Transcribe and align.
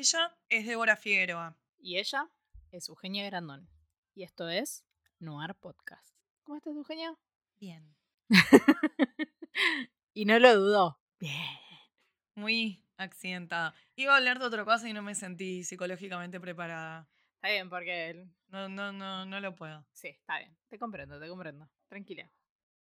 Ella 0.00 0.34
es 0.48 0.64
Débora 0.66 0.96
Figueroa. 0.96 1.58
Y 1.78 1.98
ella 1.98 2.26
es 2.72 2.88
Eugenia 2.88 3.22
Grandón. 3.26 3.68
Y 4.14 4.22
esto 4.22 4.48
es 4.48 4.82
Noir 5.18 5.54
Podcast. 5.56 6.16
¿Cómo 6.42 6.56
estás, 6.56 6.74
Eugenia? 6.74 7.14
Bien. 7.60 7.94
y 10.14 10.24
no 10.24 10.38
lo 10.38 10.54
dudó. 10.58 10.98
Bien. 11.18 11.44
Muy 12.34 12.82
accidentada. 12.96 13.74
Iba 13.94 14.14
a 14.14 14.16
hablar 14.16 14.38
de 14.38 14.46
otra 14.46 14.64
cosa 14.64 14.88
y 14.88 14.94
no 14.94 15.02
me 15.02 15.14
sentí 15.14 15.64
psicológicamente 15.64 16.40
preparada. 16.40 17.06
Está 17.34 17.50
bien, 17.50 17.68
porque... 17.68 18.08
el- 18.08 18.30
No, 18.48 18.70
no, 18.70 18.92
no, 18.94 19.26
no 19.26 19.38
lo 19.40 19.54
puedo. 19.54 19.86
Sí, 19.92 20.08
está 20.08 20.38
bien. 20.38 20.56
Te 20.68 20.78
comprendo, 20.78 21.20
te 21.20 21.28
comprendo. 21.28 21.68
Tranquila. 21.88 22.32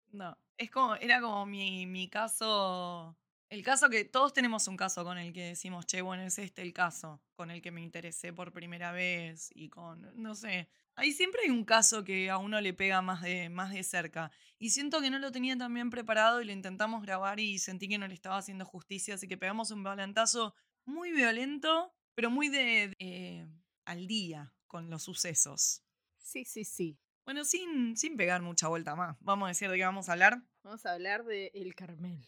No. 0.10 0.38
Es 0.56 0.70
como, 0.70 0.94
era 0.98 1.20
como 1.20 1.48
mi, 1.48 1.88
mi 1.88 2.12
caso. 2.12 3.18
El 3.50 3.64
caso 3.64 3.90
que 3.90 4.04
todos 4.04 4.34
tenemos 4.34 4.68
un 4.68 4.76
caso 4.76 5.06
con 5.06 5.18
el 5.18 5.32
que 5.32 5.44
decimos, 5.50 5.86
che, 5.86 6.02
bueno, 6.02 6.24
es 6.24 6.38
este 6.38 6.62
el 6.62 6.74
caso 6.74 7.22
con 7.34 7.50
el 7.50 7.62
que 7.62 7.72
me 7.72 7.82
interesé 7.82 8.34
por 8.34 8.52
primera 8.52 8.92
vez 8.92 9.50
y 9.56 9.70
con, 9.70 10.12
no 10.22 10.36
sé. 10.36 10.68
Ahí 10.96 11.14
siempre 11.14 11.42
hay 11.46 11.50
un 11.52 11.64
caso 11.64 12.04
que 12.04 12.30
a 12.30 12.40
uno 12.40 12.60
le 12.60 12.74
pega 12.74 13.02
más 13.02 13.22
de, 13.22 13.48
más 13.50 13.72
de 13.72 13.84
cerca. 13.84 14.32
Y 14.60 14.72
siento 14.72 15.00
que 15.00 15.10
no 15.10 15.20
lo 15.20 15.32
tenía 15.32 15.58
tan 15.58 15.74
bien 15.74 15.90
preparado 15.90 16.42
y 16.42 16.46
lo 16.46 16.52
intentamos 16.52 17.02
grabar 17.04 17.40
y 17.40 17.58
sentí 17.60 17.88
que 17.88 17.98
no 17.98 18.08
le 18.08 18.16
estaba 18.16 18.38
haciendo 18.38 18.66
justicia, 18.66 19.16
así 19.16 19.28
que 19.30 19.38
pegamos 19.38 19.72
un 19.72 19.82
volantazo 19.84 20.54
muy 20.86 21.14
violento, 21.14 21.94
pero 22.16 22.30
muy 22.30 22.50
de, 22.50 22.90
de- 22.90 22.96
eh, 23.00 23.48
al 23.86 24.08
día 24.08 24.54
con 24.68 24.90
los 24.90 25.04
sucesos. 25.04 25.84
Sí, 26.18 26.44
sí, 26.44 26.66
sí. 26.66 27.00
Bueno, 27.24 27.46
sin, 27.46 27.96
sin 27.96 28.18
pegar 28.18 28.42
mucha 28.42 28.68
vuelta 28.68 28.96
más. 28.96 29.16
Vamos 29.22 29.46
a 29.46 29.50
decir 29.50 29.70
de 29.70 29.78
qué 29.78 29.86
vamos 29.86 30.10
a 30.10 30.14
hablar. 30.14 30.42
Vamos 30.64 30.86
a 30.86 30.94
hablar 30.94 31.24
de 31.24 31.52
El 31.54 31.76
Carmel. 31.76 32.26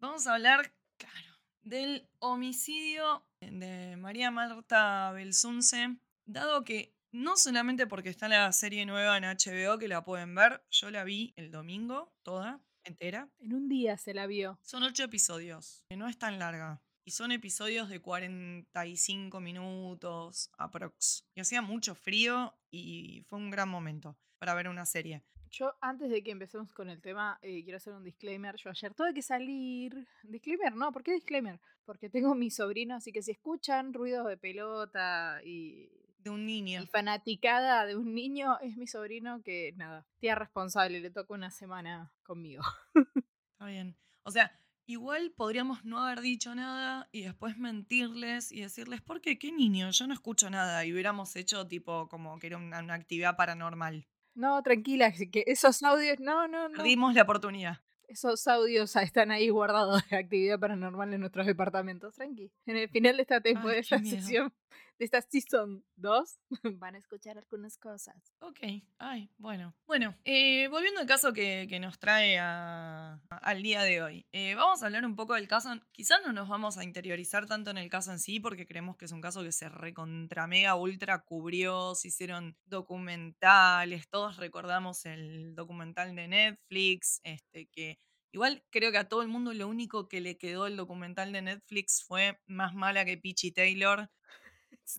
Vamos 0.00 0.26
a 0.26 0.34
hablar, 0.34 0.72
claro, 0.96 1.38
del 1.60 2.08
homicidio 2.20 3.22
de 3.42 3.96
María 3.98 4.30
Marta 4.30 5.12
Belsunce, 5.12 5.98
dado 6.24 6.64
que 6.64 6.96
no 7.12 7.36
solamente 7.36 7.86
porque 7.86 8.08
está 8.08 8.26
la 8.26 8.50
serie 8.52 8.86
nueva 8.86 9.18
en 9.18 9.24
HBO 9.24 9.78
que 9.78 9.88
la 9.88 10.02
pueden 10.02 10.34
ver, 10.34 10.64
yo 10.70 10.90
la 10.90 11.04
vi 11.04 11.34
el 11.36 11.50
domingo, 11.50 12.14
toda, 12.22 12.62
entera. 12.82 13.28
En 13.40 13.52
un 13.52 13.68
día 13.68 13.98
se 13.98 14.14
la 14.14 14.26
vio. 14.26 14.58
Son 14.62 14.82
ocho 14.84 15.04
episodios, 15.04 15.84
que 15.90 15.98
no 15.98 16.08
es 16.08 16.18
tan 16.18 16.38
larga. 16.38 16.80
Y 17.04 17.10
son 17.10 17.30
episodios 17.30 17.90
de 17.90 18.00
45 18.00 19.38
minutos, 19.40 20.50
aprox. 20.56 21.26
Y 21.34 21.42
hacía 21.42 21.60
mucho 21.60 21.94
frío 21.94 22.54
y 22.70 23.22
fue 23.28 23.38
un 23.38 23.50
gran 23.50 23.68
momento 23.68 24.16
para 24.38 24.54
ver 24.54 24.68
una 24.68 24.86
serie. 24.86 25.22
Yo, 25.50 25.74
antes 25.80 26.10
de 26.10 26.22
que 26.22 26.30
empecemos 26.30 26.72
con 26.72 26.88
el 26.88 27.00
tema, 27.00 27.38
eh, 27.42 27.64
quiero 27.64 27.78
hacer 27.78 27.92
un 27.92 28.04
disclaimer. 28.04 28.54
Yo 28.56 28.70
ayer 28.70 28.94
tuve 28.94 29.12
que 29.12 29.22
salir. 29.22 30.06
Disclaimer, 30.22 30.74
¿no? 30.74 30.92
¿Por 30.92 31.02
qué 31.02 31.12
disclaimer? 31.12 31.60
Porque 31.84 32.08
tengo 32.08 32.36
mi 32.36 32.50
sobrino, 32.50 32.94
así 32.94 33.10
que 33.12 33.22
si 33.22 33.32
escuchan 33.32 33.92
ruidos 33.92 34.28
de 34.28 34.36
pelota 34.36 35.40
y, 35.44 35.90
De 36.18 36.30
un 36.30 36.46
niño. 36.46 36.80
y 36.82 36.86
fanaticada 36.86 37.84
de 37.84 37.96
un 37.96 38.14
niño, 38.14 38.60
es 38.60 38.76
mi 38.76 38.86
sobrino 38.86 39.42
que, 39.42 39.72
nada, 39.76 40.06
tía 40.20 40.36
responsable, 40.36 41.00
le 41.00 41.10
toca 41.10 41.34
una 41.34 41.50
semana 41.50 42.12
conmigo. 42.22 42.62
Está 43.52 43.66
bien. 43.66 43.96
O 44.22 44.30
sea, 44.30 44.56
igual 44.86 45.32
podríamos 45.32 45.84
no 45.84 45.98
haber 45.98 46.20
dicho 46.20 46.54
nada 46.54 47.08
y 47.10 47.22
después 47.22 47.58
mentirles 47.58 48.52
y 48.52 48.60
decirles, 48.60 49.00
¿por 49.00 49.20
qué? 49.20 49.36
¿Qué 49.36 49.50
niño? 49.50 49.90
Yo 49.90 50.06
no 50.06 50.14
escucho 50.14 50.48
nada. 50.48 50.84
Y 50.84 50.92
hubiéramos 50.92 51.34
hecho 51.34 51.66
tipo 51.66 52.08
como 52.08 52.38
que 52.38 52.46
era 52.46 52.56
una, 52.56 52.78
una 52.78 52.94
actividad 52.94 53.36
paranormal. 53.36 54.06
No, 54.34 54.62
tranquila, 54.62 55.12
que- 55.12 55.44
esos 55.46 55.82
audios, 55.82 56.18
no, 56.20 56.48
no, 56.48 56.68
no. 56.68 56.76
Perdimos 56.76 57.14
la 57.14 57.22
oportunidad. 57.22 57.78
Esos 58.08 58.46
audios 58.48 58.96
están 58.96 59.30
ahí 59.30 59.50
guardados 59.50 60.02
de 60.10 60.16
actividad 60.16 60.58
paranormal 60.58 61.12
en 61.14 61.20
nuestros 61.20 61.46
departamentos. 61.46 62.14
Tranqui. 62.16 62.50
En 62.66 62.76
el 62.76 62.88
final 62.88 63.16
de 63.16 63.22
esta, 63.22 63.40
tempo- 63.40 63.68
Ay, 63.68 63.74
de 63.74 63.80
esta 63.80 63.98
sesión, 63.98 64.52
de 64.98 65.04
esta 65.04 65.20
season 65.22 65.84
2, 65.96 66.38
van 66.80 66.94
a 66.94 66.98
escuchar 66.98 67.38
algunas 67.38 67.78
cosas. 67.78 68.16
Ok, 68.40 68.58
ay, 68.98 69.30
bueno. 69.38 69.74
Bueno, 69.86 70.16
eh, 70.24 70.68
volviendo 70.68 71.00
al 71.00 71.06
caso 71.06 71.32
que, 71.32 71.66
que 71.68 71.80
nos 71.80 71.98
trae 71.98 72.38
a- 72.38 73.14
a- 73.30 73.36
al 73.38 73.62
día 73.62 73.82
de 73.82 74.02
hoy. 74.02 74.26
Eh, 74.32 74.54
vamos 74.54 74.82
a 74.82 74.86
hablar 74.86 75.04
un 75.04 75.16
poco 75.16 75.34
del 75.34 75.48
caso. 75.48 75.70
Quizás 75.92 76.20
no 76.26 76.32
nos 76.32 76.48
vamos 76.48 76.76
a 76.78 76.84
interiorizar 76.84 77.46
tanto 77.46 77.70
en 77.70 77.78
el 77.78 77.88
caso 77.90 78.12
en 78.12 78.18
sí, 78.18 78.40
porque 78.40 78.66
creemos 78.66 78.96
que 78.96 79.06
es 79.06 79.12
un 79.12 79.20
caso 79.20 79.42
que 79.42 79.52
se 79.52 79.68
recontra 79.68 80.46
mega 80.46 80.74
ultra 80.76 81.24
cubrió, 81.24 81.94
se 81.94 82.08
hicieron 82.08 82.56
documentales, 82.66 84.08
todos 84.08 84.36
recordamos 84.36 85.04
el 85.06 85.54
documental 85.54 86.14
de 86.14 86.28
Netflix, 86.28 87.20
este 87.24 87.66
que 87.72 87.98
igual 88.32 88.62
creo 88.70 88.92
que 88.92 88.98
a 88.98 89.08
todo 89.08 89.22
el 89.22 89.28
mundo 89.28 89.52
lo 89.52 89.66
único 89.68 90.08
que 90.08 90.20
le 90.20 90.38
quedó 90.38 90.66
el 90.66 90.76
documental 90.76 91.32
de 91.32 91.42
Netflix 91.42 92.04
fue 92.06 92.38
más 92.46 92.74
mala 92.74 93.04
que 93.04 93.16
Peachy 93.18 93.52
Taylor 93.52 94.08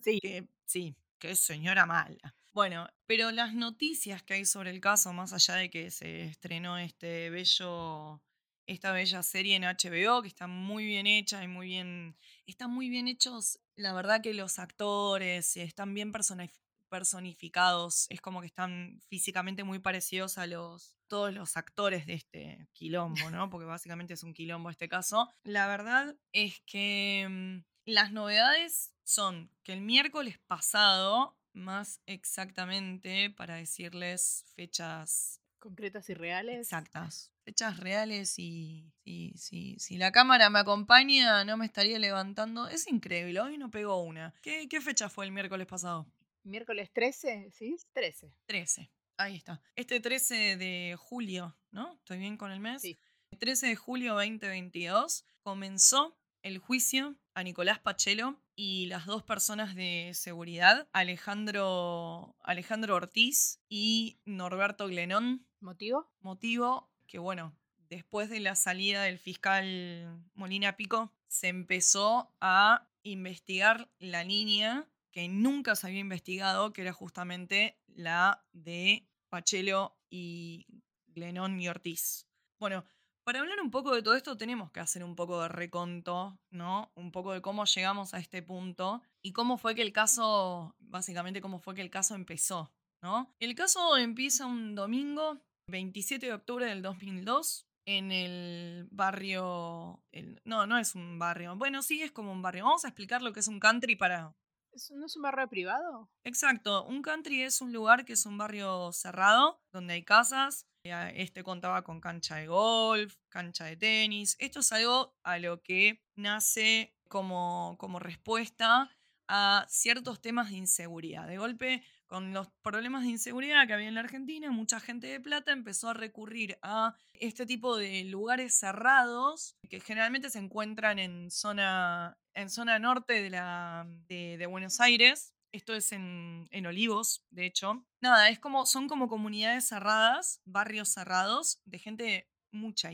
Sí. 0.04 0.20
que 0.20 0.48
sí, 0.66 0.96
que 1.20 1.32
es 1.32 1.40
señora 1.40 1.86
mala. 1.86 2.36
Bueno, 2.54 2.88
pero 3.06 3.32
las 3.32 3.54
noticias 3.54 4.24
que 4.24 4.34
hay 4.36 4.46
sobre 4.46 4.72
el 4.72 4.82
caso, 4.82 5.14
más 5.14 5.32
allá 5.34 5.56
de 5.56 5.70
que 5.70 5.90
se 5.92 6.24
estrenó 6.26 6.78
este 6.78 7.30
bello, 7.30 8.22
esta 8.68 8.92
bella 8.92 9.24
serie 9.24 9.56
en 9.56 9.64
HBO, 9.64 10.22
que 10.22 10.28
está 10.28 10.48
muy 10.48 10.86
bien 10.86 11.08
hecha 11.08 11.44
y 11.44 11.48
muy 11.48 11.68
bien, 11.68 12.18
están 12.46 12.72
muy 12.72 12.90
bien 12.90 13.08
hechos, 13.08 13.60
la 13.76 13.94
verdad 13.94 14.22
que 14.22 14.34
los 14.34 14.60
actores 14.60 15.56
están 15.58 15.94
bien 15.94 16.12
personif- 16.12 16.60
personificados, 16.90 18.06
es 18.10 18.20
como 18.22 18.42
que 18.42 18.48
están 18.48 19.00
físicamente 19.08 19.64
muy 19.64 19.80
parecidos 19.80 20.38
a 20.38 20.46
los 20.46 20.98
todos 21.08 21.34
los 21.34 21.58
actores 21.58 22.06
de 22.06 22.14
este 22.14 22.68
quilombo, 22.74 23.30
¿no? 23.32 23.50
Porque 23.50 23.66
básicamente 23.66 24.14
es 24.14 24.24
un 24.24 24.34
quilombo 24.34 24.70
este 24.70 24.88
caso. 24.88 25.30
La 25.44 25.68
verdad 25.68 26.16
es 26.32 26.62
que 26.66 27.28
mm, 27.30 27.71
las 27.92 28.12
novedades 28.12 28.94
son 29.04 29.50
que 29.64 29.74
el 29.74 29.82
miércoles 29.82 30.40
pasado, 30.48 31.38
más 31.54 32.02
exactamente 32.06 33.30
para 33.30 33.56
decirles 33.56 34.46
fechas 34.56 35.42
Concretas 35.60 36.10
y 36.10 36.16
reales. 36.16 36.68
exactas, 36.68 37.32
fechas 37.44 37.78
reales 37.78 38.40
y 38.40 38.92
si, 39.36 39.78
la 39.98 40.12
cámara 40.12 40.50
me 40.50 40.60
acompaña 40.60 41.44
no 41.46 41.58
me 41.58 41.66
estaría 41.66 42.00
levantando. 42.00 42.68
Es 42.68 42.88
increíble, 42.88 43.40
hoy 43.40 43.58
no 43.58 43.70
pegó 43.70 44.02
una. 44.02 44.34
¿Qué, 44.42 44.68
qué 44.68 44.82
fecha 44.82 45.10
fue 45.10 45.26
el 45.26 45.32
miércoles 45.32 45.68
pasado? 45.68 46.08
Miércoles 46.44 46.90
13, 46.92 47.52
¿sí? 47.52 47.78
13. 47.94 48.34
13. 48.48 48.92
Ahí 49.18 49.36
está. 49.36 49.62
Este 49.76 50.00
13 50.00 50.58
de 50.58 50.96
julio, 50.98 51.56
¿no? 51.70 51.94
¿Estoy 51.94 52.18
bien 52.18 52.38
con 52.38 52.52
el 52.52 52.60
mes? 52.60 52.82
Sí. 52.82 52.98
El 53.30 53.38
13 53.38 53.68
de 53.68 53.76
julio 53.76 54.14
2022 54.16 55.26
comenzó 55.42 56.18
el 56.42 56.58
juicio 56.58 57.16
a 57.34 57.44
Nicolás 57.44 57.80
Pachelo 57.80 58.40
y 58.56 58.88
las 58.88 59.06
dos 59.06 59.24
personas 59.24 59.76
de 59.76 60.12
seguridad, 60.14 60.88
Alejandro, 60.94 62.36
Alejandro 62.42 62.96
Ortiz 62.96 63.60
y 63.70 64.20
Norberto 64.26 64.88
Glenón. 64.88 65.46
¿Motivo? 65.60 66.12
Motivo 66.20 66.90
que, 67.08 67.20
bueno, 67.20 67.56
después 67.90 68.30
de 68.30 68.40
la 68.40 68.56
salida 68.56 69.04
del 69.04 69.20
fiscal 69.20 70.24
Molina 70.34 70.76
Pico, 70.76 71.14
se 71.28 71.48
empezó 71.48 72.34
a 72.42 72.88
investigar 73.04 73.90
la 74.00 74.24
línea 74.24 74.88
que 75.12 75.28
nunca 75.28 75.76
se 75.76 75.88
había 75.88 76.00
investigado, 76.00 76.74
que 76.74 76.82
era 76.82 76.94
justamente 76.94 77.78
la 77.88 78.46
de 78.54 79.08
Pachelo 79.30 79.98
y 80.10 80.66
Glenón 81.08 81.60
y 81.60 81.68
Ortiz. 81.68 82.28
Bueno, 82.60 82.86
para 83.24 83.40
hablar 83.40 83.60
un 83.62 83.72
poco 83.72 83.94
de 83.94 84.02
todo 84.02 84.16
esto 84.16 84.38
tenemos 84.38 84.72
que 84.72 84.80
hacer 84.80 85.04
un 85.04 85.16
poco 85.16 85.42
de 85.42 85.48
reconto, 85.50 86.40
¿no? 86.50 86.92
Un 86.96 87.12
poco 87.12 87.34
de 87.34 87.42
cómo 87.42 87.66
llegamos 87.66 88.14
a 88.14 88.20
este 88.20 88.42
punto 88.42 89.02
y 89.22 89.34
cómo 89.34 89.58
fue 89.58 89.76
que 89.76 89.82
el 89.84 89.94
caso, 89.94 90.76
básicamente 90.80 91.42
cómo 91.42 91.60
fue 91.60 91.76
que 91.76 91.82
el 91.82 91.90
caso 91.90 92.16
empezó, 92.16 92.72
¿no? 93.02 93.34
El 93.40 93.56
caso 93.56 93.98
empieza 93.98 94.46
un 94.46 94.76
domingo, 94.76 95.40
27 95.68 96.26
de 96.28 96.34
octubre 96.34 96.66
del 96.66 96.82
2002, 96.82 97.68
en 97.86 98.12
el 98.12 98.88
barrio... 98.92 100.04
el- 100.12 100.40
no, 100.46 100.66
no 100.68 100.78
es 100.78 100.96
un 100.96 101.18
barrio. 101.20 101.56
Bueno, 101.56 101.82
sí, 101.82 102.02
es 102.04 102.12
como 102.12 102.32
un 102.32 102.42
barrio. 102.42 102.66
Vamos 102.66 102.86
a 102.86 102.90
explicar 102.90 103.22
lo 103.22 103.34
que 103.34 103.40
es 103.40 103.48
un 103.48 103.60
country 103.60 103.96
para... 103.96 104.36
¿Es- 104.72 104.92
¿No 104.92 105.06
es 105.06 105.16
un 105.16 105.24
barrio 105.24 105.48
privado? 105.50 106.10
Exacto, 106.24 106.86
un 106.86 107.02
country 107.02 107.42
es 107.42 107.62
un 107.62 107.74
lugar 107.74 108.06
que 108.06 108.14
es 108.14 108.26
un 108.26 108.38
barrio 108.38 108.92
cerrado, 108.94 109.62
donde 109.74 109.94
hay 109.96 110.04
casas. 110.04 110.68
Este 110.84 111.44
contaba 111.44 111.84
con 111.84 112.02
cancha 112.02 112.38
de 112.38 112.48
golf, 112.48 113.16
cancha 113.30 113.66
de 113.66 113.78
tenis. 113.78 114.36
Esto 114.40 114.62
es 114.62 114.72
algo 114.72 115.16
a 115.24 115.38
lo 115.38 115.62
que 115.62 116.02
nace 116.16 116.96
como, 117.08 117.76
como 117.78 118.00
respuesta 118.00 118.90
a 119.28 119.66
ciertos 119.70 120.22
temas 120.22 120.50
de 120.50 120.58
inseguridad. 120.58 121.28
De 121.28 121.38
golpe, 121.38 121.84
con 122.08 122.34
los 122.34 122.50
problemas 122.64 123.04
de 123.04 123.10
inseguridad 123.10 123.68
que 123.68 123.74
había 123.74 123.90
en 123.90 123.94
la 123.94 124.02
Argentina, 124.02 124.50
mucha 124.50 124.80
gente 124.80 125.06
de 125.06 125.20
plata 125.20 125.52
empezó 125.52 125.90
a 125.90 125.94
recurrir 125.94 126.58
a 126.64 126.96
este 127.14 127.46
tipo 127.46 127.78
de 127.78 128.04
lugares 128.06 128.56
cerrados 128.56 129.56
que 129.70 129.80
generalmente 129.82 130.32
se 130.32 130.40
encuentran 130.40 130.98
en 130.98 131.30
zona, 131.30 132.18
en 132.34 132.50
zona 132.50 132.80
norte 132.80 133.22
de, 133.22 133.30
la, 133.30 133.86
de, 134.08 134.38
de 134.38 134.46
Buenos 134.48 134.80
Aires. 134.82 135.36
Esto 135.52 135.74
es 135.74 135.92
en, 135.92 136.48
en, 136.52 136.66
Olivos, 136.66 137.26
de 137.30 137.46
hecho. 137.46 137.86
Nada, 138.02 138.30
es 138.30 138.40
como, 138.40 138.66
son 138.66 138.88
como 138.88 139.08
comunidades 139.10 139.68
cerradas, 139.68 140.42
barrios 140.46 140.90
cerrados, 140.90 141.62
de 141.66 141.80
gente 141.80 142.30
mucha. 142.52 142.92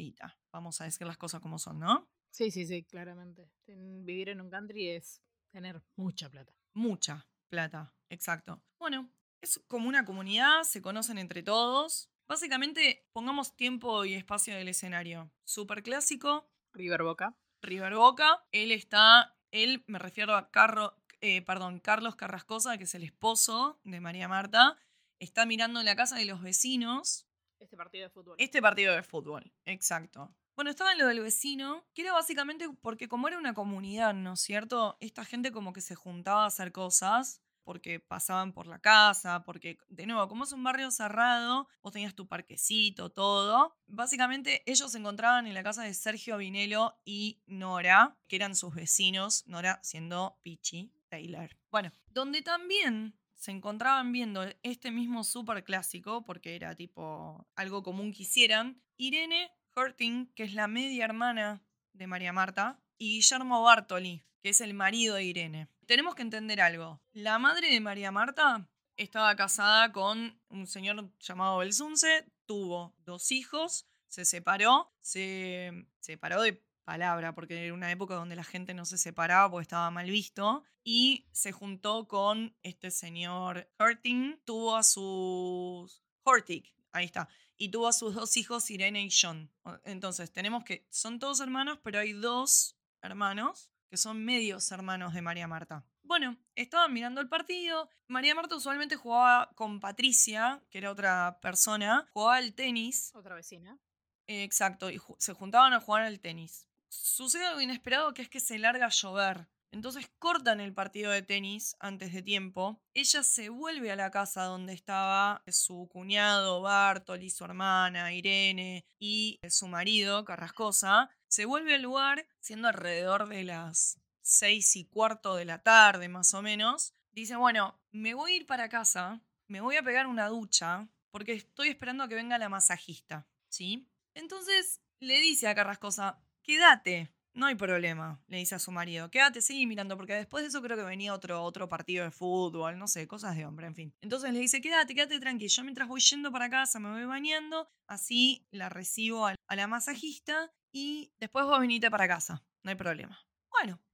Vamos 0.52 0.82
a 0.82 0.86
decir 0.86 1.06
las 1.06 1.18
cosas 1.18 1.42
como 1.42 1.60
son, 1.60 1.80
¿no? 1.80 2.10
Sí, 2.32 2.52
sí, 2.52 2.66
sí, 2.66 2.84
claramente. 2.84 3.50
Vivir 3.68 4.30
en 4.30 4.42
un 4.42 4.50
country 4.50 4.90
es 4.90 5.22
tener 5.52 5.82
mucha 5.96 6.30
plata. 6.30 6.54
Mucha 6.74 7.28
plata, 7.50 7.94
exacto. 8.10 8.62
Bueno, 8.80 9.10
es 9.42 9.60
como 9.68 9.88
una 9.88 10.06
comunidad, 10.06 10.64
se 10.64 10.82
conocen 10.82 11.18
entre 11.18 11.44
todos. 11.44 12.10
Básicamente, 12.28 13.08
pongamos 13.14 13.56
tiempo 13.56 14.06
y 14.06 14.14
espacio 14.14 14.56
del 14.56 14.68
escenario. 14.68 15.32
Súper 15.46 15.82
clásico. 15.82 16.50
River 16.74 17.04
Boca. 17.04 17.38
River 17.62 17.96
Boca. 17.96 18.46
Él 18.52 18.72
está, 18.72 19.38
él, 19.52 19.84
me 19.88 20.00
refiero 20.00 20.36
a 20.36 20.52
Carro, 20.52 20.96
eh, 21.22 21.42
perdón, 21.42 21.80
Carlos 21.80 22.16
Carrascosa, 22.16 22.78
que 22.78 22.84
es 22.84 22.96
el 22.96 23.04
esposo 23.04 23.80
de 23.84 24.00
María 24.00 24.28
Marta, 24.28 24.78
está 25.20 25.46
mirando 25.46 25.82
la 25.84 25.96
casa 25.96 26.16
de 26.18 26.26
los 26.26 26.42
vecinos. 26.42 27.28
Este 27.60 27.76
partido 27.76 28.04
de 28.04 28.10
fútbol. 28.10 28.36
Este 28.38 28.62
partido 28.62 28.94
de 28.94 29.04
fútbol, 29.04 29.52
exacto. 29.66 30.36
Bueno, 30.56 30.72
estaba 30.72 30.92
en 30.92 31.00
lo 31.00 31.08
del 31.08 31.22
vecino, 31.22 31.86
que 31.94 32.02
era 32.02 32.14
básicamente 32.14 32.68
porque 32.82 33.08
como 33.08 33.28
era 33.28 33.38
una 33.38 33.54
comunidad, 33.54 34.14
¿no 34.14 34.34
es 34.34 34.42
cierto? 34.42 34.98
Esta 35.00 35.24
gente 35.24 35.52
como 35.52 35.74
que 35.74 35.82
se 35.82 35.96
juntaba 35.96 36.44
a 36.44 36.48
hacer 36.48 36.72
cosas 36.72 37.42
porque 37.64 38.00
pasaban 38.00 38.54
por 38.54 38.66
la 38.66 38.80
casa, 38.80 39.44
porque, 39.44 39.78
de 39.90 40.06
nuevo, 40.06 40.28
como 40.30 40.46
es 40.46 40.54
un 40.54 40.64
barrio 40.64 40.90
cerrado, 40.90 41.68
vos 41.82 41.92
tenías 41.92 42.16
tu 42.16 42.26
parquecito, 42.26 43.12
todo. 43.12 43.76
Básicamente 43.88 44.64
ellos 44.66 44.92
se 44.92 44.98
encontraban 44.98 45.48
en 45.48 45.54
la 45.54 45.64
casa 45.64 45.84
de 45.84 45.94
Sergio 45.94 46.38
Vinelo 46.38 46.98
y 47.04 47.42
Nora, 47.46 48.18
que 48.28 48.38
eran 48.38 48.56
sus 48.56 48.74
vecinos, 48.74 49.46
Nora 49.48 49.80
siendo 49.84 50.40
Pichi 50.44 50.97
Taylor. 51.10 51.58
Bueno, 51.72 51.92
donde 52.08 52.42
también 52.42 53.18
se 53.36 53.52
encontraban 53.52 54.12
viendo 54.12 54.46
este 54.64 54.92
mismo 54.92 55.24
súper 55.24 55.64
clásico, 55.64 56.26
porque 56.26 56.56
era 56.56 56.76
tipo 56.76 57.48
algo 57.56 57.84
común 57.84 58.12
que 58.12 58.24
hicieran, 58.24 58.82
Irene 58.98 59.52
Hurting, 59.76 60.34
que 60.34 60.44
es 60.44 60.54
la 60.54 60.68
media 60.68 61.06
hermana 61.06 61.62
de 61.94 62.08
María 62.08 62.34
Marta, 62.34 62.82
y 62.98 63.16
Guillermo 63.16 63.62
Bartoli, 63.62 64.24
que 64.42 64.50
es 64.50 64.62
el 64.62 64.74
marido 64.74 65.16
de 65.16 65.24
Irene. 65.24 65.68
Tenemos 65.86 66.16
que 66.16 66.24
entender 66.24 66.62
algo. 66.62 67.00
La 67.14 67.38
madre 67.38 67.70
de 67.70 67.80
María 67.80 68.12
Marta 68.12 68.68
estaba 68.96 69.36
casada 69.36 69.92
con 69.92 70.42
un 70.50 70.68
señor 70.68 71.12
llamado 71.20 71.60
Belsunce, 71.60 72.26
tuvo 72.48 72.96
dos 73.06 73.32
hijos, 73.32 73.88
se 74.08 74.26
separó, 74.26 74.92
se 75.02 75.88
separó 76.00 76.42
de 76.42 76.64
palabra, 76.88 77.36
porque 77.36 77.66
era 77.66 77.74
una 77.74 77.92
época 77.92 78.16
donde 78.16 78.38
la 78.38 78.46
gente 78.46 78.74
no 78.74 78.86
se 78.86 78.98
separaba 78.98 79.52
porque 79.52 79.64
estaba 79.64 79.92
mal 79.92 80.10
visto, 80.10 80.64
y 80.86 81.28
se 81.34 81.52
juntó 81.52 82.08
con 82.08 82.56
este 82.64 82.92
señor 82.92 83.70
Hurting, 83.78 84.40
tuvo 84.46 84.78
a 84.78 84.84
sus... 84.84 86.02
Hortig, 86.24 86.74
ahí 86.94 87.04
está, 87.04 87.28
y 87.58 87.70
tuvo 87.72 87.90
a 87.90 87.94
sus 87.94 88.16
dos 88.16 88.38
hijos, 88.38 88.72
Irene 88.72 89.04
y 89.04 89.10
John. 89.12 89.52
Entonces, 89.84 90.32
tenemos 90.32 90.64
que, 90.64 90.88
son 90.90 91.20
todos 91.20 91.42
hermanos, 91.42 91.78
pero 91.84 92.00
hay 92.00 92.14
dos 92.14 92.78
hermanos 93.02 93.70
que 93.90 93.98
son 93.98 94.24
medios 94.24 94.72
hermanos 94.72 95.14
de 95.14 95.22
María 95.22 95.48
Marta. 95.48 95.86
Bueno, 96.04 96.38
estaban 96.56 96.94
mirando 96.94 97.20
el 97.20 97.28
partido. 97.28 97.90
María 98.08 98.34
Marta 98.34 98.56
usualmente 98.56 98.96
jugaba 98.96 99.50
con 99.56 99.82
Patricia, 99.82 100.64
que 100.70 100.78
era 100.78 100.92
otra 100.92 101.40
persona, 101.42 102.08
jugaba 102.14 102.38
al 102.38 102.54
tenis. 102.54 103.12
Otra 103.14 103.36
vecina. 103.36 103.78
exacto, 104.26 104.90
y 104.90 105.02
se 105.18 105.34
juntaban 105.34 105.74
a 105.74 105.82
jugar 105.82 106.04
al 106.04 106.22
tenis. 106.22 106.67
Sucede 106.90 107.46
algo 107.46 107.62
inesperado 107.62 108.14
que 108.14 108.22
es 108.22 108.30
que 108.30 108.40
se 108.40 108.60
larga 108.60 108.86
a 108.86 108.90
llover. 108.90 109.48
Entonces 109.72 110.10
cortan 110.18 110.62
el 110.62 110.74
partido 110.74 111.12
de 111.12 111.22
tenis 111.22 111.76
antes 111.80 112.14
de 112.14 112.22
tiempo. 112.22 112.82
Ella 112.94 113.22
se 113.22 113.50
vuelve 113.50 113.92
a 113.92 113.96
la 113.96 114.12
casa 114.12 114.44
donde 114.44 114.74
estaba 114.74 115.44
su 115.48 115.90
cuñado 115.92 116.62
Bartoli, 116.62 117.30
su 117.30 117.44
hermana 117.44 118.14
Irene 118.14 118.86
y 118.98 119.40
su 119.50 119.68
marido 119.68 120.24
Carrascosa. 120.24 121.10
Se 121.28 121.46
vuelve 121.46 121.76
al 121.76 121.82
lugar 121.82 122.28
siendo 122.40 122.70
alrededor 122.70 123.28
de 123.28 123.44
las 123.44 124.00
seis 124.22 124.76
y 124.76 124.86
cuarto 124.86 125.36
de 125.36 125.46
la 125.46 125.62
tarde 125.62 126.08
más 126.08 126.34
o 126.34 126.42
menos. 126.42 126.94
Dice, 127.12 127.36
bueno, 127.36 127.80
me 127.92 128.14
voy 128.14 128.32
a 128.32 128.36
ir 128.38 128.46
para 128.46 128.70
casa, 128.70 129.22
me 129.48 129.62
voy 129.62 129.76
a 129.76 129.84
pegar 129.84 130.08
una 130.08 130.28
ducha 130.28 130.88
porque 131.12 131.34
estoy 131.34 131.70
esperando 131.70 132.04
a 132.04 132.08
que 132.08 132.16
venga 132.16 132.38
la 132.38 132.50
masajista. 132.50 133.28
¿Sí? 133.50 133.90
Entonces 134.14 134.82
le 135.00 135.20
dice 135.20 135.48
a 135.48 135.56
Carrascosa, 135.56 136.22
quédate, 136.48 137.12
no 137.34 137.46
hay 137.46 137.56
problema, 137.56 138.20
le 138.28 138.38
dice 138.38 138.56
a 138.56 138.60
su 138.60 138.72
marido. 138.72 139.12
Quédate, 139.12 139.42
sigue 139.42 139.68
mirando, 139.68 139.98
porque 139.98 140.14
después 140.14 140.44
de 140.44 140.48
eso 140.48 140.62
creo 140.62 140.78
que 140.78 140.84
venía 140.84 141.14
otro, 141.14 141.44
otro 141.44 141.68
partido 141.68 142.04
de 142.06 142.10
fútbol, 142.10 142.80
no 142.80 142.88
sé, 142.88 143.08
cosas 143.08 143.36
de 143.36 143.46
hombre, 143.46 143.68
en 143.68 143.76
fin. 143.76 143.94
Entonces 144.02 144.32
le 144.34 144.40
dice, 144.40 144.62
quédate, 144.62 144.96
quédate 144.96 145.20
tranquilo. 145.20 145.52
Yo 145.54 145.64
mientras 145.64 145.88
voy 145.88 146.00
yendo 146.00 146.32
para 146.32 146.50
casa 146.50 146.80
me 146.80 146.90
voy 146.90 147.06
bañando, 147.06 147.70
así 147.86 148.48
la 148.50 148.70
recibo 148.70 149.28
a, 149.28 149.36
la 149.56 149.68
masajista 149.68 150.52
y 150.72 151.12
después 151.20 151.46
vos 151.46 151.60
venite 151.60 151.92
para 151.92 152.08
casa, 152.08 152.44
no 152.64 152.72
hay 152.72 152.76
problema. 152.76 153.20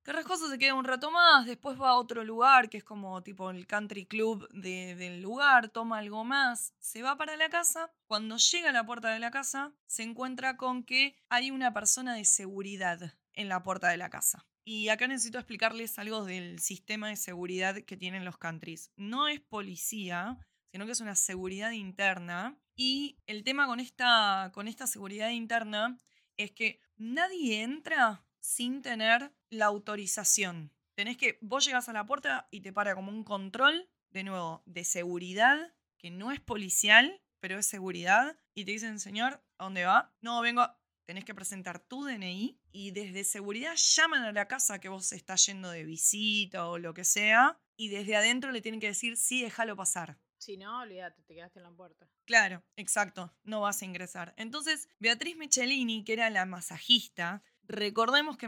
Carrascosa 0.04 0.50
se 0.50 0.58
queda 0.58 0.74
un 0.74 0.84
rato 0.84 1.12
más, 1.12 1.46
después 1.46 1.80
va 1.80 1.92
a 1.92 1.96
otro 1.96 2.26
lugar, 2.26 2.70
que 2.70 2.76
es 2.76 2.84
como 2.84 3.24
tipo 3.24 3.50
el 3.50 3.66
country 3.66 4.06
club 4.06 4.50
del 4.52 5.22
lugar, 5.22 5.70
toma 5.70 6.00
algo 6.00 6.26
más, 6.26 6.74
se 6.78 7.02
va 7.02 7.18
para 7.18 7.38
la 7.38 7.48
casa. 7.50 7.90
Cuando 8.06 8.36
llega 8.36 8.72
a 8.72 8.74
la 8.74 8.86
puerta 8.86 9.14
de 9.14 9.20
la 9.20 9.32
casa, 9.32 9.74
se 9.86 10.04
encuentra 10.04 10.58
con 10.58 10.84
que 10.84 11.16
hay 11.30 11.52
una 11.52 11.74
persona 11.74 12.16
de 12.16 12.26
seguridad 12.26 13.14
en 13.32 13.48
la 13.48 13.64
puerta 13.64 13.88
de 13.88 13.98
la 13.98 14.10
casa. 14.10 14.46
Y 14.66 14.90
acá 14.90 15.08
necesito 15.08 15.38
explicarles 15.38 15.98
algo 15.98 16.26
del 16.26 16.60
sistema 16.60 17.08
de 17.08 17.16
seguridad 17.16 17.78
que 17.84 17.96
tienen 17.96 18.26
los 18.26 18.38
countries. 18.38 18.92
No 18.98 19.30
es 19.30 19.40
policía, 19.40 20.38
sino 20.74 20.86
que 20.86 20.92
es 20.92 21.00
una 21.00 21.16
seguridad 21.16 21.72
interna. 21.72 22.58
Y 22.76 23.20
el 23.26 23.46
tema 23.46 23.68
con 23.68 23.80
esta, 23.80 24.52
con 24.54 24.68
esta 24.68 24.86
seguridad 24.86 25.30
interna 25.30 25.98
es 26.36 26.52
que 26.52 26.82
nadie 26.98 27.62
entra 27.62 28.26
sin 28.44 28.82
tener 28.82 29.32
la 29.50 29.66
autorización. 29.66 30.74
Tenés 30.96 31.18
que, 31.18 31.40
vos 31.42 31.66
llegas 31.66 31.88
a 31.90 31.94
la 31.94 32.06
puerta 32.06 32.48
y 32.52 32.62
te 32.62 32.74
para 32.74 32.94
como 32.94 33.10
un 33.10 33.24
control, 33.24 33.90
de 34.12 34.24
nuevo, 34.24 34.62
de 34.66 34.84
seguridad, 34.84 35.74
que 35.98 36.12
no 36.12 36.32
es 36.32 36.40
policial, 36.40 37.22
pero 37.40 37.58
es 37.58 37.66
seguridad. 37.66 38.38
Y 38.54 38.66
te 38.66 38.72
dicen, 38.72 39.00
señor, 39.00 39.44
¿a 39.58 39.64
dónde 39.64 39.86
va? 39.86 40.14
No, 40.22 40.42
vengo, 40.42 40.68
tenés 41.06 41.24
que 41.24 41.34
presentar 41.34 41.80
tu 41.80 42.04
DNI 42.04 42.60
y 42.72 42.92
desde 42.92 43.24
seguridad 43.24 43.76
llaman 43.76 44.24
a 44.24 44.34
la 44.34 44.48
casa 44.48 44.80
que 44.80 44.90
vos 44.90 45.14
estás 45.14 45.46
yendo 45.46 45.70
de 45.72 45.86
visita 45.86 46.68
o 46.68 46.78
lo 46.78 46.94
que 46.94 47.06
sea 47.06 47.58
y 47.78 47.90
desde 47.90 48.18
adentro 48.18 48.52
le 48.52 48.62
tienen 48.62 48.82
que 48.82 48.88
decir, 48.88 49.18
sí, 49.18 49.42
déjalo 49.42 49.76
pasar. 49.76 50.20
Si 50.38 50.58
no, 50.58 50.82
olvídate, 50.82 51.24
te 51.24 51.34
quedaste 51.34 51.60
en 51.60 51.64
la 51.64 51.72
puerta. 51.72 52.10
Claro, 52.26 52.62
exacto, 52.76 53.34
no 53.44 53.62
vas 53.62 53.82
a 53.82 53.86
ingresar. 53.86 54.34
Entonces, 54.36 54.90
Beatriz 55.00 55.38
Michelini, 55.38 56.04
que 56.04 56.12
era 56.12 56.30
la 56.30 56.46
masajista, 56.46 57.42
recordemos 57.64 58.38
que 58.38 58.48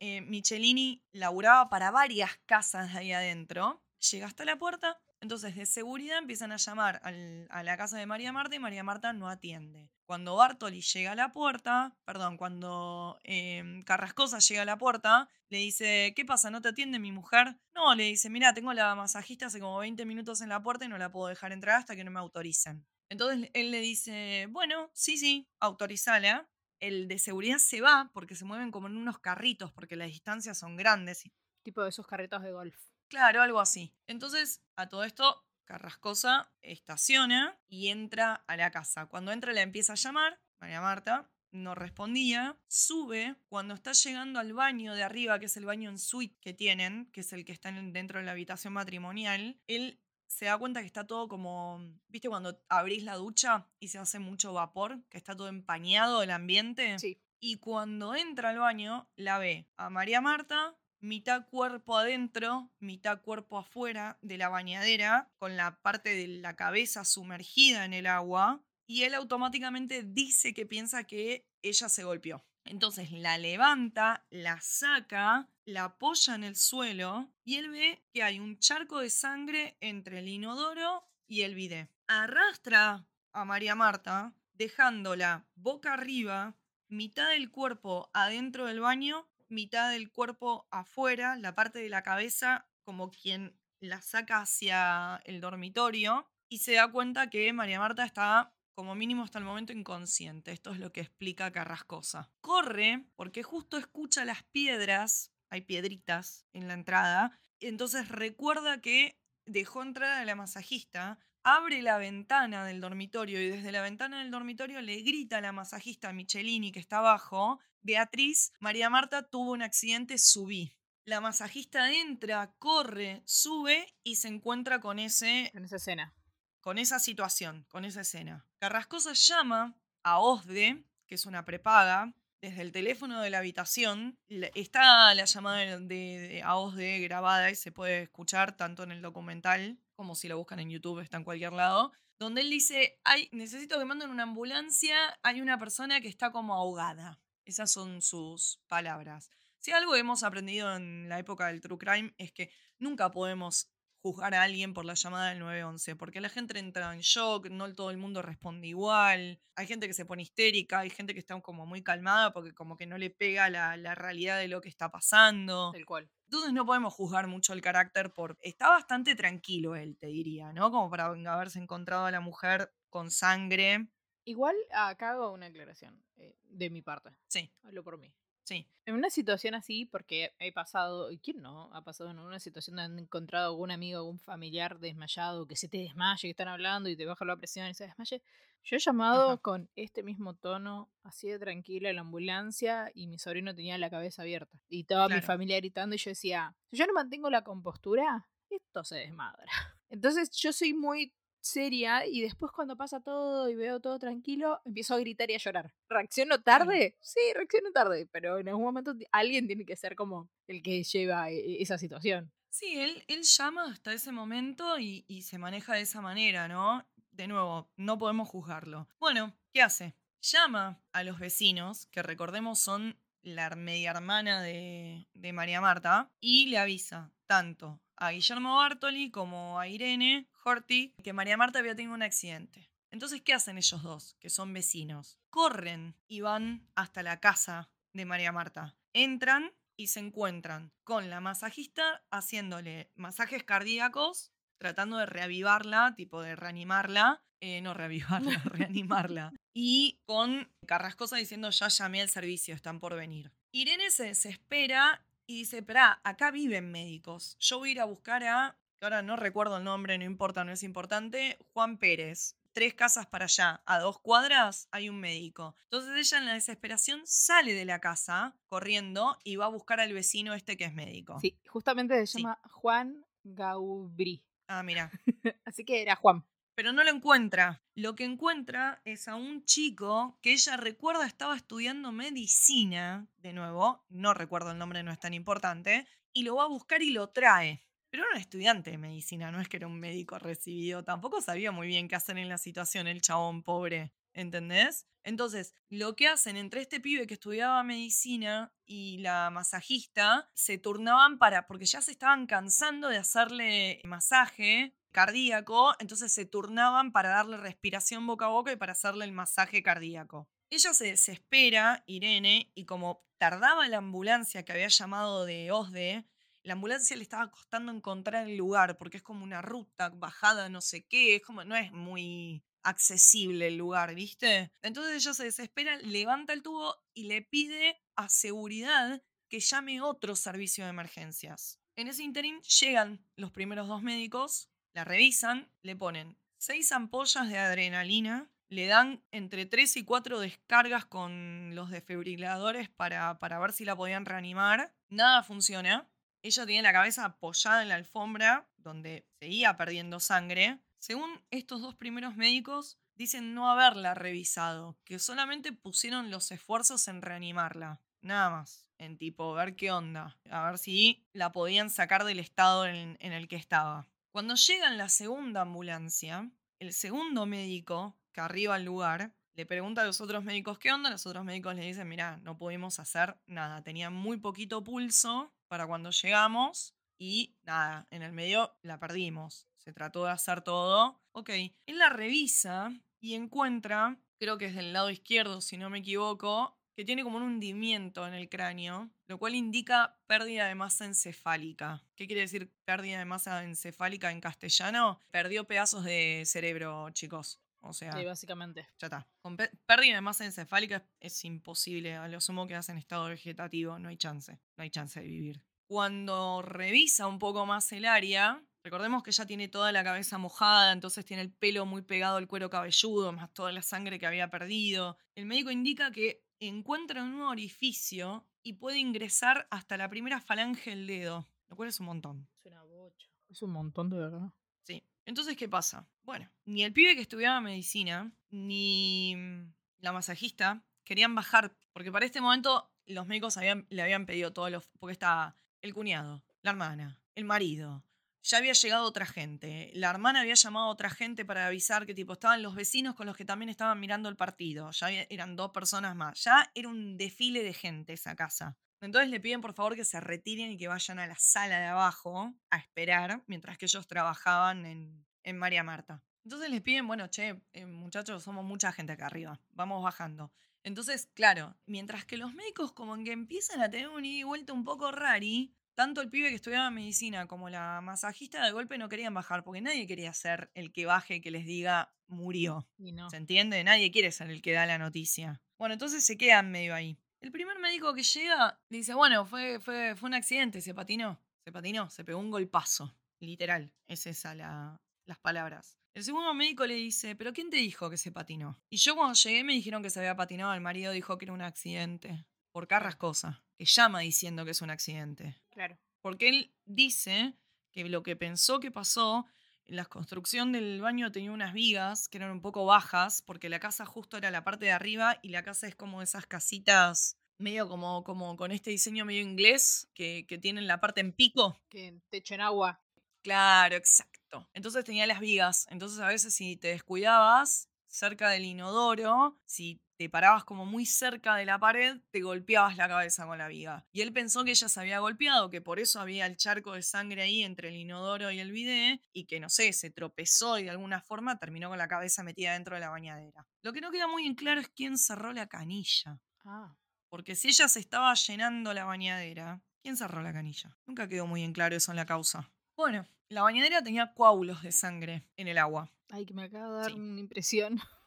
eh, 0.00 0.20
Michelini 0.22 1.02
laburaba 1.12 1.68
para 1.68 1.90
varias 1.90 2.38
casas 2.46 2.92
de 2.92 2.98
ahí 2.98 3.12
adentro, 3.12 3.82
llega 4.10 4.26
hasta 4.26 4.44
la 4.44 4.56
puerta, 4.56 5.00
entonces 5.20 5.56
de 5.56 5.66
seguridad 5.66 6.18
empiezan 6.18 6.52
a 6.52 6.56
llamar 6.56 7.00
a 7.02 7.62
la 7.62 7.76
casa 7.76 7.98
de 7.98 8.06
María 8.06 8.32
Marta 8.32 8.54
y 8.54 8.60
María 8.60 8.84
Marta 8.84 9.12
no 9.12 9.28
atiende. 9.28 9.90
Cuando 10.06 10.36
Bartoli 10.36 10.80
llega 10.80 11.12
a 11.12 11.16
la 11.16 11.32
puerta, 11.32 11.94
perdón, 12.04 12.38
cuando 12.38 13.18
em, 13.24 13.82
Carrascosa 13.82 14.38
llega 14.38 14.62
a 14.62 14.64
la 14.64 14.78
puerta, 14.78 15.28
le 15.50 15.58
dice, 15.58 16.14
¿qué 16.16 16.24
pasa? 16.24 16.50
¿No 16.50 16.62
te 16.62 16.68
atiende 16.68 16.98
mi 16.98 17.12
mujer? 17.12 17.58
No, 17.74 17.94
le 17.94 18.04
dice, 18.04 18.30
mira, 18.30 18.54
tengo 18.54 18.72
la 18.72 18.94
masajista 18.94 19.46
hace 19.46 19.60
como 19.60 19.78
20 19.78 20.06
minutos 20.06 20.40
en 20.40 20.48
la 20.48 20.62
puerta 20.62 20.84
y 20.84 20.88
no 20.88 20.98
la 20.98 21.10
puedo 21.10 21.28
dejar 21.28 21.52
entrar 21.52 21.76
hasta 21.76 21.94
que 21.94 22.04
no 22.04 22.10
me 22.10 22.20
autoricen. 22.20 22.86
Entonces 23.10 23.50
él 23.52 23.70
le 23.70 23.80
dice, 23.80 24.46
bueno, 24.50 24.90
sí, 24.94 25.18
sí, 25.18 25.48
autorizala. 25.60 26.48
El 26.80 27.08
de 27.08 27.18
seguridad 27.18 27.58
se 27.58 27.80
va 27.80 28.10
porque 28.12 28.34
se 28.34 28.44
mueven 28.44 28.70
como 28.70 28.86
en 28.86 28.96
unos 28.96 29.18
carritos 29.18 29.72
porque 29.72 29.96
las 29.96 30.08
distancias 30.08 30.58
son 30.58 30.76
grandes. 30.76 31.28
Tipo 31.62 31.82
de 31.82 31.90
esos 31.90 32.06
carritos 32.06 32.42
de 32.42 32.52
golf. 32.52 32.76
Claro, 33.08 33.42
algo 33.42 33.60
así. 33.60 33.94
Entonces, 34.06 34.62
a 34.76 34.88
todo 34.88 35.04
esto, 35.04 35.44
Carrascosa 35.64 36.52
estaciona 36.62 37.58
y 37.68 37.88
entra 37.88 38.44
a 38.46 38.56
la 38.56 38.70
casa. 38.70 39.06
Cuando 39.06 39.32
entra 39.32 39.52
la 39.52 39.62
empieza 39.62 39.92
a 39.94 39.96
llamar, 39.96 40.40
María 40.60 40.80
Marta, 40.80 41.30
no 41.50 41.74
respondía, 41.74 42.58
sube, 42.68 43.36
cuando 43.48 43.74
está 43.74 43.92
llegando 43.92 44.38
al 44.38 44.52
baño 44.52 44.94
de 44.94 45.02
arriba, 45.02 45.38
que 45.38 45.46
es 45.46 45.56
el 45.56 45.64
baño 45.64 45.90
en 45.90 45.98
suite 45.98 46.38
que 46.40 46.52
tienen, 46.52 47.10
que 47.12 47.20
es 47.20 47.32
el 47.32 47.44
que 47.44 47.52
está 47.52 47.72
dentro 47.72 48.18
de 48.18 48.26
la 48.26 48.32
habitación 48.32 48.72
matrimonial, 48.72 49.60
él 49.66 50.00
se 50.28 50.44
da 50.44 50.56
cuenta 50.58 50.80
que 50.80 50.86
está 50.86 51.06
todo 51.06 51.26
como, 51.28 51.80
¿viste 52.08 52.28
cuando 52.28 52.60
abrís 52.68 53.02
la 53.02 53.16
ducha 53.16 53.66
y 53.80 53.88
se 53.88 53.98
hace 53.98 54.18
mucho 54.20 54.52
vapor, 54.52 55.02
que 55.08 55.18
está 55.18 55.36
todo 55.36 55.48
empañado 55.48 56.22
el 56.22 56.30
ambiente? 56.30 56.98
Sí. 56.98 57.18
Y 57.40 57.56
cuando 57.56 58.14
entra 58.14 58.50
al 58.50 58.58
baño, 58.58 59.08
la 59.16 59.38
ve 59.38 59.66
a 59.76 59.90
María 59.90 60.20
Marta 60.20 60.76
mitad 61.00 61.46
cuerpo 61.48 61.96
adentro, 61.96 62.70
mitad 62.80 63.22
cuerpo 63.22 63.58
afuera 63.58 64.18
de 64.22 64.38
la 64.38 64.48
bañadera, 64.48 65.30
con 65.38 65.56
la 65.56 65.80
parte 65.80 66.14
de 66.14 66.28
la 66.28 66.56
cabeza 66.56 67.04
sumergida 67.04 67.84
en 67.84 67.92
el 67.92 68.06
agua, 68.06 68.62
y 68.86 69.02
él 69.04 69.14
automáticamente 69.14 70.02
dice 70.02 70.54
que 70.54 70.66
piensa 70.66 71.04
que 71.04 71.46
ella 71.62 71.88
se 71.88 72.04
golpeó. 72.04 72.44
Entonces 72.68 73.10
la 73.12 73.38
levanta, 73.38 74.26
la 74.28 74.60
saca, 74.60 75.48
la 75.64 75.84
apoya 75.84 76.34
en 76.34 76.44
el 76.44 76.54
suelo 76.54 77.32
y 77.42 77.56
él 77.56 77.70
ve 77.70 78.02
que 78.12 78.22
hay 78.22 78.38
un 78.38 78.58
charco 78.58 78.98
de 78.98 79.08
sangre 79.08 79.78
entre 79.80 80.18
el 80.18 80.28
inodoro 80.28 81.08
y 81.26 81.42
el 81.42 81.54
bidé. 81.54 81.88
Arrastra 82.06 83.06
a 83.32 83.44
María 83.46 83.74
Marta, 83.74 84.34
dejándola 84.52 85.46
boca 85.54 85.94
arriba, 85.94 86.56
mitad 86.88 87.30
del 87.30 87.50
cuerpo 87.50 88.10
adentro 88.12 88.66
del 88.66 88.80
baño, 88.80 89.26
mitad 89.48 89.90
del 89.90 90.10
cuerpo 90.10 90.68
afuera, 90.70 91.36
la 91.36 91.54
parte 91.54 91.78
de 91.78 91.88
la 91.88 92.02
cabeza 92.02 92.66
como 92.84 93.10
quien 93.10 93.58
la 93.80 94.02
saca 94.02 94.40
hacia 94.40 95.22
el 95.24 95.40
dormitorio 95.40 96.28
y 96.50 96.58
se 96.58 96.74
da 96.74 96.90
cuenta 96.90 97.30
que 97.30 97.50
María 97.54 97.78
Marta 97.78 98.04
está 98.04 98.52
como 98.78 98.94
mínimo 98.94 99.24
hasta 99.24 99.40
el 99.40 99.44
momento 99.44 99.72
inconsciente. 99.72 100.52
Esto 100.52 100.70
es 100.70 100.78
lo 100.78 100.92
que 100.92 101.00
explica 101.00 101.50
Carrascosa. 101.50 102.30
Corre 102.40 103.08
porque 103.16 103.42
justo 103.42 103.76
escucha 103.76 104.24
las 104.24 104.44
piedras, 104.44 105.32
hay 105.50 105.62
piedritas 105.62 106.46
en 106.52 106.68
la 106.68 106.74
entrada, 106.74 107.36
entonces 107.58 108.06
recuerda 108.06 108.80
que 108.80 109.18
dejó 109.46 109.82
entrar 109.82 110.12
a 110.12 110.24
la 110.24 110.36
masajista, 110.36 111.18
abre 111.42 111.82
la 111.82 111.98
ventana 111.98 112.64
del 112.64 112.80
dormitorio 112.80 113.42
y 113.42 113.48
desde 113.48 113.72
la 113.72 113.82
ventana 113.82 114.20
del 114.20 114.30
dormitorio 114.30 114.80
le 114.80 115.02
grita 115.02 115.38
a 115.38 115.40
la 115.40 115.50
masajista 115.50 116.12
Michelini 116.12 116.70
que 116.70 116.78
está 116.78 116.98
abajo, 116.98 117.58
Beatriz, 117.80 118.52
María 118.60 118.88
Marta 118.90 119.28
tuvo 119.28 119.54
un 119.54 119.62
accidente, 119.62 120.18
subí. 120.18 120.72
La 121.04 121.20
masajista 121.20 121.92
entra, 121.92 122.54
corre, 122.60 123.22
sube 123.24 123.92
y 124.04 124.14
se 124.14 124.28
encuentra 124.28 124.78
con 124.78 125.00
ese 125.00 125.50
En 125.52 125.64
esa 125.64 125.76
escena. 125.78 126.14
Con 126.60 126.78
esa 126.78 126.98
situación, 126.98 127.64
con 127.68 127.84
esa 127.84 128.02
escena. 128.02 128.46
Carrascosa 128.58 129.12
llama 129.12 129.74
a 130.02 130.18
Osde, 130.18 130.84
que 131.06 131.14
es 131.14 131.26
una 131.26 131.44
prepaga, 131.44 132.14
desde 132.40 132.62
el 132.62 132.72
teléfono 132.72 133.20
de 133.20 133.30
la 133.30 133.38
habitación. 133.38 134.18
Está 134.28 135.14
la 135.14 135.24
llamada 135.24 135.78
de, 135.78 136.42
a 136.44 136.56
Osde 136.56 137.00
grabada 137.00 137.50
y 137.50 137.54
se 137.54 137.72
puede 137.72 138.02
escuchar 138.02 138.56
tanto 138.56 138.82
en 138.82 138.92
el 138.92 139.02
documental 139.02 139.78
como 139.94 140.14
si 140.14 140.28
lo 140.28 140.38
buscan 140.38 140.60
en 140.60 140.70
YouTube, 140.70 141.00
está 141.00 141.16
en 141.16 141.24
cualquier 141.24 141.52
lado. 141.52 141.92
Donde 142.18 142.40
él 142.42 142.50
dice, 142.50 143.00
necesito 143.32 143.78
que 143.78 143.84
manden 143.84 144.10
una 144.10 144.24
ambulancia, 144.24 145.18
hay 145.22 145.40
una 145.40 145.58
persona 145.58 146.00
que 146.00 146.08
está 146.08 146.30
como 146.30 146.54
ahogada. 146.54 147.20
Esas 147.44 147.70
son 147.70 148.02
sus 148.02 148.60
palabras. 148.68 149.30
Si 149.58 149.72
algo 149.72 149.96
hemos 149.96 150.22
aprendido 150.22 150.74
en 150.76 151.08
la 151.08 151.18
época 151.18 151.48
del 151.48 151.60
True 151.60 151.78
Crime 151.78 152.14
es 152.16 152.32
que 152.32 152.50
nunca 152.78 153.10
podemos 153.10 153.70
juzgar 154.00 154.34
a 154.34 154.42
alguien 154.42 154.74
por 154.74 154.84
la 154.84 154.94
llamada 154.94 155.30
del 155.30 155.38
911, 155.40 155.96
porque 155.96 156.20
la 156.20 156.28
gente 156.28 156.58
entra 156.58 156.92
en 156.94 157.00
shock, 157.00 157.48
no 157.50 157.72
todo 157.74 157.90
el 157.90 157.98
mundo 157.98 158.22
responde 158.22 158.68
igual, 158.68 159.40
hay 159.54 159.66
gente 159.66 159.86
que 159.86 159.94
se 159.94 160.04
pone 160.04 160.22
histérica, 160.22 160.80
hay 160.80 160.90
gente 160.90 161.14
que 161.14 161.20
está 161.20 161.40
como 161.40 161.66
muy 161.66 161.82
calmada 161.82 162.32
porque 162.32 162.54
como 162.54 162.76
que 162.76 162.86
no 162.86 162.96
le 162.96 163.10
pega 163.10 163.50
la, 163.50 163.76
la 163.76 163.94
realidad 163.94 164.38
de 164.38 164.48
lo 164.48 164.60
que 164.60 164.68
está 164.68 164.90
pasando. 164.90 165.72
Tal 165.72 165.84
cual. 165.84 166.10
Entonces 166.24 166.52
no 166.52 166.66
podemos 166.66 166.94
juzgar 166.94 167.26
mucho 167.26 167.52
el 167.54 167.62
carácter 167.62 168.12
por... 168.12 168.36
Está 168.40 168.68
bastante 168.68 169.14
tranquilo 169.14 169.74
él, 169.74 169.96
te 169.98 170.08
diría, 170.08 170.52
¿no? 170.52 170.70
Como 170.70 170.90
para 170.90 171.06
haberse 171.06 171.58
encontrado 171.58 172.06
a 172.06 172.10
la 172.10 172.20
mujer 172.20 172.72
con 172.90 173.10
sangre. 173.10 173.88
Igual 174.24 174.54
acá 174.72 175.12
hago 175.12 175.32
una 175.32 175.46
aclaración 175.46 176.04
eh, 176.16 176.36
de 176.44 176.70
mi 176.70 176.82
parte. 176.82 177.10
Sí, 177.28 177.50
Hablo 177.62 177.82
por 177.82 177.98
mí. 177.98 178.12
Sí. 178.48 178.66
En 178.86 178.94
una 178.94 179.10
situación 179.10 179.54
así, 179.54 179.84
porque 179.84 180.32
he 180.38 180.50
pasado, 180.52 181.10
y 181.10 181.18
quién 181.18 181.42
no, 181.42 181.70
ha 181.74 181.82
pasado 181.84 182.10
en 182.10 182.18
una 182.18 182.38
situación 182.40 182.76
donde 182.76 182.94
han 182.94 182.98
encontrado 182.98 183.50
algún 183.50 183.70
amigo, 183.70 183.98
algún 183.98 184.18
familiar 184.18 184.78
desmayado, 184.78 185.46
que 185.46 185.56
se 185.56 185.68
te 185.68 185.76
desmaye, 185.78 186.22
que 186.22 186.30
están 186.30 186.48
hablando 186.48 186.88
y 186.88 186.96
te 186.96 187.04
baja 187.04 187.24
la 187.26 187.36
presión 187.36 187.68
y 187.68 187.74
se 187.74 187.84
desmaye. 187.86 188.22
Yo 188.64 188.76
he 188.76 188.78
llamado 188.78 189.32
Ajá. 189.32 189.36
con 189.42 189.68
este 189.76 190.02
mismo 190.02 190.34
tono, 190.34 190.90
así 191.02 191.28
de 191.28 191.38
tranquila, 191.38 191.90
a 191.90 191.92
la 191.92 192.00
ambulancia 192.00 192.90
y 192.94 193.06
mi 193.06 193.18
sobrino 193.18 193.54
tenía 193.54 193.76
la 193.78 193.90
cabeza 193.90 194.22
abierta. 194.22 194.58
Y 194.68 194.84
toda 194.84 195.04
mi 195.08 195.20
Claro. 195.20 195.26
familia 195.26 195.56
gritando 195.58 195.94
y 195.94 195.98
yo 195.98 196.10
decía, 196.10 196.56
si 196.70 196.76
yo 196.78 196.86
no 196.86 196.94
mantengo 196.94 197.28
la 197.30 197.44
compostura, 197.44 198.28
esto 198.50 198.84
se 198.84 198.96
desmadra. 198.96 199.44
Entonces 199.90 200.30
yo 200.32 200.52
soy 200.52 200.72
muy 200.74 201.14
seria 201.48 202.06
y 202.06 202.20
después 202.20 202.52
cuando 202.52 202.76
pasa 202.76 203.00
todo 203.00 203.48
y 203.48 203.54
veo 203.54 203.80
todo 203.80 203.98
tranquilo, 203.98 204.60
empiezo 204.64 204.94
a 204.94 204.98
gritar 204.98 205.30
y 205.30 205.34
a 205.34 205.38
llorar. 205.38 205.74
¿Reacciono 205.88 206.40
tarde? 206.42 206.96
Sí, 207.00 207.20
reacciono 207.34 207.70
tarde, 207.72 208.06
pero 208.10 208.38
en 208.38 208.48
algún 208.48 208.64
momento 208.64 208.94
alguien 209.12 209.46
tiene 209.46 209.64
que 209.64 209.76
ser 209.76 209.96
como 209.96 210.28
el 210.46 210.62
que 210.62 210.82
lleva 210.82 211.30
e- 211.30 211.62
esa 211.62 211.78
situación. 211.78 212.32
Sí, 212.50 212.78
él, 212.78 213.04
él 213.08 213.22
llama 213.22 213.70
hasta 213.70 213.92
ese 213.92 214.12
momento 214.12 214.78
y, 214.78 215.04
y 215.06 215.22
se 215.22 215.38
maneja 215.38 215.74
de 215.74 215.82
esa 215.82 216.00
manera, 216.00 216.48
¿no? 216.48 216.86
De 217.10 217.26
nuevo, 217.28 217.70
no 217.76 217.98
podemos 217.98 218.28
juzgarlo. 218.28 218.88
Bueno, 218.98 219.36
¿qué 219.52 219.62
hace? 219.62 219.94
Llama 220.20 220.82
a 220.92 221.04
los 221.04 221.18
vecinos, 221.18 221.86
que 221.86 222.02
recordemos 222.02 222.58
son 222.58 222.98
la 223.22 223.50
media 223.50 223.90
hermana 223.90 224.42
de, 224.42 225.08
de 225.14 225.32
María 225.32 225.60
Marta, 225.60 226.10
y 226.20 226.46
le 226.46 226.58
avisa 226.58 227.12
tanto 227.26 227.80
a 228.00 228.10
Guillermo 228.10 228.56
Bartoli 228.56 229.10
como 229.10 229.58
a 229.58 229.68
Irene 229.68 230.28
Horty 230.44 230.94
que 231.02 231.12
María 231.12 231.36
Marta 231.36 231.58
había 231.58 231.74
tenido 231.74 231.94
un 231.94 232.02
accidente. 232.02 232.70
Entonces, 232.90 233.20
¿qué 233.22 233.34
hacen 233.34 233.58
ellos 233.58 233.82
dos, 233.82 234.16
que 234.18 234.30
son 234.30 234.52
vecinos? 234.52 235.18
Corren 235.30 235.94
y 236.08 236.20
van 236.20 236.66
hasta 236.74 237.02
la 237.02 237.20
casa 237.20 237.70
de 237.92 238.06
María 238.06 238.32
Marta. 238.32 238.76
Entran 238.94 239.52
y 239.76 239.88
se 239.88 240.00
encuentran 240.00 240.72
con 240.84 241.10
la 241.10 241.20
masajista 241.20 242.02
haciéndole 242.10 242.90
masajes 242.96 243.44
cardíacos, 243.44 244.32
tratando 244.58 244.96
de 244.96 245.06
reavivarla, 245.06 245.94
tipo 245.96 246.22
de 246.22 246.34
reanimarla. 246.34 247.22
eh, 247.40 247.60
no 247.60 247.74
reavivarla, 247.74 248.42
reanimarla. 248.44 249.32
Y 249.54 250.00
con 250.06 250.50
Carrascosa 250.66 251.16
diciendo, 251.16 251.50
ya 251.50 251.68
llamé 251.68 252.00
al 252.00 252.08
servicio, 252.08 252.54
están 252.54 252.80
por 252.80 252.96
venir. 252.96 253.32
Irene 253.52 253.90
se 253.90 254.04
desespera 254.04 255.04
y 255.28 255.40
dice, 255.40 255.58
espera, 255.58 256.00
acá 256.02 256.30
viven 256.32 256.72
médicos. 256.72 257.36
Yo 257.38 257.58
voy 257.58 257.68
a 257.68 257.72
ir 257.72 257.80
a 257.80 257.84
buscar 257.84 258.24
a, 258.24 258.56
que 258.80 258.86
ahora 258.86 259.02
no 259.02 259.14
recuerdo 259.14 259.58
el 259.58 259.64
nombre, 259.64 259.96
no 259.98 260.04
importa, 260.04 260.42
no 260.44 260.50
es 260.52 260.62
importante, 260.62 261.38
Juan 261.52 261.76
Pérez. 261.78 262.34
Tres 262.52 262.72
casas 262.74 263.06
para 263.06 263.26
allá, 263.26 263.62
a 263.66 263.78
dos 263.78 264.00
cuadras, 264.00 264.68
hay 264.72 264.88
un 264.88 264.98
médico. 264.98 265.54
Entonces 265.64 265.96
ella 265.96 266.18
en 266.18 266.26
la 266.26 266.32
desesperación 266.32 267.02
sale 267.04 267.52
de 267.52 267.64
la 267.66 267.78
casa 267.78 268.34
corriendo 268.46 269.16
y 269.22 269.36
va 269.36 269.44
a 269.44 269.50
buscar 269.50 269.78
al 269.80 269.92
vecino 269.92 270.32
este 270.34 270.56
que 270.56 270.64
es 270.64 270.72
médico. 270.72 271.20
Sí, 271.20 271.38
justamente 271.46 271.94
se 272.06 272.06
Sí. 272.06 272.22
llama 272.22 272.40
Juan 272.50 273.04
Gaubri. 273.22 274.24
Ah, 274.48 274.62
mira. 274.62 274.90
Así 275.44 275.64
que 275.64 275.82
era 275.82 275.94
Juan. 275.94 276.24
Pero 276.58 276.72
no 276.72 276.82
lo 276.82 276.90
encuentra. 276.90 277.62
Lo 277.76 277.94
que 277.94 278.02
encuentra 278.02 278.82
es 278.84 279.06
a 279.06 279.14
un 279.14 279.44
chico 279.44 280.18
que 280.20 280.32
ella 280.32 280.56
recuerda 280.56 281.06
estaba 281.06 281.36
estudiando 281.36 281.92
medicina, 281.92 283.06
de 283.18 283.32
nuevo, 283.32 283.84
no 283.90 284.12
recuerdo 284.12 284.50
el 284.50 284.58
nombre, 284.58 284.82
no 284.82 284.90
es 284.90 284.98
tan 284.98 285.14
importante, 285.14 285.86
y 286.12 286.24
lo 286.24 286.34
va 286.34 286.42
a 286.42 286.48
buscar 286.48 286.82
y 286.82 286.90
lo 286.90 287.10
trae. 287.10 287.64
Pero 287.90 288.02
era 288.02 288.14
un 288.14 288.20
estudiante 288.20 288.72
de 288.72 288.78
medicina, 288.78 289.30
no 289.30 289.40
es 289.40 289.48
que 289.48 289.58
era 289.58 289.68
un 289.68 289.78
médico 289.78 290.18
recibido. 290.18 290.82
Tampoco 290.82 291.22
sabía 291.22 291.52
muy 291.52 291.68
bien 291.68 291.86
qué 291.86 291.94
hacer 291.94 292.18
en 292.18 292.28
la 292.28 292.38
situación 292.38 292.88
el 292.88 293.02
chabón 293.02 293.44
pobre, 293.44 293.92
¿entendés? 294.12 294.88
Entonces, 295.04 295.54
lo 295.68 295.94
que 295.94 296.08
hacen 296.08 296.36
entre 296.36 296.60
este 296.60 296.80
pibe 296.80 297.06
que 297.06 297.14
estudiaba 297.14 297.62
medicina 297.62 298.52
y 298.66 298.98
la 298.98 299.30
masajista, 299.30 300.28
se 300.34 300.58
turnaban 300.58 301.18
para, 301.18 301.46
porque 301.46 301.66
ya 301.66 301.82
se 301.82 301.92
estaban 301.92 302.26
cansando 302.26 302.88
de 302.88 302.96
hacerle 302.96 303.80
masaje 303.84 304.74
cardíaco, 304.92 305.74
entonces 305.78 306.12
se 306.12 306.26
turnaban 306.26 306.92
para 306.92 307.10
darle 307.10 307.36
respiración 307.36 308.06
boca 308.06 308.26
a 308.26 308.28
boca 308.28 308.52
y 308.52 308.56
para 308.56 308.72
hacerle 308.72 309.04
el 309.04 309.12
masaje 309.12 309.62
cardíaco. 309.62 310.28
Ella 310.50 310.72
se 310.72 310.86
desespera, 310.86 311.84
Irene, 311.86 312.50
y 312.54 312.64
como 312.64 313.04
tardaba 313.18 313.68
la 313.68 313.78
ambulancia 313.78 314.44
que 314.44 314.52
había 314.52 314.68
llamado 314.68 315.24
de 315.24 315.50
OSDE, 315.50 316.06
la 316.42 316.54
ambulancia 316.54 316.96
le 316.96 317.02
estaba 317.02 317.30
costando 317.30 317.70
encontrar 317.72 318.26
el 318.26 318.36
lugar 318.36 318.78
porque 318.78 318.96
es 318.96 319.02
como 319.02 319.24
una 319.24 319.42
ruta 319.42 319.90
bajada, 319.90 320.48
no 320.48 320.60
sé 320.60 320.86
qué, 320.86 321.16
es 321.16 321.22
como 321.22 321.44
no 321.44 321.54
es 321.56 321.72
muy 321.72 322.42
accesible 322.62 323.48
el 323.48 323.56
lugar, 323.56 323.94
¿viste? 323.94 324.52
Entonces 324.62 324.96
ella 324.96 325.14
se 325.14 325.24
desespera, 325.24 325.76
levanta 325.78 326.32
el 326.32 326.42
tubo 326.42 326.74
y 326.94 327.04
le 327.04 327.22
pide 327.22 327.80
a 327.96 328.08
seguridad 328.08 329.02
que 329.28 329.40
llame 329.40 329.82
otro 329.82 330.16
servicio 330.16 330.64
de 330.64 330.70
emergencias. 330.70 331.60
En 331.76 331.88
ese 331.88 332.02
interín 332.02 332.40
llegan 332.42 333.04
los 333.16 333.30
primeros 333.30 333.68
dos 333.68 333.82
médicos, 333.82 334.50
la 334.78 334.84
revisan, 334.84 335.50
le 335.62 335.74
ponen 335.74 336.16
seis 336.36 336.70
ampollas 336.70 337.28
de 337.28 337.36
adrenalina, 337.36 338.30
le 338.48 338.68
dan 338.68 339.02
entre 339.10 339.44
tres 339.44 339.76
y 339.76 339.84
cuatro 339.84 340.20
descargas 340.20 340.84
con 340.84 341.52
los 341.56 341.70
desfibriladores 341.70 342.68
para, 342.68 343.18
para 343.18 343.40
ver 343.40 343.52
si 343.52 343.64
la 343.64 343.74
podían 343.74 344.06
reanimar. 344.06 344.72
Nada 344.88 345.24
funciona. 345.24 345.90
Ella 346.22 346.46
tiene 346.46 346.62
la 346.62 346.72
cabeza 346.72 347.04
apoyada 347.04 347.62
en 347.62 347.70
la 347.70 347.74
alfombra, 347.74 348.48
donde 348.56 349.04
seguía 349.18 349.56
perdiendo 349.56 349.98
sangre. 349.98 350.60
Según 350.78 351.10
estos 351.32 351.60
dos 351.60 351.74
primeros 351.74 352.14
médicos, 352.14 352.78
dicen 352.94 353.34
no 353.34 353.50
haberla 353.50 353.94
revisado, 353.94 354.78
que 354.84 355.00
solamente 355.00 355.52
pusieron 355.52 356.12
los 356.12 356.30
esfuerzos 356.30 356.86
en 356.86 357.02
reanimarla. 357.02 357.80
nada 358.00 358.30
más. 358.30 358.64
En 358.78 358.96
tipo, 358.96 359.34
ver 359.34 359.56
qué 359.56 359.72
onda, 359.72 360.16
a 360.30 360.48
ver 360.48 360.58
si 360.58 361.04
la 361.12 361.32
podían 361.32 361.68
sacar 361.68 362.04
del 362.04 362.20
estado 362.20 362.64
en, 362.64 362.96
en 363.00 363.12
el 363.12 363.26
que 363.26 363.34
estaba. 363.34 363.88
Cuando 364.10 364.34
llega 364.34 364.68
en 364.68 364.78
la 364.78 364.88
segunda 364.88 365.42
ambulancia, 365.42 366.30
el 366.58 366.72
segundo 366.72 367.26
médico 367.26 367.96
que 368.12 368.20
arriba 368.20 368.54
al 368.54 368.64
lugar 368.64 369.14
le 369.34 369.46
pregunta 369.46 369.82
a 369.82 369.84
los 369.84 370.00
otros 370.00 370.24
médicos 370.24 370.58
qué 370.58 370.72
onda, 370.72 370.90
los 370.90 371.06
otros 371.06 371.24
médicos 371.24 371.54
le 371.54 371.66
dicen, 371.66 371.88
mira, 371.88 372.16
no 372.18 372.36
pudimos 372.36 372.80
hacer 372.80 373.16
nada, 373.26 373.62
tenía 373.62 373.90
muy 373.90 374.16
poquito 374.16 374.64
pulso 374.64 375.32
para 375.46 375.66
cuando 375.66 375.90
llegamos 375.90 376.74
y 376.98 377.36
nada, 377.42 377.86
en 377.90 378.02
el 378.02 378.12
medio 378.12 378.56
la 378.62 378.80
perdimos. 378.80 379.46
Se 379.58 379.72
trató 379.72 380.06
de 380.06 380.10
hacer 380.10 380.40
todo. 380.40 381.00
Ok, 381.12 381.28
él 381.28 381.78
la 381.78 381.90
revisa 381.90 382.72
y 383.00 383.14
encuentra, 383.14 384.00
creo 384.18 384.38
que 384.38 384.46
es 384.46 384.54
del 384.54 384.72
lado 384.72 384.90
izquierdo, 384.90 385.40
si 385.40 385.58
no 385.58 385.70
me 385.70 385.78
equivoco, 385.78 386.58
que 386.74 386.84
tiene 386.84 387.04
como 387.04 387.18
un 387.18 387.24
hundimiento 387.24 388.06
en 388.06 388.14
el 388.14 388.28
cráneo, 388.28 388.90
lo 389.08 389.18
cual 389.18 389.34
indica 389.34 389.98
pérdida 390.06 390.46
de 390.46 390.54
masa 390.54 390.84
encefálica. 390.84 391.82
¿Qué 391.96 392.06
quiere 392.06 392.20
decir 392.20 392.52
pérdida 392.64 392.98
de 392.98 393.06
masa 393.06 393.42
encefálica 393.42 394.10
en 394.10 394.20
castellano? 394.20 395.00
Perdió 395.10 395.44
pedazos 395.44 395.84
de 395.84 396.22
cerebro, 396.26 396.90
chicos. 396.90 397.40
O 397.60 397.72
sea, 397.72 397.92
Sí, 397.92 398.04
básicamente. 398.04 398.68
ya 398.78 398.86
está. 398.86 399.08
Con 399.20 399.36
pérdida 399.36 399.96
de 399.96 400.00
masa 400.00 400.24
encefálica 400.24 400.84
es, 401.00 401.24
imposible. 401.24 401.96
A 401.96 402.06
lo 402.06 402.20
sumo 402.20 402.46
que 402.46 402.54
en 402.54 402.78
estado 402.78 403.08
vegetativo, 403.08 403.78
no 403.78 403.88
hay 403.88 403.96
chance. 403.96 404.38
No 404.56 404.62
hay 404.62 404.70
chance 404.70 405.00
de 405.00 405.06
vivir. 405.06 405.42
Cuando 405.66 406.42
revisa 406.42 407.06
un 407.06 407.18
poco 407.18 407.46
más 407.46 407.72
el 407.72 407.86
área, 407.86 408.42
recordemos 408.62 409.02
que 409.02 409.10
ya 409.10 409.26
tiene 409.26 409.48
toda 409.48 409.72
la 409.72 409.84
cabeza 409.84 410.18
mojada, 410.18 410.72
entonces 410.72 411.04
tiene 411.04 411.22
el 411.22 411.32
pelo 411.32 411.66
muy 411.66 411.82
pegado 411.82 412.16
al 412.16 412.28
cuero 412.28 412.48
cabelludo, 412.48 413.12
más 413.12 413.32
toda 413.34 413.52
la 413.52 413.62
sangre 413.62 413.98
que 413.98 414.06
había 414.06 414.30
perdido. 414.30 414.96
El 415.14 415.26
médico 415.26 415.50
indica 415.50 415.90
que 415.90 416.24
encuentra 416.40 417.02
un 417.02 417.20
orificio 417.22 418.27
y 418.42 418.54
puede 418.54 418.78
ingresar 418.78 419.46
hasta 419.50 419.76
la 419.76 419.88
primera 419.88 420.20
falange 420.20 420.70
del 420.70 420.86
dedo, 420.86 421.28
lo 421.48 421.56
cual 421.56 421.68
es 421.68 421.80
un 421.80 421.86
montón. 421.86 422.28
Es 422.38 422.46
una 422.46 422.62
bocha. 422.62 423.08
Es 423.28 423.42
un 423.42 423.50
montón 423.50 423.90
de 423.90 423.98
verdad. 423.98 424.32
Sí. 424.64 424.82
Entonces, 425.04 425.36
¿qué 425.36 425.48
pasa? 425.48 425.88
Bueno, 426.02 426.30
ni 426.44 426.62
el 426.64 426.72
pibe 426.72 426.94
que 426.94 427.02
estudiaba 427.02 427.40
medicina, 427.40 428.12
ni 428.30 429.14
mm, 429.16 429.52
la 429.80 429.92
masajista 429.92 430.62
querían 430.84 431.14
bajar, 431.14 431.54
porque 431.72 431.92
para 431.92 432.06
este 432.06 432.20
momento 432.20 432.70
los 432.86 433.06
médicos 433.06 433.36
habían- 433.36 433.66
le 433.70 433.82
habían 433.82 434.06
pedido 434.06 434.32
todos 434.32 434.50
los... 434.50 434.66
porque 434.78 434.92
estaba 434.92 435.36
el 435.60 435.74
cuñado, 435.74 436.24
la 436.42 436.50
hermana, 436.52 436.98
el 437.14 437.24
marido. 437.24 437.84
Ya 438.28 438.36
había 438.36 438.52
llegado 438.52 438.84
otra 438.84 439.06
gente. 439.06 439.70
La 439.72 439.88
hermana 439.88 440.20
había 440.20 440.34
llamado 440.34 440.66
a 440.66 440.68
otra 440.68 440.90
gente 440.90 441.24
para 441.24 441.46
avisar 441.46 441.86
que 441.86 441.94
tipo 441.94 442.12
estaban 442.12 442.42
los 442.42 442.54
vecinos 442.54 442.94
con 442.94 443.06
los 443.06 443.16
que 443.16 443.24
también 443.24 443.48
estaban 443.48 443.80
mirando 443.80 444.10
el 444.10 444.16
partido. 444.16 444.70
Ya 444.70 444.90
eran 444.90 445.34
dos 445.34 445.50
personas 445.50 445.96
más. 445.96 446.22
Ya 446.24 446.50
era 446.54 446.68
un 446.68 446.98
desfile 446.98 447.42
de 447.42 447.54
gente 447.54 447.94
esa 447.94 448.14
casa. 448.14 448.58
Entonces 448.82 449.08
le 449.08 449.18
piden 449.18 449.40
por 449.40 449.54
favor 449.54 449.76
que 449.76 449.84
se 449.84 449.98
retiren 449.98 450.50
y 450.50 450.58
que 450.58 450.68
vayan 450.68 450.98
a 450.98 451.06
la 451.06 451.16
sala 451.16 451.58
de 451.58 451.66
abajo 451.68 452.34
a 452.50 452.58
esperar 452.58 453.24
mientras 453.28 453.56
que 453.56 453.64
ellos 453.64 453.86
trabajaban 453.86 454.66
en, 454.66 455.06
en 455.22 455.38
María 455.38 455.62
Marta. 455.62 456.02
Entonces 456.22 456.50
les 456.50 456.60
piden, 456.60 456.86
bueno, 456.86 457.06
che, 457.08 457.40
eh, 457.54 457.64
muchachos, 457.64 458.22
somos 458.22 458.44
mucha 458.44 458.72
gente 458.72 458.92
acá 458.92 459.06
arriba, 459.06 459.40
vamos 459.52 459.82
bajando. 459.82 460.30
Entonces, 460.62 461.08
claro, 461.14 461.56
mientras 461.64 462.04
que 462.04 462.18
los 462.18 462.34
médicos 462.34 462.72
como 462.72 463.02
que 463.02 463.12
empiezan 463.12 463.62
a 463.62 463.70
tener 463.70 463.88
un 463.88 464.04
ida 464.04 464.20
y 464.20 464.24
vuelta 464.24 464.52
un 464.52 464.64
poco 464.64 464.92
rari, 464.92 465.56
tanto 465.78 466.00
el 466.00 466.10
pibe 466.10 466.30
que 466.30 466.34
estudiaba 466.34 466.72
medicina 466.72 467.28
como 467.28 467.48
la 467.48 467.80
masajista 467.80 468.44
de 468.44 468.50
golpe 468.50 468.78
no 468.78 468.88
querían 468.88 469.14
bajar 469.14 469.44
porque 469.44 469.60
nadie 469.60 469.86
quería 469.86 470.12
ser 470.12 470.50
el 470.54 470.72
que 470.72 470.86
baje 470.86 471.14
y 471.14 471.20
que 471.20 471.30
les 471.30 471.46
diga 471.46 471.94
murió. 472.08 472.66
Y 472.78 472.90
no. 472.90 473.08
¿Se 473.10 473.16
entiende? 473.16 473.62
Nadie 473.62 473.92
quiere 473.92 474.10
ser 474.10 474.28
el 474.28 474.42
que 474.42 474.50
da 474.50 474.66
la 474.66 474.76
noticia. 474.76 475.40
Bueno, 475.56 475.74
entonces 475.74 476.04
se 476.04 476.16
quedan 476.16 476.50
medio 476.50 476.74
ahí. 476.74 476.98
El 477.20 477.30
primer 477.30 477.60
médico 477.60 477.94
que 477.94 478.02
llega 478.02 478.60
dice, 478.68 478.92
bueno, 478.92 479.24
fue, 479.24 479.60
fue, 479.60 479.94
fue 479.94 480.08
un 480.08 480.14
accidente, 480.14 480.60
se 480.62 480.74
patinó. 480.74 481.20
Se 481.44 481.52
patinó, 481.52 481.88
se 481.90 482.02
pegó 482.02 482.18
un 482.18 482.32
golpazo. 482.32 482.92
Literal, 483.20 483.72
es 483.86 484.04
esa 484.08 484.34
la, 484.34 484.80
las 485.06 485.18
palabras. 485.20 485.78
El 485.94 486.02
segundo 486.02 486.34
médico 486.34 486.66
le 486.66 486.74
dice, 486.74 487.14
¿pero 487.14 487.32
quién 487.32 487.50
te 487.50 487.58
dijo 487.58 487.88
que 487.88 487.98
se 487.98 488.10
patinó? 488.10 488.60
Y 488.68 488.78
yo 488.78 488.96
cuando 488.96 489.14
llegué 489.14 489.44
me 489.44 489.52
dijeron 489.52 489.84
que 489.84 489.90
se 489.90 490.00
había 490.00 490.16
patinado, 490.16 490.54
el 490.54 490.60
marido 490.60 490.90
dijo 490.90 491.18
que 491.18 491.26
era 491.26 491.34
un 491.34 491.42
accidente. 491.42 492.24
Por 492.50 492.66
carrascosa, 492.66 493.44
que 493.56 493.64
llama 493.64 494.00
diciendo 494.00 494.44
que 494.44 494.50
es 494.50 494.62
un 494.62 494.70
accidente. 494.70 495.36
Claro. 495.58 495.76
Porque 496.02 496.28
él 496.28 496.54
dice 496.66 497.34
que 497.72 497.88
lo 497.88 498.04
que 498.04 498.14
pensó 498.14 498.60
que 498.60 498.70
pasó, 498.70 499.26
la 499.66 499.84
construcción 499.86 500.52
del 500.52 500.80
baño 500.80 501.10
tenía 501.10 501.32
unas 501.32 501.52
vigas 501.52 502.08
que 502.08 502.18
eran 502.18 502.30
un 502.30 502.40
poco 502.40 502.64
bajas, 502.64 503.22
porque 503.22 503.48
la 503.48 503.58
casa 503.58 503.84
justo 503.84 504.16
era 504.16 504.30
la 504.30 504.44
parte 504.44 504.66
de 504.66 504.70
arriba 504.70 505.18
y 505.20 505.30
la 505.30 505.42
casa 505.42 505.66
es 505.66 505.74
como 505.74 506.00
esas 506.00 506.26
casitas 506.26 507.18
medio 507.38 507.68
como, 507.68 508.04
como 508.04 508.36
con 508.36 508.52
este 508.52 508.70
diseño 508.70 509.04
medio 509.04 509.20
inglés, 509.20 509.90
que, 509.94 510.26
que 510.28 510.38
tienen 510.38 510.68
la 510.68 510.78
parte 510.78 511.00
en 511.00 511.12
pico. 511.12 511.60
Que 511.68 511.98
techo 512.08 512.34
en 512.34 512.42
agua. 512.42 512.80
Claro, 513.22 513.74
exacto. 513.74 514.48
Entonces 514.54 514.84
tenía 514.84 515.08
las 515.08 515.18
vigas. 515.18 515.66
Entonces 515.70 515.98
a 515.98 516.06
veces 516.06 516.32
si 516.32 516.56
te 516.56 516.68
descuidabas 516.68 517.68
cerca 517.88 518.30
del 518.30 518.44
inodoro, 518.44 519.40
si 519.44 519.80
te 519.98 520.08
parabas 520.08 520.44
como 520.44 520.64
muy 520.64 520.86
cerca 520.86 521.34
de 521.34 521.44
la 521.44 521.58
pared, 521.58 522.00
te 522.10 522.20
golpeabas 522.20 522.76
la 522.76 522.86
cabeza 522.88 523.26
con 523.26 523.36
la 523.36 523.48
viga. 523.48 523.84
Y 523.92 524.00
él 524.02 524.12
pensó 524.12 524.44
que 524.44 524.52
ella 524.52 524.68
se 524.68 524.80
había 524.80 525.00
golpeado, 525.00 525.50
que 525.50 525.60
por 525.60 525.80
eso 525.80 526.00
había 526.00 526.24
el 526.26 526.36
charco 526.36 526.74
de 526.74 526.82
sangre 526.82 527.22
ahí 527.22 527.42
entre 527.42 527.68
el 527.70 527.74
inodoro 527.76 528.30
y 528.30 528.38
el 528.38 528.52
bidé, 528.52 529.00
y 529.12 529.26
que 529.26 529.40
no 529.40 529.48
sé, 529.48 529.72
se 529.72 529.90
tropezó 529.90 530.56
y 530.58 530.62
de 530.62 530.70
alguna 530.70 531.00
forma 531.00 531.36
terminó 531.38 531.68
con 531.68 531.78
la 531.78 531.88
cabeza 531.88 532.22
metida 532.22 532.52
dentro 532.52 532.76
de 532.76 532.80
la 532.80 532.90
bañadera. 532.90 533.44
Lo 533.62 533.72
que 533.72 533.80
no 533.80 533.90
queda 533.90 534.06
muy 534.06 534.24
en 534.24 534.36
claro 534.36 534.60
es 534.60 534.68
quién 534.68 534.96
cerró 534.98 535.32
la 535.32 535.48
canilla. 535.48 536.20
Ah. 536.44 536.76
Porque 537.10 537.34
si 537.34 537.48
ella 537.48 537.66
se 537.66 537.80
estaba 537.80 538.14
llenando 538.14 538.72
la 538.72 538.84
bañadera, 538.84 539.60
¿quién 539.82 539.96
cerró 539.96 540.22
la 540.22 540.32
canilla? 540.32 540.76
Nunca 540.86 541.08
quedó 541.08 541.26
muy 541.26 541.42
en 541.42 541.52
claro 541.52 541.74
eso 541.74 541.90
en 541.90 541.96
la 541.96 542.06
causa. 542.06 542.48
Bueno, 542.76 543.04
la 543.30 543.42
bañadera 543.42 543.82
tenía 543.82 544.14
coágulos 544.14 544.62
de 544.62 544.70
sangre 544.70 545.24
en 545.36 545.48
el 545.48 545.58
agua. 545.58 545.90
Ay, 546.10 546.24
que 546.24 546.34
me 546.34 546.44
acaba 546.44 546.68
de 546.76 546.80
dar 546.82 546.90
Sí. 546.92 546.96
una 546.98 547.18
impresión. 547.20 547.80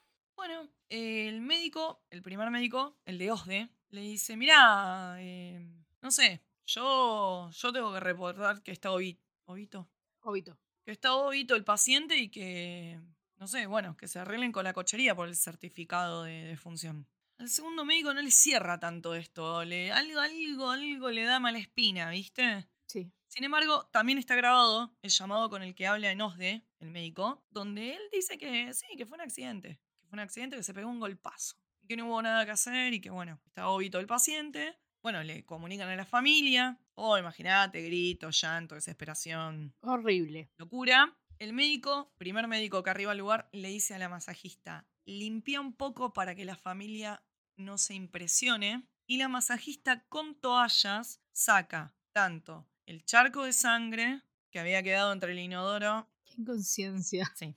Bueno, 0.41 0.67
el 0.89 1.39
médico, 1.39 2.01
el 2.09 2.23
primer 2.23 2.49
médico, 2.49 2.97
el 3.05 3.19
de 3.19 3.29
OSDE, 3.31 3.69
le 3.89 4.01
dice, 4.01 4.35
mirá, 4.35 5.17
eh, 5.19 5.63
no 6.01 6.09
sé, 6.09 6.41
yo, 6.65 7.51
yo 7.51 7.71
tengo 7.71 7.93
que 7.93 7.99
reportar 7.99 8.63
que 8.63 8.71
está 8.71 8.89
ovi- 8.89 9.19
ovito, 9.45 9.87
Obito. 10.21 10.57
que 10.83 10.93
está 10.93 11.13
ovito 11.13 11.53
el 11.55 11.63
paciente 11.63 12.17
y 12.17 12.29
que, 12.29 12.99
no 13.35 13.45
sé, 13.45 13.67
bueno, 13.67 13.95
que 13.95 14.07
se 14.07 14.17
arreglen 14.17 14.51
con 14.51 14.63
la 14.63 14.73
cochería 14.73 15.13
por 15.13 15.27
el 15.27 15.35
certificado 15.35 16.23
de, 16.23 16.45
de 16.45 16.57
función. 16.57 17.05
Al 17.37 17.47
segundo 17.47 17.85
médico 17.85 18.11
no 18.11 18.21
le 18.23 18.31
cierra 18.31 18.79
tanto 18.79 19.13
esto, 19.13 19.63
le, 19.63 19.91
algo, 19.91 20.19
algo, 20.21 20.71
algo 20.71 21.11
le 21.11 21.23
da 21.23 21.39
mala 21.39 21.59
espina, 21.59 22.09
¿viste? 22.09 22.67
Sí. 22.87 23.11
Sin 23.27 23.43
embargo, 23.43 23.87
también 23.91 24.17
está 24.17 24.33
grabado 24.33 24.91
el 25.03 25.11
llamado 25.11 25.51
con 25.51 25.61
el 25.61 25.75
que 25.75 25.85
habla 25.85 26.09
en 26.09 26.19
OSDE, 26.19 26.65
el 26.79 26.89
médico, 26.89 27.45
donde 27.51 27.93
él 27.93 28.01
dice 28.11 28.39
que 28.39 28.73
sí, 28.73 28.87
que 28.97 29.05
fue 29.05 29.17
un 29.17 29.21
accidente. 29.21 29.79
Fue 30.11 30.17
un 30.17 30.23
accidente 30.23 30.57
que 30.57 30.63
se 30.63 30.73
pegó 30.73 30.89
un 30.89 30.99
golpazo. 30.99 31.55
Y 31.81 31.87
que 31.87 31.95
no 31.95 32.05
hubo 32.07 32.21
nada 32.21 32.43
que 32.43 32.51
hacer 32.51 32.93
y 32.93 32.99
que, 32.99 33.09
bueno, 33.09 33.39
estaba 33.45 33.69
obito 33.69 33.97
el 33.97 34.07
paciente. 34.07 34.77
Bueno, 35.01 35.23
le 35.23 35.45
comunican 35.45 35.87
a 35.87 35.95
la 35.95 36.03
familia. 36.03 36.77
Oh, 36.95 37.17
imagínate, 37.17 37.81
grito, 37.81 38.29
llanto, 38.29 38.75
desesperación, 38.75 39.73
Horrible. 39.79 40.51
locura. 40.57 41.17
El 41.39 41.53
médico, 41.53 42.11
primer 42.17 42.49
médico 42.49 42.83
que 42.83 42.89
arriba 42.89 43.13
al 43.13 43.19
lugar, 43.19 43.47
le 43.53 43.69
dice 43.69 43.93
a 43.95 43.99
la 43.99 44.09
masajista, 44.09 44.85
limpia 45.05 45.61
un 45.61 45.71
poco 45.77 46.11
para 46.11 46.35
que 46.35 46.43
la 46.43 46.57
familia 46.57 47.23
no 47.55 47.77
se 47.77 47.93
impresione. 47.93 48.83
Y 49.07 49.15
la 49.15 49.29
masajista 49.29 50.03
con 50.09 50.35
toallas 50.35 51.21
saca 51.31 51.95
tanto 52.11 52.67
el 52.85 53.05
charco 53.05 53.45
de 53.45 53.53
sangre 53.53 54.23
que 54.51 54.59
había 54.59 54.83
quedado 54.83 55.13
entre 55.13 55.31
el 55.31 55.39
inodoro. 55.39 56.09
Qué 56.25 56.33
inconsciencia. 56.41 57.31
Sí. 57.33 57.55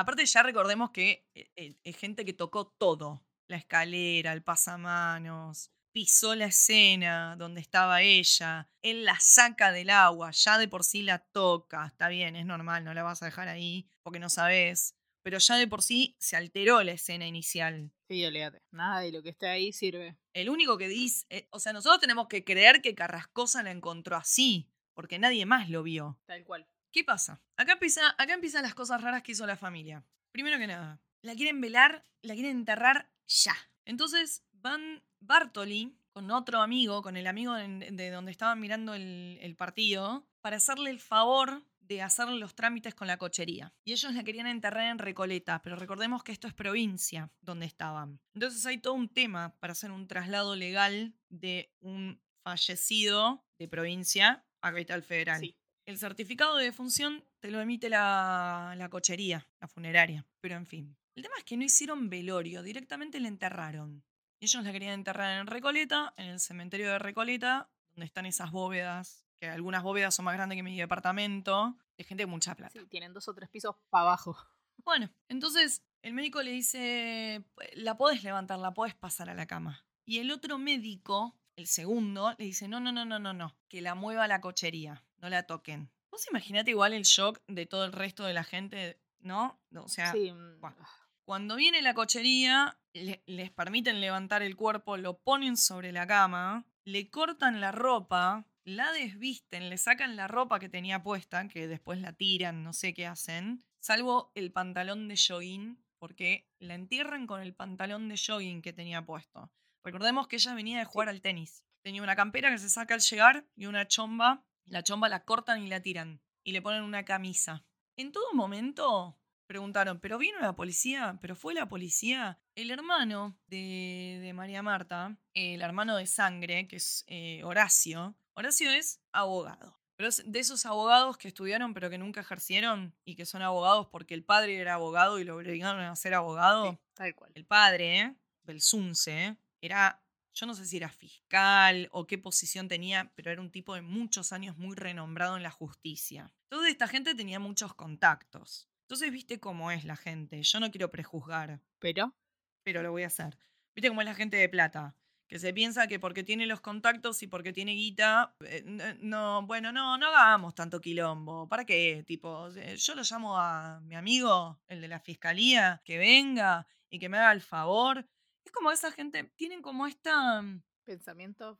Aparte 0.00 0.24
ya 0.24 0.42
recordemos 0.42 0.92
que 0.92 1.28
eh, 1.34 1.50
eh, 1.56 1.76
es 1.84 1.94
gente 1.94 2.24
que 2.24 2.32
tocó 2.32 2.66
todo. 2.66 3.22
La 3.48 3.58
escalera, 3.58 4.32
el 4.32 4.42
pasamanos, 4.42 5.70
pisó 5.92 6.34
la 6.34 6.46
escena 6.46 7.36
donde 7.36 7.60
estaba 7.60 8.00
ella, 8.00 8.70
él 8.80 9.04
la 9.04 9.20
saca 9.20 9.72
del 9.72 9.90
agua, 9.90 10.30
ya 10.30 10.56
de 10.56 10.68
por 10.68 10.84
sí 10.84 11.02
la 11.02 11.18
toca, 11.18 11.84
está 11.84 12.08
bien, 12.08 12.34
es 12.34 12.46
normal, 12.46 12.82
no 12.82 12.94
la 12.94 13.02
vas 13.02 13.20
a 13.22 13.26
dejar 13.26 13.48
ahí 13.48 13.90
porque 14.02 14.20
no 14.20 14.30
sabes, 14.30 14.94
pero 15.20 15.36
ya 15.36 15.56
de 15.56 15.68
por 15.68 15.82
sí 15.82 16.16
se 16.18 16.36
alteró 16.36 16.82
la 16.82 16.92
escena 16.92 17.26
inicial. 17.26 17.92
Sí, 18.08 18.24
olvídate. 18.24 18.62
Nada 18.70 19.00
de 19.00 19.12
lo 19.12 19.22
que 19.22 19.28
está 19.28 19.50
ahí 19.50 19.70
sirve. 19.70 20.16
El 20.32 20.48
único 20.48 20.78
que 20.78 20.88
dice, 20.88 21.26
eh, 21.28 21.46
o 21.50 21.60
sea, 21.60 21.74
nosotros 21.74 22.00
tenemos 22.00 22.26
que 22.26 22.42
creer 22.42 22.80
que 22.80 22.94
Carrascosa 22.94 23.62
la 23.62 23.70
encontró 23.70 24.16
así, 24.16 24.70
porque 24.94 25.18
nadie 25.18 25.44
más 25.44 25.68
lo 25.68 25.82
vio. 25.82 26.18
Tal 26.24 26.42
cual. 26.44 26.66
¿Qué 26.92 27.04
pasa? 27.04 27.40
Acá, 27.56 27.72
empieza, 27.72 28.14
acá 28.18 28.34
empiezan 28.34 28.62
las 28.62 28.74
cosas 28.74 29.00
raras 29.02 29.22
que 29.22 29.32
hizo 29.32 29.46
la 29.46 29.56
familia. 29.56 30.04
Primero 30.32 30.58
que 30.58 30.66
nada, 30.66 31.00
la 31.22 31.34
quieren 31.34 31.60
velar, 31.60 32.04
la 32.22 32.34
quieren 32.34 32.58
enterrar 32.58 33.10
ya. 33.26 33.54
Entonces 33.84 34.44
van 34.52 35.02
Bartoli 35.20 35.96
con 36.12 36.30
otro 36.30 36.60
amigo, 36.60 37.02
con 37.02 37.16
el 37.16 37.26
amigo 37.26 37.54
de 37.54 38.10
donde 38.10 38.32
estaban 38.32 38.58
mirando 38.58 38.94
el, 38.94 39.38
el 39.40 39.54
partido, 39.54 40.26
para 40.40 40.56
hacerle 40.56 40.90
el 40.90 41.00
favor 41.00 41.62
de 41.90 42.02
hacer 42.02 42.28
los 42.28 42.54
trámites 42.54 42.94
con 42.94 43.08
la 43.08 43.16
cochería. 43.16 43.72
Y 43.84 43.92
ellos 43.92 44.14
la 44.14 44.22
querían 44.22 44.46
enterrar 44.46 44.86
en 44.86 44.98
Recoleta, 44.98 45.60
pero 45.62 45.76
recordemos 45.76 46.22
que 46.22 46.32
esto 46.32 46.46
es 46.46 46.54
provincia 46.54 47.30
donde 47.40 47.66
estaban. 47.66 48.20
Entonces 48.34 48.64
hay 48.66 48.78
todo 48.78 48.94
un 48.94 49.08
tema 49.08 49.56
para 49.58 49.72
hacer 49.72 49.90
un 49.90 50.06
traslado 50.06 50.54
legal 50.54 51.14
de 51.28 51.72
un 51.80 52.20
fallecido 52.42 53.44
de 53.58 53.68
provincia 53.68 54.44
a 54.62 54.70
capital 54.70 55.02
federal. 55.02 55.40
Sí. 55.40 55.56
El 55.90 55.98
certificado 55.98 56.56
de 56.56 56.66
defunción 56.66 57.24
te 57.40 57.50
lo 57.50 57.60
emite 57.60 57.88
la, 57.88 58.74
la 58.78 58.88
cochería, 58.88 59.48
la 59.60 59.66
funeraria. 59.66 60.24
Pero 60.40 60.54
en 60.54 60.64
fin. 60.64 60.96
El 61.16 61.24
tema 61.24 61.34
es 61.36 61.42
que 61.42 61.56
no 61.56 61.64
hicieron 61.64 62.08
velorio, 62.08 62.62
directamente 62.62 63.18
la 63.18 63.26
enterraron. 63.26 64.04
Ellos 64.38 64.62
la 64.62 64.70
querían 64.70 64.92
enterrar 64.92 65.40
en 65.40 65.48
Recoleta, 65.48 66.14
en 66.16 66.26
el 66.28 66.38
cementerio 66.38 66.92
de 66.92 67.00
Recoleta, 67.00 67.72
donde 67.90 68.06
están 68.06 68.24
esas 68.24 68.52
bóvedas, 68.52 69.26
que 69.40 69.48
algunas 69.48 69.82
bóvedas 69.82 70.14
son 70.14 70.26
más 70.26 70.34
grandes 70.34 70.54
que 70.54 70.62
mi 70.62 70.78
departamento, 70.78 71.76
de 71.98 72.04
gente 72.04 72.22
de 72.22 72.26
mucha 72.26 72.54
plata. 72.54 72.78
Sí, 72.78 72.86
tienen 72.86 73.12
dos 73.12 73.26
o 73.26 73.34
tres 73.34 73.48
pisos 73.48 73.74
para 73.90 74.02
abajo. 74.02 74.36
Bueno, 74.82 75.10
entonces 75.28 75.84
el 76.02 76.14
médico 76.14 76.40
le 76.40 76.52
dice, 76.52 77.44
la 77.74 77.98
podés 77.98 78.22
levantar, 78.22 78.60
la 78.60 78.72
podés 78.72 78.94
pasar 78.94 79.28
a 79.28 79.34
la 79.34 79.46
cama. 79.46 79.84
Y 80.06 80.20
el 80.20 80.30
otro 80.30 80.56
médico, 80.56 81.38
el 81.60 81.66
segundo, 81.66 82.34
le 82.38 82.44
dice, 82.46 82.66
no, 82.68 82.80
no, 82.80 82.90
no, 82.92 83.04
no, 83.04 83.18
no, 83.18 83.32
no, 83.32 83.54
que 83.68 83.80
la 83.80 83.94
mueva 83.94 84.24
a 84.24 84.28
la 84.28 84.40
cochería, 84.40 85.04
no 85.18 85.28
la 85.28 85.44
toquen. 85.44 85.90
Vos 86.10 86.26
imaginate 86.30 86.70
igual 86.70 86.92
el 86.92 87.02
shock 87.04 87.40
de 87.46 87.66
todo 87.66 87.84
el 87.84 87.92
resto 87.92 88.24
de 88.24 88.32
la 88.32 88.44
gente, 88.44 88.98
¿no? 89.20 89.60
O 89.76 89.88
sea, 89.88 90.12
Sí, 90.12 90.32
mm, 90.32 90.60
bueno. 90.60 90.76
cuando 91.24 91.56
viene 91.56 91.82
la 91.82 91.94
cochería, 91.94 92.78
le- 92.92 93.22
les 93.26 93.50
permiten 93.50 94.00
levantar 94.00 94.42
el 94.42 94.56
cuerpo, 94.56 94.96
lo 94.96 95.18
ponen 95.18 95.56
sobre 95.56 95.92
la 95.92 96.06
cama, 96.06 96.64
le 96.84 97.10
cortan 97.10 97.60
la 97.60 97.70
ropa, 97.72 98.46
la 98.64 98.90
desvisten, 98.92 99.68
le 99.70 99.78
sacan 99.78 100.16
la 100.16 100.26
ropa 100.28 100.58
que 100.58 100.68
tenía 100.68 101.02
puesta, 101.02 101.46
que 101.48 101.68
después 101.68 102.00
la 102.00 102.12
tiran, 102.12 102.62
no 102.64 102.72
sé 102.72 102.92
qué 102.94 103.06
hacen, 103.06 103.64
salvo 103.78 104.32
el 104.34 104.50
pantalón 104.52 105.08
de 105.08 105.16
jogging, 105.16 105.78
porque 105.98 106.48
la 106.58 106.74
entierran 106.74 107.26
con 107.26 107.40
el 107.42 107.54
pantalón 107.54 108.08
de 108.08 108.16
jogging 108.18 108.62
que 108.62 108.72
tenía 108.72 109.02
puesto. 109.04 109.50
Recordemos 109.82 110.28
que 110.28 110.36
ella 110.36 110.54
venía 110.54 110.78
de 110.78 110.84
jugar 110.84 111.08
al 111.08 111.20
tenis. 111.20 111.64
Tenía 111.82 112.02
una 112.02 112.16
campera 112.16 112.50
que 112.50 112.58
se 112.58 112.68
saca 112.68 112.94
al 112.94 113.00
llegar 113.00 113.46
y 113.56 113.66
una 113.66 113.88
chomba. 113.88 114.44
La 114.66 114.82
chomba 114.82 115.08
la 115.08 115.24
cortan 115.24 115.62
y 115.62 115.68
la 115.68 115.80
tiran. 115.80 116.20
Y 116.42 116.52
le 116.52 116.62
ponen 116.62 116.82
una 116.82 117.04
camisa. 117.04 117.64
En 117.96 118.12
todo 118.12 118.32
momento 118.32 119.16
preguntaron, 119.46 119.98
¿pero 119.98 120.16
vino 120.16 120.38
la 120.40 120.54
policía? 120.54 121.18
¿Pero 121.20 121.34
fue 121.34 121.54
la 121.54 121.68
policía? 121.68 122.38
El 122.54 122.70
hermano 122.70 123.36
de, 123.48 124.20
de 124.22 124.32
María 124.32 124.62
Marta, 124.62 125.16
el 125.34 125.60
hermano 125.60 125.96
de 125.96 126.06
sangre, 126.06 126.68
que 126.68 126.76
es 126.76 127.04
eh, 127.08 127.42
Horacio, 127.44 128.14
Horacio 128.34 128.70
es 128.70 129.00
abogado. 129.12 129.78
Pero 129.96 130.08
es 130.08 130.22
de 130.24 130.38
esos 130.38 130.64
abogados 130.64 131.18
que 131.18 131.28
estudiaron 131.28 131.74
pero 131.74 131.90
que 131.90 131.98
nunca 131.98 132.20
ejercieron 132.20 132.94
y 133.04 133.16
que 133.16 133.26
son 133.26 133.42
abogados 133.42 133.88
porque 133.88 134.14
el 134.14 134.24
padre 134.24 134.56
era 134.56 134.74
abogado 134.74 135.18
y 135.18 135.24
lo 135.24 135.36
obligaron 135.36 135.82
a 135.82 135.94
ser 135.94 136.14
abogado. 136.14 136.70
sí, 136.70 136.78
tal 136.94 137.14
cual. 137.14 137.32
El 137.34 137.44
padre, 137.44 138.14
Belsunce, 138.44 139.36
era, 139.60 140.02
yo 140.32 140.46
no 140.46 140.54
sé 140.54 140.66
si 140.66 140.76
era 140.76 140.88
fiscal 140.88 141.88
o 141.92 142.06
qué 142.06 142.18
posición 142.18 142.68
tenía, 142.68 143.12
pero 143.14 143.30
era 143.30 143.40
un 143.40 143.50
tipo 143.50 143.74
de 143.74 143.82
muchos 143.82 144.32
años 144.32 144.56
muy 144.56 144.76
renombrado 144.76 145.36
en 145.36 145.42
la 145.42 145.50
justicia. 145.50 146.32
Toda 146.48 146.68
esta 146.68 146.88
gente 146.88 147.14
tenía 147.14 147.38
muchos 147.38 147.74
contactos. 147.74 148.68
Entonces, 148.90 149.12
viste 149.12 149.38
cómo 149.38 149.70
es 149.70 149.84
la 149.84 149.94
gente. 149.94 150.42
Yo 150.42 150.58
no 150.58 150.70
quiero 150.70 150.90
prejuzgar, 150.90 151.60
Pero, 151.78 152.16
pero 152.64 152.82
lo 152.82 152.90
voy 152.90 153.04
a 153.04 153.06
hacer. 153.06 153.38
Viste 153.74 153.88
cómo 153.88 154.00
es 154.00 154.06
la 154.06 154.16
gente 154.16 154.36
de 154.36 154.48
plata. 154.48 154.96
Que 155.28 155.38
se 155.38 155.54
piensa 155.54 155.86
que 155.86 156.00
porque 156.00 156.24
tiene 156.24 156.44
los 156.46 156.60
contactos 156.60 157.22
y 157.22 157.28
porque 157.28 157.52
tiene 157.52 157.70
guita, 157.74 158.34
eh, 158.44 158.64
no, 159.00 159.46
bueno, 159.46 159.70
no, 159.70 159.96
no 159.96 160.08
hagamos 160.08 160.56
tanto 160.56 160.80
quilombo. 160.80 161.48
¿Para 161.48 161.64
qué? 161.64 162.02
Tipo, 162.04 162.48
eh, 162.56 162.76
yo 162.76 162.96
lo 162.96 163.02
llamo 163.08 163.38
a 163.38 163.80
mi 163.82 163.94
amigo, 163.94 164.60
el 164.66 164.80
de 164.80 164.88
la 164.88 164.98
fiscalía, 164.98 165.80
que 165.84 165.96
venga 165.98 166.66
y 166.90 166.98
que 166.98 167.08
me 167.08 167.18
haga 167.18 167.30
el 167.30 167.42
favor. 167.42 168.04
Es 168.44 168.52
como 168.52 168.70
esa 168.70 168.92
gente, 168.92 169.24
tienen 169.36 169.62
como 169.62 169.86
esta, 169.86 170.42
mm, 170.42 170.62
pensamiento. 170.84 171.58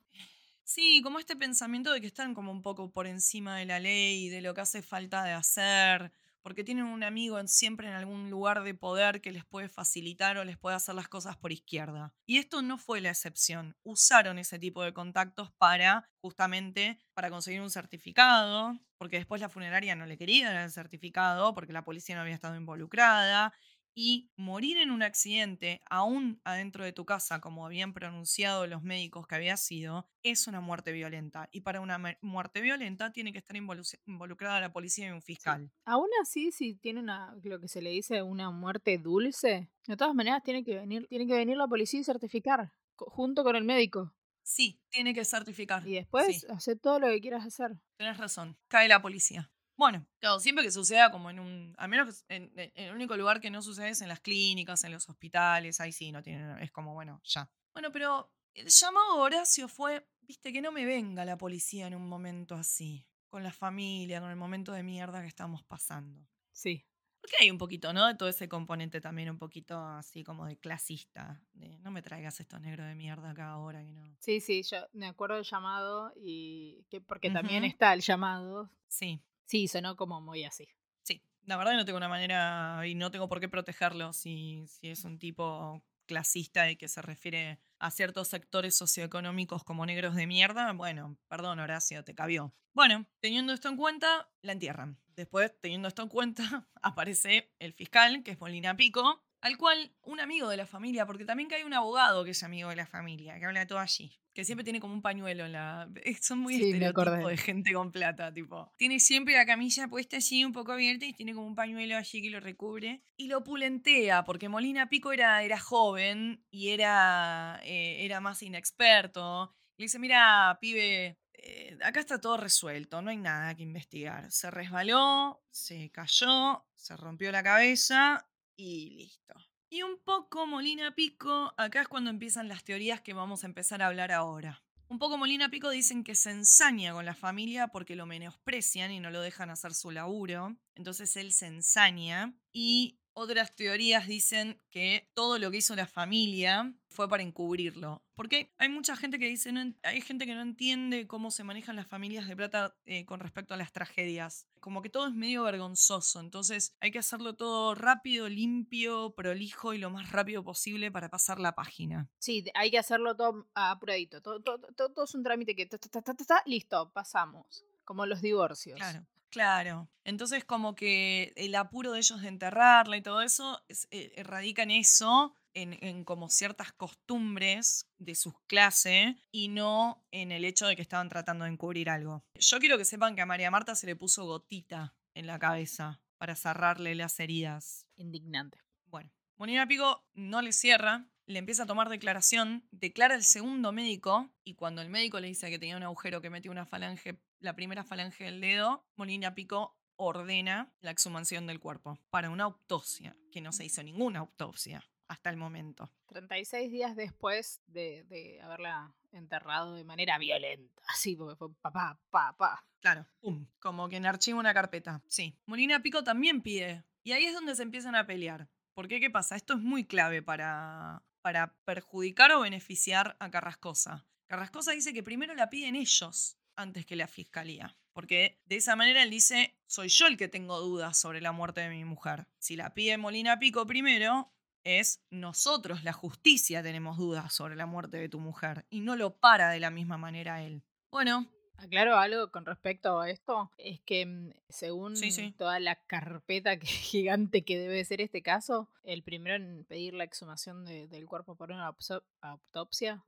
sí, 0.63 1.01
como 1.03 1.19
este 1.19 1.35
pensamiento 1.35 1.91
de 1.91 2.01
que 2.01 2.07
están 2.07 2.33
como 2.33 2.51
un 2.51 2.61
poco 2.61 2.91
por 2.91 3.07
encima 3.07 3.57
de 3.57 3.65
la 3.65 3.79
ley, 3.79 4.29
de 4.29 4.41
lo 4.41 4.53
que 4.53 4.61
hace 4.61 4.81
falta 4.81 5.23
de 5.23 5.31
hacer, 5.33 6.11
porque 6.41 6.63
tienen 6.63 6.85
un 6.85 7.03
amigo 7.03 7.39
en- 7.39 7.47
siempre 7.47 7.87
en 7.87 7.93
algún 7.93 8.29
lugar 8.29 8.63
de 8.63 8.73
poder 8.73 9.21
que 9.21 9.31
les 9.31 9.45
puede 9.45 9.69
facilitar 9.69 10.37
o 10.37 10.43
les 10.45 10.57
puede 10.57 10.75
hacer 10.75 10.95
las 10.95 11.07
cosas 11.07 11.37
por 11.37 11.51
izquierda. 11.51 12.13
Y 12.25 12.37
esto 12.37 12.61
no 12.61 12.77
fue 12.77 13.01
la 13.01 13.09
excepción. 13.09 13.77
Usaron 13.83 14.39
ese 14.39 14.57
tipo 14.59 14.83
de 14.83 14.93
contactos 14.93 15.51
para, 15.57 16.09
justamente, 16.21 16.99
para 17.13 17.29
conseguir 17.29 17.61
un 17.61 17.69
certificado, 17.69 18.79
porque 18.97 19.17
después 19.17 19.41
la 19.41 19.49
funeraria 19.49 19.95
no 19.95 20.05
le 20.05 20.17
quería 20.17 20.51
dar 20.51 20.63
el 20.63 20.71
certificado, 20.71 21.53
porque 21.53 21.73
la 21.73 21.83
policía 21.83 22.15
no 22.15 22.21
había 22.21 22.33
estado 22.35 22.55
involucrada. 22.55 23.53
Y 23.93 24.31
morir 24.37 24.77
en 24.77 24.89
un 24.89 25.03
accidente, 25.03 25.81
aún 25.89 26.39
adentro 26.45 26.85
de 26.85 26.93
tu 26.93 27.05
casa, 27.05 27.41
como 27.41 27.65
habían 27.65 27.93
pronunciado 27.93 28.65
los 28.65 28.81
médicos 28.83 29.27
que 29.27 29.35
había 29.35 29.57
sido, 29.57 30.09
es 30.23 30.47
una 30.47 30.61
muerte 30.61 30.93
violenta. 30.93 31.49
Y 31.51 31.61
para 31.61 31.81
una 31.81 31.97
muerte 32.21 32.61
violenta 32.61 33.11
tiene 33.11 33.33
que 33.33 33.39
estar 33.39 33.55
involu- 33.57 33.99
involucrada 34.05 34.61
la 34.61 34.71
policía 34.71 35.07
y 35.07 35.11
un 35.11 35.21
fiscal. 35.21 35.71
Aún 35.85 36.07
así, 36.21 36.51
si 36.51 36.75
tiene 36.75 37.01
una, 37.01 37.35
lo 37.43 37.59
que 37.59 37.67
se 37.67 37.81
le 37.81 37.89
dice 37.89 38.21
una 38.23 38.49
muerte 38.49 38.97
dulce, 38.97 39.69
de 39.87 39.97
todas 39.97 40.15
maneras 40.15 40.41
tiene 40.43 40.63
que 40.63 40.75
venir, 40.75 41.07
tiene 41.07 41.27
que 41.27 41.33
venir 41.33 41.57
la 41.57 41.67
policía 41.67 41.99
y 41.99 42.03
certificar, 42.05 42.73
junto 42.95 43.43
con 43.43 43.55
el 43.57 43.65
médico. 43.65 44.13
Sí, 44.43 44.79
tiene 44.89 45.13
que 45.13 45.25
certificar. 45.25 45.87
Y 45.87 45.95
después 45.95 46.27
Sí, 46.27 46.45
hacer 46.49 46.79
todo 46.79 46.99
lo 46.99 47.07
que 47.07 47.19
quieras 47.21 47.45
hacer. 47.45 47.71
tenés 47.97 48.17
razón. 48.17 48.57
Cae 48.67 48.87
la 48.87 49.01
policía. 49.01 49.51
Bueno, 49.81 50.05
claro, 50.19 50.39
siempre 50.39 50.63
que 50.63 50.69
suceda 50.69 51.09
como 51.09 51.31
en 51.31 51.39
un. 51.39 51.73
Al 51.79 51.89
menos 51.89 52.21
que 52.27 52.35
en, 52.35 52.51
el 52.75 52.93
único 52.93 53.17
lugar 53.17 53.41
que 53.41 53.49
no 53.49 53.63
sucede 53.63 53.89
es 53.89 54.01
en 54.01 54.09
las 54.09 54.19
clínicas, 54.19 54.83
en 54.83 54.91
los 54.91 55.09
hospitales, 55.09 55.81
ahí 55.81 55.91
sí 55.91 56.11
no 56.11 56.21
tienen. 56.21 56.55
Es 56.59 56.69
como, 56.71 56.93
bueno, 56.93 57.19
ya. 57.23 57.51
Bueno, 57.73 57.91
pero 57.91 58.31
el 58.53 58.67
llamado 58.67 59.15
de 59.15 59.21
Horacio 59.21 59.67
fue, 59.67 60.07
viste, 60.21 60.53
que 60.53 60.61
no 60.61 60.71
me 60.71 60.85
venga 60.85 61.25
la 61.25 61.35
policía 61.35 61.87
en 61.87 61.95
un 61.95 62.07
momento 62.07 62.53
así. 62.53 63.07
Con 63.31 63.41
la 63.41 63.51
familia, 63.51 64.21
con 64.21 64.29
el 64.29 64.35
momento 64.35 64.71
de 64.71 64.83
mierda 64.83 65.19
que 65.21 65.27
estamos 65.27 65.63
pasando. 65.63 66.29
Sí. 66.51 66.85
Porque 67.19 67.37
hay 67.39 67.49
un 67.49 67.57
poquito, 67.57 67.91
¿no? 67.91 68.05
De 68.05 68.13
todo 68.13 68.29
ese 68.29 68.47
componente 68.47 69.01
también 69.01 69.31
un 69.31 69.39
poquito 69.39 69.79
así 69.79 70.23
como 70.23 70.45
de 70.45 70.59
clasista. 70.59 71.41
De 71.53 71.79
no 71.79 71.89
me 71.89 72.03
traigas 72.03 72.39
estos 72.39 72.61
negros 72.61 72.85
de 72.85 72.93
mierda 72.93 73.31
acá 73.31 73.47
ahora 73.47 73.83
que 73.83 73.91
no. 73.93 74.15
Sí, 74.19 74.41
sí, 74.41 74.61
yo 74.61 74.85
me 74.93 75.07
acuerdo 75.07 75.37
del 75.37 75.43
llamado 75.43 76.13
y 76.15 76.85
que 76.91 77.01
porque 77.01 77.31
también 77.31 77.63
está 77.63 77.93
el 77.93 78.01
llamado. 78.01 78.69
Sí, 78.87 79.23
Sí, 79.51 79.67
sonó 79.67 79.97
como 79.97 80.21
muy 80.21 80.45
así. 80.45 80.69
Sí, 81.03 81.21
la 81.41 81.57
verdad 81.57 81.73
no 81.73 81.83
tengo 81.83 81.97
una 81.97 82.07
manera 82.07 82.87
y 82.87 82.95
no 82.95 83.11
tengo 83.11 83.27
por 83.27 83.41
qué 83.41 83.49
protegerlo 83.49 84.13
si, 84.13 84.65
si 84.65 84.87
es 84.87 85.03
un 85.03 85.19
tipo 85.19 85.83
clasista 86.05 86.71
y 86.71 86.77
que 86.77 86.87
se 86.87 87.01
refiere 87.01 87.59
a 87.77 87.91
ciertos 87.91 88.29
sectores 88.29 88.77
socioeconómicos 88.77 89.65
como 89.65 89.85
negros 89.85 90.15
de 90.15 90.25
mierda. 90.25 90.71
Bueno, 90.71 91.17
perdón 91.27 91.59
Horacio, 91.59 92.05
te 92.05 92.15
cabió. 92.15 92.55
Bueno, 92.71 93.05
teniendo 93.19 93.51
esto 93.51 93.67
en 93.67 93.75
cuenta, 93.75 94.31
la 94.41 94.53
entierran. 94.53 94.97
Después, 95.17 95.51
teniendo 95.59 95.89
esto 95.89 96.03
en 96.03 96.07
cuenta, 96.07 96.69
aparece 96.81 97.53
el 97.59 97.73
fiscal, 97.73 98.23
que 98.23 98.31
es 98.31 98.39
Molina 98.39 98.77
Pico, 98.77 99.21
al 99.41 99.57
cual 99.57 99.93
un 100.03 100.21
amigo 100.21 100.47
de 100.47 100.55
la 100.55 100.65
familia, 100.65 101.05
porque 101.05 101.25
también 101.25 101.49
que 101.49 101.55
hay 101.55 101.63
un 101.63 101.73
abogado 101.73 102.23
que 102.23 102.31
es 102.31 102.43
amigo 102.43 102.69
de 102.69 102.77
la 102.77 102.85
familia, 102.85 103.37
que 103.37 103.45
habla 103.47 103.67
todo 103.67 103.79
allí, 103.79 104.17
que 104.33 104.45
siempre 104.45 104.63
tiene 104.63 104.79
como 104.79 104.93
un 104.93 105.01
pañuelo 105.01 105.45
en 105.45 105.53
la... 105.53 105.89
eh, 106.03 106.15
Son 106.21 106.39
muy 106.39 106.55
Sí, 106.55 106.71
estereotipos 106.71 107.29
de 107.29 107.37
gente 107.37 107.73
con 107.73 107.91
plata, 107.91 108.33
tipo. 108.33 108.71
Tiene 108.77 108.99
siempre 108.99 109.33
la 109.35 109.45
camisa 109.45 109.87
puesta 109.87 110.17
así 110.17 110.43
un 110.45 110.53
poco 110.53 110.71
abierta 110.71 111.05
y 111.05 111.13
tiene 111.13 111.33
como 111.33 111.47
un 111.47 111.55
pañuelo 111.55 111.97
allí 111.97 112.21
que 112.21 112.29
lo 112.29 112.39
recubre. 112.39 113.03
Y 113.17 113.27
lo 113.27 113.43
pulentea, 113.43 114.23
porque 114.23 114.49
Molina 114.49 114.89
Pico 114.89 115.11
era, 115.11 115.43
era 115.43 115.59
joven 115.59 116.43
y 116.49 116.69
era, 116.69 117.59
eh, 117.63 118.05
era 118.05 118.19
más 118.21 118.41
inexperto. 118.43 119.55
Le 119.77 119.85
dice, 119.85 119.99
mira, 119.99 120.57
pibe, 120.61 121.17
eh, 121.33 121.77
acá 121.83 121.99
está 121.99 122.21
todo 122.21 122.37
resuelto, 122.37 123.01
no 123.01 123.09
hay 123.09 123.17
nada 123.17 123.55
que 123.55 123.63
investigar. 123.63 124.31
Se 124.31 124.51
resbaló, 124.51 125.43
se 125.49 125.89
cayó, 125.89 126.65
se 126.75 126.95
rompió 126.95 127.31
la 127.31 127.43
cabeza 127.43 128.27
y 128.55 128.91
listo. 128.91 129.33
Y 129.73 129.83
un 129.83 129.97
poco 130.03 130.45
Molina 130.47 130.93
Pico, 130.95 131.53
acá 131.55 131.83
es 131.83 131.87
cuando 131.87 132.09
empiezan 132.09 132.49
las 132.49 132.65
teorías 132.65 132.99
que 132.99 133.13
vamos 133.13 133.45
a 133.45 133.47
empezar 133.47 133.81
a 133.81 133.87
hablar 133.87 134.11
ahora. 134.11 134.61
Un 134.89 134.99
poco 134.99 135.17
Molina 135.17 135.47
Pico 135.47 135.69
dicen 135.69 136.03
que 136.03 136.13
se 136.13 136.31
ensaña 136.31 136.91
con 136.91 137.05
la 137.05 137.13
familia 137.13 137.69
porque 137.69 137.95
lo 137.95 138.05
menosprecian 138.05 138.91
y 138.91 138.99
no 138.99 139.11
lo 139.11 139.21
dejan 139.21 139.49
hacer 139.49 139.73
su 139.73 139.91
laburo. 139.91 140.57
Entonces 140.75 141.15
él 141.15 141.31
se 141.31 141.47
ensaña. 141.47 142.33
Y 142.51 142.99
otras 143.13 143.55
teorías 143.55 144.07
dicen 144.07 144.61
que 144.69 145.09
todo 145.13 145.37
lo 145.39 145.51
que 145.51 145.57
hizo 145.57 145.75
la 145.75 145.85
familia 145.87 146.73
fue 146.89 147.07
para 147.09 147.23
encubrirlo. 147.23 148.03
Porque 148.15 148.53
hay 148.57 148.69
mucha 148.69 148.95
gente 148.95 149.17
que 149.19 149.27
dice, 149.27 149.51
no 149.51 149.73
hay 149.83 150.01
gente 150.01 150.25
que 150.25 150.35
no 150.35 150.41
entiende 150.41 151.07
cómo 151.07 151.31
se 151.31 151.43
manejan 151.43 151.75
las 151.75 151.87
familias 151.87 152.27
de 152.27 152.35
plata 152.35 152.75
eh, 152.85 153.05
con 153.05 153.19
respecto 153.19 153.53
a 153.53 153.57
las 153.57 153.71
tragedias. 153.71 154.47
Como 154.59 154.81
que 154.81 154.89
todo 154.89 155.07
es 155.07 155.13
medio 155.13 155.43
vergonzoso. 155.43 156.19
Entonces 156.19 156.75
hay 156.79 156.91
que 156.91 156.99
hacerlo 156.99 157.35
todo 157.35 157.75
rápido, 157.75 158.29
limpio, 158.29 159.13
prolijo 159.15 159.73
y 159.73 159.77
lo 159.77 159.89
más 159.89 160.11
rápido 160.11 160.43
posible 160.43 160.91
para 160.91 161.09
pasar 161.09 161.39
la 161.39 161.53
página. 161.55 162.09
Sí, 162.19 162.43
hay 162.53 162.71
que 162.71 162.77
hacerlo 162.79 163.15
todo 163.15 163.47
apuradito. 163.55 164.21
Todo, 164.21 164.41
todo, 164.41 164.59
todo- 164.75 164.89
todo 164.93 165.05
es 165.05 165.15
un 165.15 165.23
trámite 165.23 165.55
que 165.55 165.65
ta, 165.65 165.77
ta, 165.77 166.01
ta, 166.13 166.43
listo, 166.45 166.91
pasamos. 166.93 167.65
Como 167.83 168.05
los 168.05 168.21
divorcios. 168.21 168.77
Claro. 168.77 169.05
Claro. 169.31 169.89
Entonces, 170.03 170.43
como 170.43 170.75
que 170.75 171.31
el 171.37 171.55
apuro 171.55 171.93
de 171.93 171.99
ellos 171.99 172.21
de 172.21 172.27
enterrarla 172.27 172.97
y 172.97 173.01
todo 173.01 173.21
eso 173.21 173.63
es- 173.69 173.87
eh, 173.91 174.21
radica 174.23 174.63
en 174.63 174.71
eso, 174.71 175.33
en, 175.53 175.77
en 175.83 176.03
como 176.03 176.29
ciertas 176.29 176.73
costumbres 176.73 177.87
de 177.97 178.15
sus 178.15 178.33
clases 178.47 179.15
y 179.31 179.47
no 179.47 180.05
en 180.11 180.31
el 180.31 180.43
hecho 180.43 180.67
de 180.67 180.75
que 180.75 180.81
estaban 180.81 181.07
tratando 181.09 181.45
de 181.45 181.51
encubrir 181.51 181.89
algo. 181.89 182.23
Yo 182.37 182.59
quiero 182.59 182.77
que 182.77 182.85
sepan 182.85 183.15
que 183.15 183.21
a 183.21 183.25
María 183.25 183.51
Marta 183.51 183.73
se 183.75 183.87
le 183.87 183.95
puso 183.95 184.25
gotita 184.25 184.95
en 185.15 185.27
la 185.27 185.39
cabeza 185.39 186.01
para 186.17 186.35
cerrarle 186.35 186.93
las 186.95 187.19
heridas. 187.19 187.87
Indignante. 187.95 188.59
Bueno, 188.85 189.11
Molina 189.37 189.65
Pico 189.67 190.05
no 190.13 190.41
le 190.41 190.51
cierra, 190.51 191.07
le 191.25 191.39
empieza 191.39 191.63
a 191.63 191.67
tomar 191.67 191.87
declaración, 191.89 192.67
declara 192.71 193.15
el 193.15 193.23
segundo 193.23 193.71
médico 193.71 194.29
y 194.43 194.55
cuando 194.55 194.81
el 194.81 194.89
médico 194.89 195.19
le 195.19 195.27
dice 195.27 195.49
que 195.49 195.59
tenía 195.59 195.77
un 195.77 195.83
agujero 195.83 196.21
que 196.21 196.29
metió 196.29 196.51
una 196.51 196.65
falange, 196.65 197.17
la 197.41 197.55
primera 197.55 197.83
falange 197.83 198.23
del 198.23 198.39
dedo, 198.39 198.85
Molina 198.95 199.35
Pico 199.35 199.75
ordena 199.97 200.71
la 200.79 200.91
exhumación 200.91 201.45
del 201.47 201.59
cuerpo 201.59 201.99
para 202.09 202.29
una 202.29 202.45
autopsia, 202.45 203.15
que 203.31 203.41
no 203.41 203.51
se 203.51 203.65
hizo 203.65 203.83
ninguna 203.83 204.19
autopsia 204.19 204.83
hasta 205.07 205.29
el 205.29 205.37
momento. 205.37 205.91
36 206.07 206.71
días 206.71 206.95
después 206.95 207.61
de, 207.67 208.03
de 208.05 208.41
haberla 208.41 208.95
enterrado 209.11 209.75
de 209.75 209.83
manera 209.83 210.17
violenta. 210.17 210.81
Así, 210.87 211.15
porque 211.15 211.35
fue 211.35 211.53
papá, 211.61 211.99
pa, 212.09 212.35
pa. 212.37 212.65
Claro, 212.79 213.05
pum, 213.19 213.45
como 213.59 213.89
que 213.89 213.97
en 213.97 214.05
archivo 214.05 214.39
una 214.39 214.53
carpeta. 214.53 215.01
Sí. 215.07 215.35
Molina 215.45 215.81
Pico 215.81 216.03
también 216.03 216.41
pide. 216.41 216.83
Y 217.03 217.11
ahí 217.11 217.25
es 217.25 217.33
donde 217.33 217.55
se 217.55 217.63
empiezan 217.63 217.95
a 217.95 218.07
pelear. 218.07 218.47
Porque, 218.73 218.99
¿qué 218.99 219.09
pasa? 219.09 219.35
Esto 219.35 219.53
es 219.53 219.59
muy 219.59 219.85
clave 219.85 220.21
para, 220.21 221.03
para 221.21 221.55
perjudicar 221.65 222.31
o 222.31 222.41
beneficiar 222.41 223.17
a 223.19 223.29
Carrascosa. 223.29 224.05
Carrascosa 224.27 224.71
dice 224.71 224.93
que 224.93 225.03
primero 225.03 225.35
la 225.35 225.49
piden 225.49 225.75
ellos 225.75 226.37
antes 226.55 226.85
que 226.85 226.95
la 226.95 227.07
fiscalía. 227.07 227.75
Porque 227.93 228.39
de 228.45 228.55
esa 228.57 228.75
manera 228.75 229.03
él 229.03 229.09
dice, 229.09 229.57
soy 229.67 229.89
yo 229.89 230.07
el 230.07 230.17
que 230.17 230.27
tengo 230.29 230.59
dudas 230.61 230.97
sobre 230.97 231.19
la 231.21 231.31
muerte 231.33 231.61
de 231.61 231.69
mi 231.69 231.83
mujer. 231.83 232.27
Si 232.39 232.55
la 232.55 232.73
pide 232.73 232.97
Molina 232.97 233.37
Pico 233.39 233.67
primero, 233.67 234.31
es 234.63 235.01
nosotros, 235.09 235.83
la 235.83 235.91
justicia, 235.91 236.63
tenemos 236.63 236.97
dudas 236.97 237.33
sobre 237.33 237.55
la 237.55 237.65
muerte 237.65 237.97
de 237.97 238.07
tu 238.09 238.19
mujer. 238.19 238.65
Y 238.69 238.79
no 238.81 238.95
lo 238.95 239.17
para 239.17 239.49
de 239.49 239.59
la 239.59 239.71
misma 239.71 239.97
manera 239.97 240.41
él. 240.43 240.63
Bueno, 240.91 241.27
Aclaro 241.57 241.95
algo 241.97 242.31
con 242.31 242.43
respecto 242.45 242.99
a 242.99 243.09
esto, 243.11 243.51
es 243.57 243.79
que 243.81 244.05
mm, 244.07 244.31
según 244.49 244.95
Sí, 244.95 245.11
sí. 245.11 245.31
toda 245.37 245.59
la 245.59 245.75
carpeta 245.75 246.57
que- 246.57 246.65
gigante 246.67 247.43
que 247.43 247.59
debe 247.59 247.83
ser 247.85 248.01
este 248.01 248.21
caso, 248.23 248.67
el 248.83 249.03
primero 249.03 249.35
en 249.35 249.65
pedir 249.65 249.93
la 249.93 250.03
exhumación 250.05 250.63
de- 250.65 250.87
del 250.87 251.05
cuerpo 251.07 251.35
por 251.35 251.51
una 251.51 251.67
autopsia, 251.67 252.01
autopsia 252.21 253.03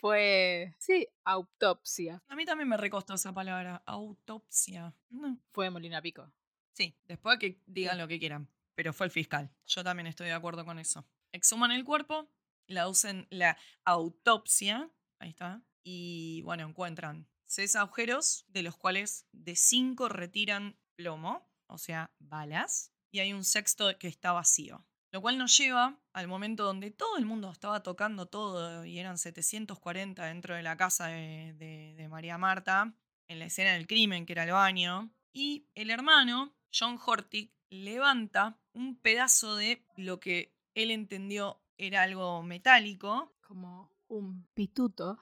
fue, 0.00 0.74
sí, 0.78 1.06
autopsia, 1.24 2.22
A 2.28 2.34
mí 2.34 2.44
también 2.44 2.68
me 2.68 2.76
recostó 2.76 3.14
esa 3.14 3.32
palabra, 3.32 3.82
autopsia. 3.86 4.94
No. 5.10 5.38
fue 5.52 5.70
Molina 5.70 6.00
Pico. 6.00 6.32
Sí, 6.72 6.96
después 7.06 7.38
que 7.38 7.60
digan 7.66 7.98
lo 7.98 8.08
que 8.08 8.18
quieran, 8.18 8.48
pero 8.74 8.92
fue 8.92 9.06
el 9.06 9.12
fiscal. 9.12 9.50
Yo 9.66 9.84
también 9.84 10.06
estoy 10.06 10.28
de 10.28 10.32
acuerdo 10.32 10.64
con 10.64 10.78
eso. 10.78 11.06
Exhuman 11.32 11.72
el 11.72 11.84
cuerpo, 11.84 12.30
la 12.66 12.88
usen 12.88 13.26
la 13.30 13.58
autopsia, 13.84 14.90
ahí 15.18 15.30
está, 15.30 15.62
y 15.82 16.42
bueno, 16.42 16.66
encuentran 16.66 17.28
seis 17.44 17.76
agujeros, 17.76 18.46
de 18.48 18.62
los 18.62 18.76
cuales 18.76 19.26
de 19.32 19.56
cinco 19.56 20.08
retiran 20.08 20.78
plomo, 20.96 21.46
o 21.66 21.78
sea, 21.78 22.10
balas, 22.18 22.92
y 23.10 23.18
hay 23.18 23.32
un 23.32 23.44
sexto 23.44 23.98
que 23.98 24.08
está 24.08 24.32
vacío. 24.32 24.86
Lo 25.12 25.20
cual 25.20 25.38
nos 25.38 25.56
lleva 25.56 25.98
al 26.12 26.28
momento 26.28 26.64
donde 26.64 26.90
todo 26.90 27.16
el 27.16 27.26
mundo 27.26 27.50
estaba 27.50 27.82
tocando 27.82 28.26
todo 28.26 28.84
y 28.84 28.98
eran 28.98 29.18
740 29.18 30.24
dentro 30.24 30.54
de 30.54 30.62
la 30.62 30.76
casa 30.76 31.08
de, 31.08 32.06
María 32.08 32.38
Marta, 32.38 32.94
en 33.28 33.38
la 33.38 33.46
escena 33.46 33.72
del 33.72 33.86
crimen, 33.86 34.24
que 34.26 34.32
era 34.32 34.44
el 34.44 34.52
baño, 34.52 35.10
y 35.32 35.66
el 35.74 35.90
hermano, 35.90 36.54
John 36.72 36.98
Hortick, 37.04 37.52
levanta 37.70 38.58
un 38.72 38.96
pedazo 38.96 39.56
de 39.56 39.84
lo 39.96 40.18
que 40.20 40.52
él 40.74 40.90
entendió 40.90 41.60
era 41.76 42.02
algo 42.02 42.42
metálico, 42.42 43.34
Como 43.40 43.90
un 44.08 44.46
pituto. 44.54 45.18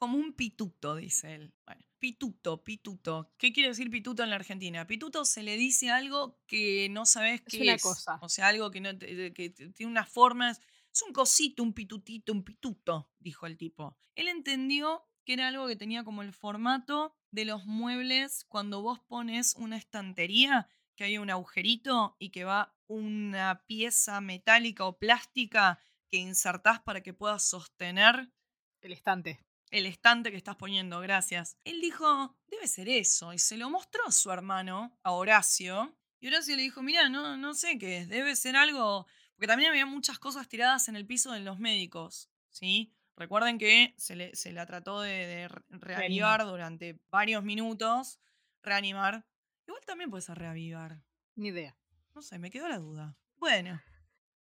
Como 0.00 0.16
un 0.16 0.32
pituto, 0.32 0.96
dice 0.96 1.34
él. 1.34 1.52
Bueno, 1.66 1.84
pituto, 1.98 2.64
pituto. 2.64 3.30
¿Qué 3.36 3.52
quiere 3.52 3.68
decir 3.68 3.90
pituto 3.90 4.22
en 4.22 4.30
la 4.30 4.36
Argentina? 4.36 4.86
Pituto 4.86 5.26
se 5.26 5.42
le 5.42 5.58
dice 5.58 5.90
algo 5.90 6.40
que 6.46 6.88
no 6.90 7.04
sabes 7.04 7.42
Es 7.46 7.52
qué 7.52 7.60
una 7.62 7.74
es. 7.74 7.82
cosa. 7.82 8.18
O 8.22 8.30
sea, 8.30 8.48
algo 8.48 8.70
que, 8.70 8.80
no 8.80 8.98
que 8.98 9.50
tiene 9.76 9.92
unas 9.92 10.08
formas. 10.08 10.60
Es 10.92 11.02
un 11.02 11.12
cosito, 11.12 11.62
un 11.62 11.74
pitutito, 11.74 12.32
un 12.32 12.42
pituto, 12.44 13.10
dijo 13.18 13.46
el 13.46 13.58
tipo. 13.58 13.98
Él 14.16 14.28
entendió 14.28 15.06
que 15.26 15.34
era 15.34 15.48
algo 15.48 15.68
que 15.68 15.76
tenía 15.76 16.02
como 16.02 16.22
el 16.22 16.32
formato 16.32 17.14
de 17.30 17.44
los 17.44 17.66
muebles 17.66 18.44
cuando 18.48 18.80
vos 18.80 19.00
pones 19.00 19.54
una 19.56 19.76
estantería, 19.76 20.68
que 20.96 21.04
hay 21.04 21.18
un 21.18 21.28
agujerito 21.28 22.16
y 22.18 22.30
que 22.30 22.44
va 22.44 22.74
una 22.86 23.62
pieza 23.66 24.20
metálica 24.22 24.86
o 24.86 24.98
plástica 24.98 25.78
que 26.10 26.16
insertás 26.16 26.80
para 26.80 27.02
que 27.02 27.12
puedas 27.12 27.44
sostener 27.44 28.32
El 28.80 28.92
estante. 28.92 29.44
El 29.70 29.86
estante 29.86 30.30
que 30.30 30.36
estás 30.36 30.56
poniendo, 30.56 31.00
gracias. 31.00 31.56
Él 31.64 31.80
dijo, 31.80 32.36
debe 32.48 32.66
ser 32.66 32.88
eso, 32.88 33.32
y 33.32 33.38
se 33.38 33.56
lo 33.56 33.70
mostró 33.70 34.06
a 34.06 34.12
su 34.12 34.30
hermano, 34.30 34.98
a 35.02 35.12
Horacio, 35.12 35.96
y 36.20 36.28
Horacio 36.28 36.56
le 36.56 36.62
dijo, 36.62 36.82
mira, 36.82 37.08
no, 37.08 37.36
no 37.36 37.54
sé 37.54 37.78
qué 37.78 37.98
es, 37.98 38.08
debe 38.08 38.36
ser 38.36 38.56
algo, 38.56 39.06
porque 39.34 39.46
también 39.46 39.70
había 39.70 39.86
muchas 39.86 40.18
cosas 40.18 40.48
tiradas 40.48 40.88
en 40.88 40.96
el 40.96 41.06
piso 41.06 41.32
de 41.32 41.40
los 41.40 41.58
médicos, 41.58 42.30
¿sí? 42.50 42.92
Recuerden 43.16 43.58
que 43.58 43.94
se, 43.98 44.16
le, 44.16 44.34
se 44.34 44.50
la 44.52 44.66
trató 44.66 45.00
de, 45.02 45.10
de 45.26 45.48
re- 45.48 45.62
reavivar 45.70 46.44
durante 46.46 46.98
varios 47.10 47.44
minutos, 47.44 48.18
reanimar. 48.62 49.26
Igual 49.66 49.84
también 49.86 50.10
puede 50.10 50.22
ser 50.22 50.38
reavivar. 50.38 51.02
Ni 51.36 51.48
idea. 51.48 51.76
No 52.14 52.22
sé, 52.22 52.38
me 52.38 52.50
quedó 52.50 52.68
la 52.68 52.78
duda. 52.78 53.16
Bueno, 53.36 53.80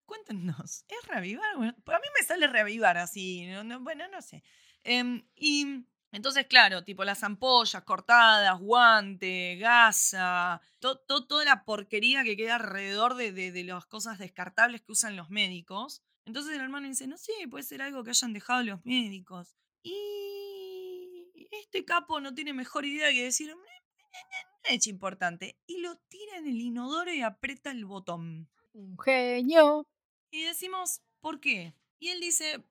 cuéntenos, 0.05 0.85
¿es 0.87 1.07
reavivar? 1.07 1.55
Bueno, 1.57 1.73
a 1.85 1.99
mí 1.99 2.07
me 2.17 2.25
sale 2.25 2.47
reavivar 2.47 2.97
así, 2.97 3.45
no- 3.47 3.63
no- 3.63 3.79
bueno, 3.81 4.07
no 4.07 4.21
sé. 4.21 4.43
Em, 4.83 5.27
y 5.35 5.85
entonces, 6.11 6.47
claro, 6.47 6.83
tipo 6.83 7.03
las 7.05 7.23
ampollas 7.23 7.83
cortadas, 7.83 8.59
guante, 8.59 9.57
gasa, 9.57 10.61
to- 10.79 10.97
to- 10.99 11.27
toda 11.27 11.45
la 11.45 11.63
porquería 11.65 12.23
que 12.23 12.35
queda 12.37 12.55
alrededor 12.55 13.15
de, 13.15 13.31
de- 13.31 13.51
de 13.51 13.63
las 13.63 13.85
cosas 13.85 14.17
descartables 14.19 14.81
que 14.81 14.91
usan 14.91 15.15
los 15.15 15.29
médicos. 15.29 16.01
Entonces 16.25 16.55
el 16.55 16.61
hermano 16.61 16.87
dice, 16.87 17.07
no 17.07 17.17
sé, 17.17 17.31
puede 17.49 17.63
ser 17.63 17.81
algo 17.81 18.03
que 18.03 18.11
hayan 18.11 18.33
dejado 18.33 18.63
los 18.63 18.83
médicos. 18.85 19.55
Y 19.81 21.47
este 21.51 21.85
capo 21.85 22.19
no 22.21 22.33
tiene 22.33 22.53
mejor 22.53 22.85
idea 22.85 23.11
que 23.11 23.23
decir, 23.23 23.53
"Mm, 23.55 23.59
no 23.59 24.75
es 24.75 24.87
importante. 24.87 25.57
Y 25.65 25.79
lo 25.81 25.95
tira 26.09 26.37
en 26.37 26.47
el 26.47 26.59
inodoro 26.59 27.13
y 27.13 27.21
aprieta 27.21 27.71
el 27.71 27.85
botón. 27.85 28.49
Un 28.73 28.97
genio. 28.99 29.87
Y 30.31 30.43
decimos, 30.43 31.01
¿por 31.21 31.39
qué? 31.39 31.73
Y 31.99 32.09
él 32.09 32.19
dice, 32.19 32.63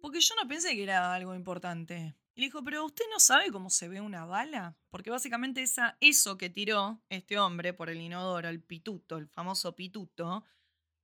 porque 0.00 0.20
yo 0.20 0.34
no 0.36 0.48
pensé 0.48 0.74
que 0.74 0.82
era 0.82 1.14
algo 1.14 1.34
importante. 1.34 2.14
Y 2.34 2.40
le 2.40 2.46
dijo, 2.46 2.62
pero 2.62 2.84
usted 2.84 3.04
no 3.10 3.18
sabe 3.18 3.50
cómo 3.50 3.68
se 3.68 3.88
ve 3.88 4.00
una 4.00 4.24
bala. 4.24 4.76
Porque 4.90 5.10
básicamente 5.10 5.62
esa, 5.62 5.96
eso 6.00 6.38
que 6.38 6.50
tiró 6.50 7.02
este 7.08 7.38
hombre 7.38 7.72
por 7.72 7.90
el 7.90 8.00
inodoro, 8.00 8.48
el 8.48 8.62
pituto, 8.62 9.16
el 9.16 9.26
famoso 9.28 9.74
pituto, 9.74 10.44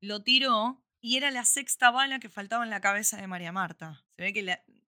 lo 0.00 0.22
tiró 0.22 0.84
y 1.00 1.16
era 1.16 1.30
la 1.30 1.44
sexta 1.44 1.90
bala 1.90 2.20
que 2.20 2.28
faltaba 2.28 2.64
en 2.64 2.70
la 2.70 2.80
cabeza 2.80 3.16
de 3.16 3.26
María 3.26 3.52
Marta. 3.52 4.04
Se 4.16 4.22
ve 4.22 4.32
que 4.32 4.40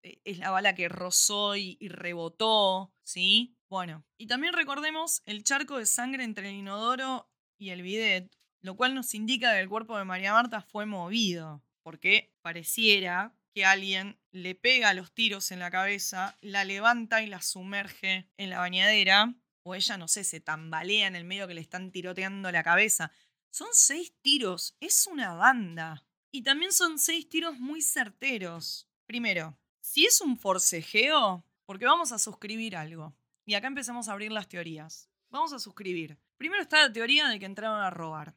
eh, 0.03 0.21
es 0.25 0.38
la 0.38 0.51
bala 0.51 0.75
que 0.75 0.88
rozó 0.88 1.57
y, 1.57 1.77
y 1.81 1.88
rebotó, 1.88 2.92
¿sí? 3.03 3.57
Bueno, 3.69 4.05
y 4.16 4.27
también 4.27 4.55
recordemos 4.55 5.23
el 5.27 5.42
charco 5.42 5.79
de 5.79 5.87
sangre 5.87 6.23
entre 6.23 6.49
el 6.49 6.55
inodoro 6.55 7.29
y 7.59 7.71
el 7.71 7.83
bidet, 7.83 8.31
lo 8.61 8.77
cual 8.77 8.95
nos 8.95 9.14
indica 9.14 9.53
que 9.53 9.61
el 9.61 9.69
cuerpo 9.69 9.99
de 9.99 10.05
María 10.05 10.33
Marta 10.33 10.61
fue 10.61 10.87
movido, 10.87 11.64
porque 11.83 12.33
pareciera 12.40 13.35
que 13.57 13.64
alguien 13.64 14.19
le 14.33 14.55
pega 14.55 14.92
los 14.92 15.14
tiros 15.14 15.51
en 15.51 15.61
la 15.61 15.71
cabeza, 15.71 16.37
la 16.42 16.66
levanta 16.66 17.23
y 17.23 17.27
la 17.27 17.40
sumerge 17.40 18.29
en 18.37 18.51
la 18.51 18.59
bañadera, 18.59 19.35
o 19.62 19.75
ella, 19.75 19.97
no 19.97 20.09
sé, 20.09 20.25
se 20.25 20.40
tambalea 20.40 21.07
en 21.07 21.16
el 21.16 21.25
medio 21.25 21.49
que 21.49 21.55
le 21.55 21.62
están 21.62 21.90
tiroteando 21.90 22.53
la 22.53 22.62
cabeza. 22.62 23.12
Son 23.49 23.69
seis 23.73 24.12
tiros, 24.21 24.77
es 24.79 25.07
una 25.07 25.33
banda. 25.33 26.05
Y 26.31 26.42
también 26.42 26.71
son 26.71 26.99
seis 26.99 27.31
tiros 27.31 27.59
muy 27.59 27.81
certeros. 27.81 28.90
Primero, 29.07 29.59
si 29.81 30.05
es 30.05 30.21
un 30.21 30.37
forcejeo, 30.37 31.42
porque 31.64 31.87
vamos 31.87 32.12
a 32.12 32.19
suscribir 32.19 32.77
algo. 32.77 33.16
Y 33.47 33.55
acá 33.55 33.69
empezamos 33.69 34.09
a 34.09 34.12
abrir 34.12 34.33
las 34.33 34.49
teorías. 34.49 35.09
Vamos 35.31 35.55
a 35.55 35.59
suscribir. 35.59 36.19
Primero 36.37 36.61
está 36.61 36.83
la 36.83 36.92
teoría 36.92 37.29
de 37.29 37.38
que 37.38 37.47
entraron 37.47 37.81
a 37.81 37.88
robar. 37.88 38.37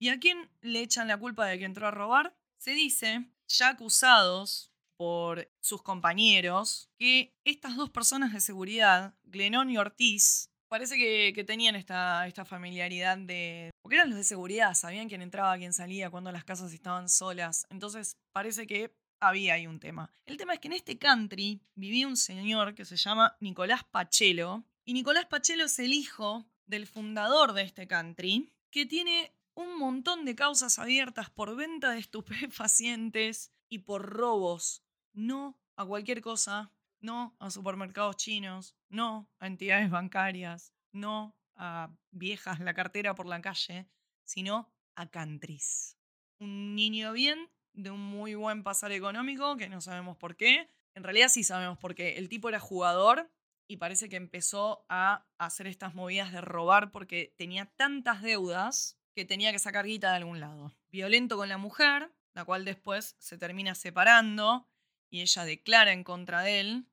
¿Y 0.00 0.08
a 0.08 0.18
quién 0.18 0.50
le 0.62 0.80
echan 0.80 1.06
la 1.06 1.16
culpa 1.16 1.46
de 1.46 1.60
que 1.60 1.64
entró 1.64 1.86
a 1.86 1.92
robar? 1.92 2.36
Se 2.56 2.72
dice, 2.72 3.24
ya 3.48 3.70
acusados 3.70 4.72
por 4.96 5.48
sus 5.60 5.82
compañeros, 5.82 6.90
que 6.98 7.34
estas 7.44 7.76
dos 7.76 7.90
personas 7.90 8.32
de 8.32 8.40
seguridad, 8.40 9.14
Glenón 9.24 9.70
y 9.70 9.78
Ortiz, 9.78 10.50
parece 10.68 10.96
que, 10.96 11.32
que 11.34 11.44
tenían 11.44 11.76
esta, 11.76 12.26
esta 12.26 12.44
familiaridad 12.44 13.16
de... 13.16 13.70
Porque 13.82 13.96
eran 13.96 14.10
los 14.10 14.18
de 14.18 14.24
seguridad, 14.24 14.74
sabían 14.74 15.08
quién 15.08 15.22
entraba, 15.22 15.56
quién 15.56 15.72
salía, 15.72 16.10
cuando 16.10 16.32
las 16.32 16.44
casas 16.44 16.72
estaban 16.72 17.08
solas. 17.08 17.66
Entonces 17.70 18.16
parece 18.32 18.66
que 18.66 18.94
había 19.20 19.54
ahí 19.54 19.66
un 19.66 19.80
tema. 19.80 20.10
El 20.26 20.36
tema 20.36 20.54
es 20.54 20.60
que 20.60 20.68
en 20.68 20.74
este 20.74 20.98
country 20.98 21.60
vivía 21.74 22.06
un 22.06 22.16
señor 22.16 22.74
que 22.74 22.84
se 22.84 22.96
llama 22.96 23.36
Nicolás 23.40 23.84
Pachelo 23.84 24.64
Y 24.84 24.92
Nicolás 24.92 25.26
Pachelo 25.26 25.64
es 25.64 25.78
el 25.78 25.92
hijo 25.92 26.46
del 26.66 26.86
fundador 26.86 27.52
de 27.54 27.62
este 27.62 27.88
country, 27.88 28.52
que 28.70 28.84
tiene 28.84 29.32
un 29.58 29.76
montón 29.76 30.24
de 30.24 30.36
causas 30.36 30.78
abiertas 30.78 31.30
por 31.30 31.56
venta 31.56 31.90
de 31.90 31.98
estupefacientes 31.98 33.52
y 33.68 33.80
por 33.80 34.08
robos. 34.08 34.84
No 35.12 35.60
a 35.74 35.84
cualquier 35.84 36.20
cosa, 36.20 36.72
no 37.00 37.36
a 37.40 37.50
supermercados 37.50 38.16
chinos, 38.16 38.76
no 38.88 39.28
a 39.40 39.48
entidades 39.48 39.90
bancarias, 39.90 40.72
no 40.92 41.36
a 41.56 41.92
viejas 42.12 42.60
la 42.60 42.72
cartera 42.72 43.16
por 43.16 43.26
la 43.26 43.40
calle, 43.40 43.88
sino 44.24 44.72
a 44.94 45.10
countries. 45.10 45.98
Un 46.38 46.76
niño 46.76 47.12
bien, 47.12 47.50
de 47.72 47.90
un 47.90 48.00
muy 48.00 48.36
buen 48.36 48.62
pasar 48.62 48.92
económico, 48.92 49.56
que 49.56 49.68
no 49.68 49.80
sabemos 49.80 50.16
por 50.16 50.36
qué. 50.36 50.70
En 50.94 51.02
realidad 51.02 51.30
sí 51.30 51.42
sabemos 51.42 51.78
por 51.78 51.96
qué. 51.96 52.16
El 52.16 52.28
tipo 52.28 52.48
era 52.48 52.60
jugador 52.60 53.28
y 53.66 53.78
parece 53.78 54.08
que 54.08 54.16
empezó 54.16 54.86
a 54.88 55.26
hacer 55.36 55.66
estas 55.66 55.96
movidas 55.96 56.30
de 56.30 56.42
robar 56.42 56.92
porque 56.92 57.34
tenía 57.36 57.66
tantas 57.66 58.22
deudas 58.22 58.97
que 59.18 59.24
tenía 59.24 59.50
que 59.50 59.58
sacar 59.58 59.84
guita 59.84 60.10
de 60.10 60.18
algún 60.18 60.38
lado. 60.38 60.72
Violento 60.92 61.36
con 61.36 61.48
la 61.48 61.58
mujer, 61.58 62.14
la 62.34 62.44
cual 62.44 62.64
después 62.64 63.16
se 63.18 63.36
termina 63.36 63.74
separando 63.74 64.68
y 65.10 65.22
ella 65.22 65.44
declara 65.44 65.90
en 65.92 66.04
contra 66.04 66.42
de 66.42 66.60
él. 66.60 66.86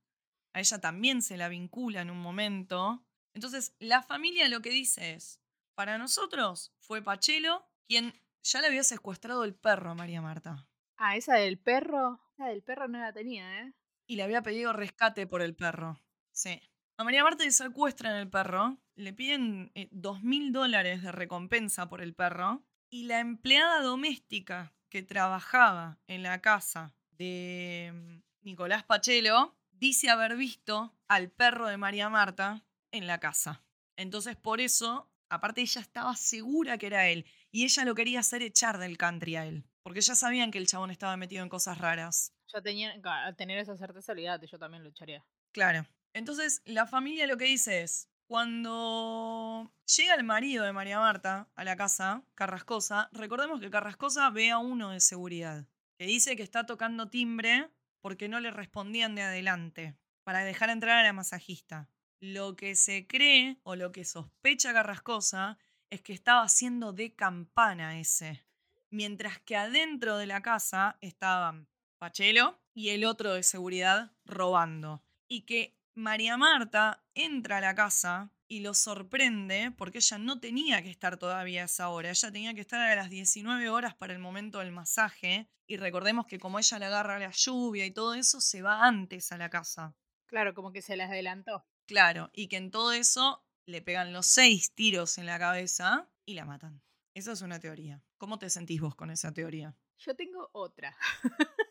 A 0.51 0.59
ella 0.59 0.81
también 0.81 1.21
se 1.21 1.38
la 1.38 1.49
vincula 1.49 2.01
en 2.01 2.09
un 2.09 2.17
momento. 2.17 3.05
Entonces, 3.35 3.75
la 3.77 4.01
familia 4.01 4.49
lo 4.49 4.63
que 4.63 4.71
dice 4.71 5.13
es, 5.13 5.39
para 5.75 5.99
nosotros 5.99 6.73
fue 6.79 7.03
Pachelo 7.03 7.69
quien 7.88 8.19
ya 8.41 8.61
le 8.61 8.67
había 8.69 8.83
secuestrado 8.83 9.43
el 9.43 9.53
perro 9.53 9.91
a 9.91 9.95
María 9.95 10.23
Marta. 10.23 10.67
Ah, 10.97 11.17
esa 11.17 11.35
del 11.35 11.59
perro. 11.59 12.19
Esa 12.33 12.47
del 12.47 12.63
perro 12.63 12.88
no 12.88 12.97
la 12.97 13.13
tenía, 13.13 13.61
¿eh? 13.61 13.73
Y 14.07 14.15
le 14.15 14.23
había 14.23 14.41
pedido 14.41 14.73
rescate 14.73 15.27
por 15.27 15.43
el 15.43 15.55
perro. 15.55 16.01
Sí. 16.31 16.59
A 16.97 17.03
María 17.03 17.23
Marta 17.23 17.43
le 17.43 17.51
secuestran 17.51 18.15
el 18.15 18.29
perro, 18.29 18.77
le 18.95 19.12
piden 19.12 19.69
eh, 19.75 19.89
dos 19.91 20.23
mil 20.23 20.53
dólares 20.53 21.03
de 21.03 21.12
recompensa 21.12 21.89
por 21.89 22.01
el 22.01 22.13
perro, 22.13 22.63
y 22.89 23.03
la 23.03 23.19
empleada 23.19 23.81
doméstica 23.81 24.73
que 24.89 25.03
trabajaba 25.03 25.99
en 26.08 26.23
la 26.23 26.39
casa 26.39 26.95
de 27.12 27.91
mm, 27.93 28.21
Nicolás 28.43 28.84
Pachelo 28.84 29.58
dice 29.71 30.10
haber 30.10 30.38
visto 30.38 30.95
al 31.10 31.29
perro 31.29 31.67
de 31.67 31.75
María 31.75 32.08
Marta 32.08 32.63
en 32.91 33.08
la 33.08 33.19
casa. 33.19 33.62
Entonces, 33.97 34.38
por 34.38 34.62
eso, 34.62 35.12
aparte 35.27 35.60
ella 35.60 35.81
estaba 35.81 36.15
segura 36.15 36.77
que 36.77 36.88
era 36.88 37.10
él, 37.10 37.25
y 37.51 37.65
ella 37.65 37.84
lo 37.84 37.93
quería 37.93 38.21
hacer 38.21 38.41
echar 38.41 38.77
del 38.77 38.97
country 38.97 39.36
a 39.36 39.45
él, 39.45 39.65
porque 39.84 39.99
ya 39.99 40.15
sabían 40.15 40.49
que 40.49 40.60
el 40.60 40.67
chabón 40.67 40.91
estaba 40.91 41.17
metido 41.17 41.43
en 41.43 41.49
cosas 41.49 41.77
raras. 41.77 42.31
Ya 42.53 42.62
tenía, 42.62 42.93
al 43.03 43.36
tener 43.36 43.58
esa 43.58 43.75
certeza, 43.75 44.13
olvídate, 44.13 44.47
yo 44.47 44.58
también 44.58 44.81
lo 44.81 44.89
echaría. 44.91 45.25
Claro. 45.51 45.86
Entonces, 46.15 46.62
la 46.63 46.88
familia 46.88 47.28
lo 47.28 47.36
que 47.36 47.43
dice 47.43 47.82
es, 47.82 48.10
cuando 48.25 49.69
llega 49.97 50.15
el 50.15 50.23
marido 50.23 50.63
de 50.63 50.71
María 50.71 50.97
Marta 50.97 51.49
a 51.56 51.65
la 51.65 51.75
casa, 51.75 52.23
Carrascosa, 52.36 53.10
recordemos 53.12 53.60
que 53.60 53.69
Carrascosa 53.69 54.30
ve 54.30 54.49
a 54.49 54.58
uno 54.58 54.91
de 54.91 55.01
seguridad, 55.01 55.67
que 55.97 56.06
dice 56.06 56.38
que 56.38 56.43
está 56.43 56.65
tocando 56.65 57.10
timbre 57.10 57.69
porque 57.99 58.30
no 58.30 58.39
le 58.39 58.49
respondían 58.49 59.13
de 59.13 59.23
adelante, 59.23 59.97
para 60.23 60.45
dejar 60.45 60.69
entrar 60.69 60.99
a 60.99 61.04
la 61.04 61.12
masajista. 61.12 61.89
Lo 62.21 62.56
que 62.56 62.75
se 62.75 63.08
cree 63.08 63.60
o 63.63 63.75
lo 63.75 63.91
que 63.91 64.06
sospecha 64.06 64.71
Carrascosa 64.71 65.58
es 65.89 66.01
que 66.01 66.13
estaba 66.13 66.43
haciendo 66.43 66.93
de 66.93 67.13
campana 67.13 67.99
ese, 67.99 68.45
mientras 68.89 69.39
que 69.39 69.58
adentro 69.58 70.17
de 70.17 70.28
la 70.28 70.41
casa 70.41 70.97
estaban 71.01 71.67
Pachelo 71.97 72.58
y 72.73 72.91
el 72.91 73.04
otro 73.04 73.34
de 73.34 73.43
seguridad 73.43 74.13
robando. 74.23 75.04
Y 75.28 75.41
que 75.41 75.75
María 75.95 76.36
Marta 76.36 77.01
entra 77.13 77.58
a 77.58 77.62
la 77.62 77.73
casa 77.73 78.29
y 78.49 78.60
lo 78.60 78.73
sorprende 78.73 79.71
porque 79.77 79.99
ella 79.99 80.17
no 80.17 80.41
tenía 80.41 80.81
que 80.84 80.89
estar 80.89 81.17
todavía 81.17 81.62
a 81.62 81.65
esa 81.65 81.88
hora, 81.88 82.10
ella 82.10 82.31
tenía 82.34 82.53
que 82.53 82.60
estar 82.60 82.81
a 82.81 82.95
las 82.97 83.10
19 83.10 83.69
horas 83.69 83.95
para 83.95 84.12
el 84.12 84.19
momento 84.19 84.60
del 84.60 84.73
masaje 84.73 85.49
y 85.65 85.77
recordemos 85.77 86.25
que 86.25 86.38
como 86.38 86.60
ella 86.60 86.79
le 86.79 86.86
agarra 86.86 87.17
la 87.17 87.31
lluvia 87.31 87.86
y 87.86 87.91
todo 87.91 88.13
eso, 88.13 88.41
se 88.41 88.62
va 88.62 88.86
antes 88.86 89.31
a 89.31 89.38
la 89.38 89.49
casa. 89.49 89.95
Claro, 90.25 90.53
como 90.53 90.73
que 90.73 90.81
se 90.81 90.97
las 90.97 91.10
adelantó. 91.10 91.65
Claro, 91.88 92.29
y 92.34 92.49
que 92.49 92.58
en 92.58 92.71
todo 92.71 92.91
eso 92.91 93.45
le 93.65 93.81
pegan 93.81 94.12
los 94.12 94.25
seis 94.25 94.73
tiros 94.75 95.17
en 95.17 95.25
la 95.25 95.39
cabeza 95.39 96.10
y 96.25 96.34
la 96.34 96.43
matan. 96.43 96.81
Esa 97.13 97.31
es 97.31 97.41
una 97.41 97.62
teoría. 97.62 98.03
¿Cómo 98.17 98.38
te 98.38 98.49
sentís 98.49 98.81
vos 98.81 98.95
con 98.95 99.12
esa 99.12 99.31
teoría? 99.31 99.77
Yo 99.99 100.13
tengo 100.13 100.49
otra. 100.51 100.95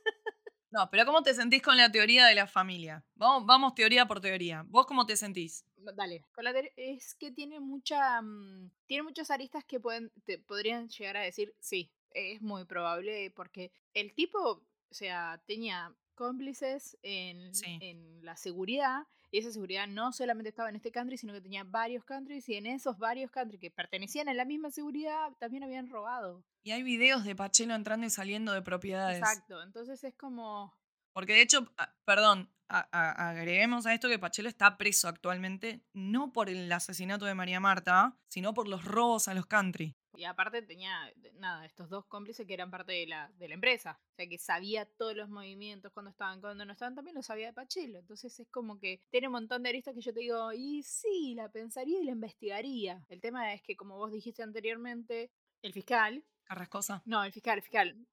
no, 0.75 0.91
pero 0.91 1.07
¿cómo 1.07 1.23
te 1.23 1.33
sentís 1.35 1.63
con 1.63 1.77
la 1.77 1.93
teoría 1.93 2.27
de 2.27 2.35
la 2.35 2.49
familia? 2.49 3.05
Vamos, 3.15 3.47
vamos 3.47 3.77
teoría 3.77 4.07
por 4.07 4.21
teoría. 4.21 4.65
¿Vos 4.67 4.87
cómo 4.87 5.07
te 5.07 5.17
sentís? 5.17 5.65
Dale, 5.77 6.25
con 6.35 6.43
la 6.43 6.53
es 6.77 7.15
que 7.15 7.31
tiene 7.31 7.61
mucha 7.61 8.21
mm, 8.21 8.73
tiene 8.87 9.05
muchas 9.05 9.31
aristas 9.31 9.65
que 9.65 9.79
pueden 9.79 10.11
te 10.25 10.41
podrían 10.41 10.89
llegar 10.89 11.17
a 11.17 11.21
decir 11.21 11.55
sí, 11.61 11.93
es 12.11 12.43
muy 12.43 12.65
probable 12.65 13.31
porque 13.37 13.71
el 13.93 14.15
tipo, 14.15 14.41
o 14.41 14.65
sea, 14.91 15.41
tenía 15.47 15.95
cómplices 16.17 16.99
en, 17.03 17.53
en 17.81 18.25
la 18.25 18.37
seguridad 18.37 19.07
y 19.35 19.39
esa 19.39 19.51
seguridad 19.51 19.89
no 19.89 20.13
solamente 20.13 20.51
estaba 20.51 20.69
en 20.69 20.77
este 20.77 20.93
country, 20.93 21.19
sino 21.19 21.33
que 21.33 21.41
tenía 21.41 21.65
varios 21.65 22.05
countries 22.05 22.49
y 22.49 22.55
en 22.55 22.67
esos 22.67 22.99
varios 22.99 23.33
countries 23.33 23.61
que 23.61 23.69
pertenecían 23.69 24.29
a 24.29 24.35
la 24.35 24.45
misma 24.45 24.71
seguridad 24.71 25.33
también 25.41 25.65
habían 25.65 25.89
robado. 25.89 26.45
Y 26.63 26.71
hay 26.71 26.85
videos 26.85 27.25
de 27.25 27.35
Pachelo 27.35 27.75
entrando 27.75 28.07
y 28.07 28.11
saliendo 28.11 28.53
de 28.53 28.63
propiedades. 28.63 29.19
Exacto, 29.19 29.61
entonces 29.61 30.05
es 30.05 30.15
como... 30.15 30.73
Porque 31.13 31.33
de 31.33 31.43
hecho, 31.43 31.69
ah, 31.79 31.93
perdón, 32.05 32.49
agreguemos 32.69 33.87
a 33.87 33.95
esto 33.95 34.09
que 34.09 34.21
Pachelo 34.21 34.49
está 34.49 34.79
preso 34.79 35.09
actualmente 35.09 35.85
no 35.93 36.33
por 36.33 36.49
el 36.49 36.71
asesinato 36.71 37.25
de 37.25 37.35
María 37.35 37.59
Marta, 37.59 38.17
sino 38.29 38.55
por 38.55 38.69
los 38.69 38.85
robos 38.85 39.27
a 39.27 39.35
los 39.35 39.47
country. 39.47 39.97
Y 40.17 40.25
aparte 40.25 40.63
tenía, 40.63 41.13
nada, 41.35 41.65
estos 41.65 41.89
dos 41.89 42.07
cómplices 42.07 42.47
que 42.47 42.55
eran 42.55 42.71
parte 42.71 42.93
de 42.93 43.07
la, 43.07 43.31
de 43.37 43.49
la 43.49 43.55
empresa. 43.55 43.99
O 44.13 44.15
sea, 44.15 44.29
que 44.29 44.39
sabía 44.39 44.87
todos 44.87 45.17
los 45.17 45.29
movimientos 45.29 45.93
cuando 45.93 46.11
estaban, 46.11 46.41
cuando 46.41 46.65
no 46.65 46.73
estaban, 46.73 46.95
también 46.95 47.15
lo 47.15 47.23
sabía 47.23 47.47
de 47.47 47.53
Pachelo. 47.53 47.99
Entonces 47.99 48.39
es 48.39 48.49
como 48.49 48.79
que 48.79 49.01
tiene 49.11 49.29
un 49.29 49.33
montón 49.33 49.63
de 49.63 49.71
aristas 49.71 49.95
que 49.95 50.01
yo 50.01 50.13
te 50.13 50.21
digo, 50.21 50.53
y 50.53 50.83
sí, 50.83 51.35
la 51.35 51.51
pensaría 51.51 52.01
y 52.01 52.05
la 52.05 52.13
investigaría. 52.13 53.05
El 53.09 53.21
tema 53.21 53.53
es 53.53 53.63
que, 53.63 53.77
como 53.77 53.97
vos 53.97 54.13
dijiste 54.13 54.43
anteriormente, 54.43 55.31
el 55.63 55.73
fiscal... 55.73 56.25
Carrascosa. 56.45 57.03
No, 57.07 57.25
el 57.25 57.33
fiscal, 57.33 57.59
el 57.59 57.63
fiscal. 57.63 58.07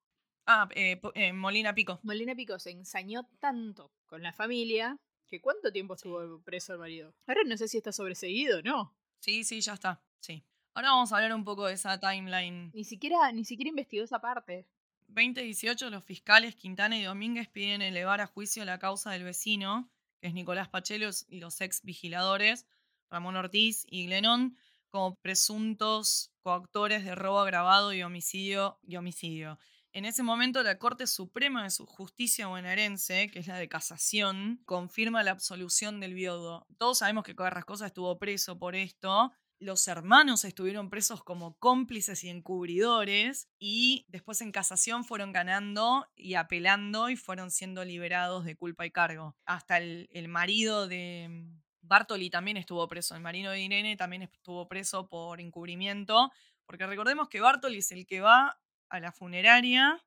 Ah, 0.46 0.68
eh, 0.74 1.00
eh, 1.14 1.32
Molina 1.32 1.74
Pico. 1.74 2.00
Molina 2.02 2.34
Pico 2.34 2.58
se 2.58 2.70
ensañó 2.70 3.28
tanto 3.38 3.92
con 4.06 4.22
la 4.22 4.32
familia 4.32 4.98
que 5.26 5.40
cuánto 5.40 5.70
tiempo 5.72 5.94
estuvo 5.94 6.42
preso 6.42 6.72
el 6.72 6.78
marido. 6.78 7.14
Ahora 7.26 7.42
no 7.46 7.56
sé 7.56 7.68
si 7.68 7.78
está 7.78 7.92
sobreseguido, 7.92 8.60
¿no? 8.62 8.94
Sí, 9.20 9.44
sí, 9.44 9.60
ya 9.60 9.74
está. 9.74 10.02
Sí. 10.20 10.44
Ahora 10.74 10.90
vamos 10.90 11.12
a 11.12 11.16
hablar 11.16 11.34
un 11.34 11.44
poco 11.44 11.66
de 11.66 11.74
esa 11.74 12.00
timeline. 12.00 12.70
Ni 12.72 12.84
siquiera, 12.84 13.30
ni 13.32 13.44
siquiera 13.44 13.68
investigó 13.68 14.04
esa 14.04 14.20
parte. 14.20 14.66
2018, 15.08 15.90
los 15.90 16.02
fiscales 16.02 16.56
Quintana 16.56 16.96
y 16.96 17.02
Domínguez 17.02 17.48
piden 17.48 17.82
elevar 17.82 18.22
a 18.22 18.26
juicio 18.26 18.64
la 18.64 18.78
causa 18.78 19.10
del 19.10 19.24
vecino, 19.24 19.90
que 20.20 20.28
es 20.28 20.34
Nicolás 20.34 20.70
Pachelos, 20.70 21.26
y 21.28 21.40
los 21.40 21.60
ex 21.60 21.82
vigiladores, 21.82 22.66
Ramón 23.10 23.36
Ortiz 23.36 23.84
y 23.90 24.06
Glenón, 24.06 24.56
como 24.88 25.16
presuntos 25.16 26.32
coactores 26.40 27.04
de 27.04 27.14
robo 27.14 27.40
agravado 27.40 27.92
y 27.92 28.02
homicidio 28.02 28.78
y 28.82 28.96
homicidio. 28.96 29.58
En 29.92 30.06
ese 30.06 30.22
momento, 30.22 30.62
la 30.62 30.78
Corte 30.78 31.06
Suprema 31.06 31.64
de 31.64 31.70
Justicia 31.84 32.46
bonaerense, 32.46 33.28
que 33.30 33.40
es 33.40 33.46
la 33.46 33.58
de 33.58 33.68
casación, 33.68 34.62
confirma 34.64 35.22
la 35.22 35.32
absolución 35.32 36.00
del 36.00 36.14
viudo. 36.14 36.66
Todos 36.78 36.98
sabemos 36.98 37.24
que 37.24 37.36
Carrascosa 37.36 37.86
estuvo 37.86 38.18
preso 38.18 38.58
por 38.58 38.74
esto, 38.74 39.32
los 39.62 39.86
hermanos 39.86 40.44
estuvieron 40.44 40.90
presos 40.90 41.22
como 41.22 41.56
cómplices 41.58 42.24
y 42.24 42.28
encubridores 42.28 43.48
y 43.60 44.04
después 44.08 44.40
en 44.40 44.50
casación 44.50 45.04
fueron 45.04 45.32
ganando 45.32 46.08
y 46.16 46.34
apelando 46.34 47.08
y 47.08 47.16
fueron 47.16 47.50
siendo 47.50 47.84
liberados 47.84 48.44
de 48.44 48.56
culpa 48.56 48.86
y 48.86 48.90
cargo. 48.90 49.36
Hasta 49.44 49.78
el, 49.78 50.28
marido 50.28 50.88
de 50.88 51.28
mm, 51.30 51.62
Bartoli 51.82 52.28
también 52.28 52.56
estuvo 52.56 52.86
preso, 52.88 53.14
el 53.14 53.22
marido 53.22 53.52
de 53.52 53.60
Irene 53.60 53.96
también 53.96 54.22
estuvo 54.22 54.66
preso 54.66 55.08
por 55.08 55.40
encubrimiento, 55.40 56.32
porque 56.66 56.86
recordemos 56.86 57.28
que 57.28 57.40
Bartoli 57.40 57.78
es 57.78 57.92
el 57.92 58.04
que 58.04 58.20
va 58.20 58.60
a 58.88 59.00
la 59.00 59.12
funeraria 59.12 60.04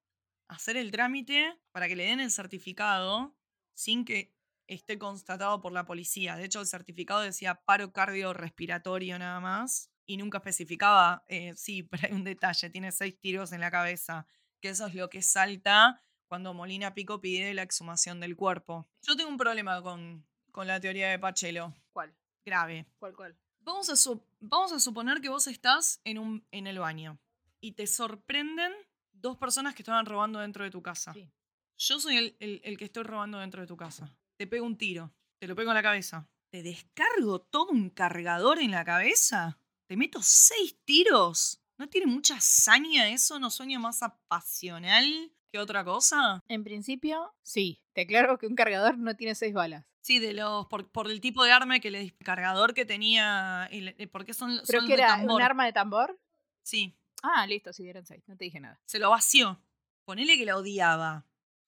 a 0.49 0.55
hacer 0.55 0.75
el 0.75 0.91
trámite 0.91 1.57
para 1.71 1.87
que 1.87 1.95
le 1.95 2.03
den 2.03 2.19
el 2.19 2.31
certificado 2.31 3.33
sin 3.73 4.03
que 4.03 4.34
esté 4.67 4.97
constatado 4.97 5.61
por 5.61 5.71
la 5.71 5.85
policía. 5.85 6.35
De 6.35 6.45
hecho, 6.45 6.61
el 6.61 6.67
certificado 6.67 7.21
decía 7.21 7.55
paro 7.65 7.91
cardiorrespiratorio 7.91 9.19
nada 9.19 9.39
más 9.39 9.91
y 10.05 10.17
nunca 10.17 10.39
especificaba, 10.39 11.23
eh, 11.27 11.53
sí, 11.55 11.83
pero 11.91 12.07
hay 12.07 12.13
un 12.13 12.23
detalle, 12.23 12.69
tiene 12.69 12.91
seis 12.91 13.19
tiros 13.19 13.51
en 13.51 13.61
la 13.61 13.71
cabeza, 13.71 14.27
que 14.61 14.69
eso 14.69 14.87
es 14.87 14.95
lo 14.95 15.09
que 15.09 15.21
salta 15.21 16.01
cuando 16.27 16.53
Molina 16.53 16.93
Pico 16.93 17.21
pide 17.21 17.53
la 17.53 17.61
exhumación 17.61 18.19
del 18.19 18.35
cuerpo. 18.35 18.87
Yo 19.01 19.15
tengo 19.15 19.29
un 19.29 19.37
problema 19.37 19.81
con, 19.81 20.25
con 20.51 20.67
la 20.67 20.79
teoría 20.79 21.09
de 21.09 21.19
Pachelo. 21.19 21.73
¿Cuál? 21.91 22.15
Grave. 22.43 22.87
¿Cuál, 22.97 23.15
cuál? 23.15 23.37
Vamos 23.59 23.89
a, 23.89 24.19
vamos 24.39 24.71
a 24.71 24.79
suponer 24.79 25.21
que 25.21 25.29
vos 25.29 25.47
estás 25.47 26.01
en, 26.03 26.19
un, 26.19 26.47
en 26.51 26.67
el 26.67 26.79
baño 26.79 27.19
y 27.59 27.73
te 27.73 27.87
sorprenden 27.87 28.71
dos 29.11 29.37
personas 29.37 29.73
que 29.73 29.81
estaban 29.81 30.05
robando 30.05 30.39
dentro 30.39 30.63
de 30.63 30.69
tu 30.69 30.81
casa. 30.81 31.15
Yo 31.77 31.99
soy 31.99 32.17
el, 32.17 32.61
el 32.63 32.77
que 32.77 32.85
estoy 32.85 33.03
robando 33.03 33.39
dentro 33.39 33.61
de 33.61 33.67
tu 33.67 33.75
casa 33.75 34.15
te 34.37 34.47
pego 34.47 34.65
un 34.65 34.77
tiro, 34.77 35.13
te 35.39 35.47
lo 35.47 35.55
pego 35.55 35.71
en 35.71 35.75
la 35.75 35.83
cabeza, 35.83 36.27
te 36.49 36.63
descargo 36.63 37.39
todo 37.41 37.67
un 37.71 37.89
cargador 37.89 38.59
en 38.59 38.71
la 38.71 38.85
cabeza, 38.85 39.59
te 39.87 39.97
meto 39.97 40.19
seis 40.21 40.77
tiros. 40.85 41.61
¿No 41.77 41.89
tiene 41.89 42.07
mucha 42.07 42.35
hazaña 42.35 43.09
eso? 43.09 43.37
¿No 43.37 43.49
sueña 43.49 43.79
más 43.79 44.01
apasional 44.01 45.31
que 45.51 45.59
otra 45.59 45.83
cosa? 45.83 46.41
En 46.47 46.63
principio, 46.63 47.33
sí. 47.43 47.81
Te 47.93 48.01
aclaro 48.01 48.37
que 48.37 48.47
un 48.47 48.55
cargador 48.55 48.97
no 48.97 49.15
tiene 49.15 49.35
seis 49.35 49.53
balas. 49.53 49.85
Sí, 50.01 50.19
de 50.19 50.33
los 50.33 50.67
por, 50.67 50.89
por 50.91 51.09
el 51.09 51.19
tipo 51.19 51.43
de 51.43 51.51
arma 51.51 51.79
que 51.79 51.91
le 51.91 52.11
cargador 52.23 52.73
que 52.73 52.85
tenía, 52.85 53.67
y 53.71 53.81
le- 53.81 54.07
porque 54.07 54.33
son, 54.33 54.61
¿Pero 54.67 54.79
son 54.81 54.87
que 54.87 54.95
de 54.95 55.01
era 55.01 55.17
tambor. 55.17 55.35
un 55.35 55.41
arma 55.41 55.65
de 55.65 55.73
tambor? 55.73 56.19
Sí, 56.63 56.95
Ah, 57.23 57.47
listo, 57.47 57.73
sí, 57.73 57.89
eran 57.89 58.05
seis. 58.05 58.21
No 58.27 58.37
te 58.37 58.45
dije 58.45 58.59
nada. 58.59 58.79
se 58.85 58.99
lo 58.99 59.09
vació. 59.09 59.59
Ponele 60.05 60.37
que 60.37 60.45
la 60.45 60.57
odiaba, 60.57 61.25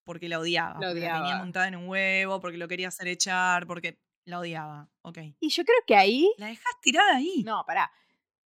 porque 0.08 0.28
la 0.28 0.40
odiaba, 0.40 0.80
La 0.80 0.88
porque 0.88 1.02
la 1.02 1.08
tenía 1.08 1.22
odiaba. 1.22 1.40
montada 1.44 1.68
en 1.68 1.76
un 1.76 1.88
huevo, 1.88 2.40
porque 2.40 2.58
lo 2.58 2.68
quería 2.68 2.88
hacer 2.88 3.08
echar, 3.10 3.68
porque 3.68 4.00
la 4.26 4.40
odiaba. 4.40 4.90
Ok. 5.04 5.20
Y 5.40 5.50
yo 5.50 5.64
creo 5.64 5.78
que 5.86 5.96
ahí. 5.96 6.32
La 6.40 6.48
dejás 6.48 6.74
tirada 6.82 7.18
ahí. 7.18 7.44
No, 7.46 7.64
pará. 7.68 7.92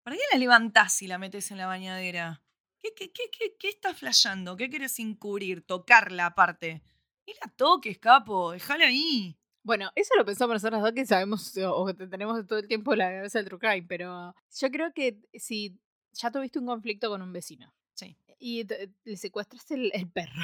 ¿Para 0.02 0.16
qué 0.16 0.22
la 0.32 0.38
levantás 0.38 1.00
y 1.02 1.06
la 1.06 1.18
metes 1.18 1.50
en 1.52 1.58
la 1.58 1.66
bañadera? 1.66 2.42
¿Qué, 2.78 2.94
qué, 2.96 3.12
qué, 3.12 3.24
qué, 3.30 3.56
qué 3.58 3.68
estás 3.68 3.96
flasheando? 3.98 4.56
¿Qué 4.56 4.68
querés 4.70 4.98
encubrir? 4.98 5.62
Tocarla 5.64 6.26
aparte. 6.26 6.82
Y 7.26 7.32
la 7.34 7.52
toques, 7.54 7.98
capo, 7.98 8.52
dejala 8.52 8.86
ahí. 8.86 9.36
Bueno, 9.62 9.90
eso 9.94 10.14
lo 10.16 10.24
pensamos 10.24 10.54
nosotros 10.54 10.80
dos 10.82 10.92
que 10.92 11.04
sabemos 11.04 11.54
o, 11.58 11.86
que 11.86 11.92
tenemos 12.06 12.46
todo 12.46 12.58
el 12.58 12.66
tiempo 12.66 12.94
la 12.96 13.10
cabeza 13.10 13.38
del 13.38 13.46
true 13.48 13.58
crime, 13.60 13.86
pero 13.86 14.34
yo 14.58 14.70
creo 14.70 14.92
que 14.94 15.20
si 15.34 15.78
ya 16.14 16.30
tuviste 16.30 16.58
un 16.58 16.66
conflicto 16.66 17.10
con 17.10 17.20
un 17.20 17.30
vecino 17.32 17.72
Sí. 17.94 18.16
y 18.38 18.66
le 19.04 19.16
secuestraste 19.18 19.74
el, 19.74 19.90
el 19.92 20.08
perro, 20.10 20.42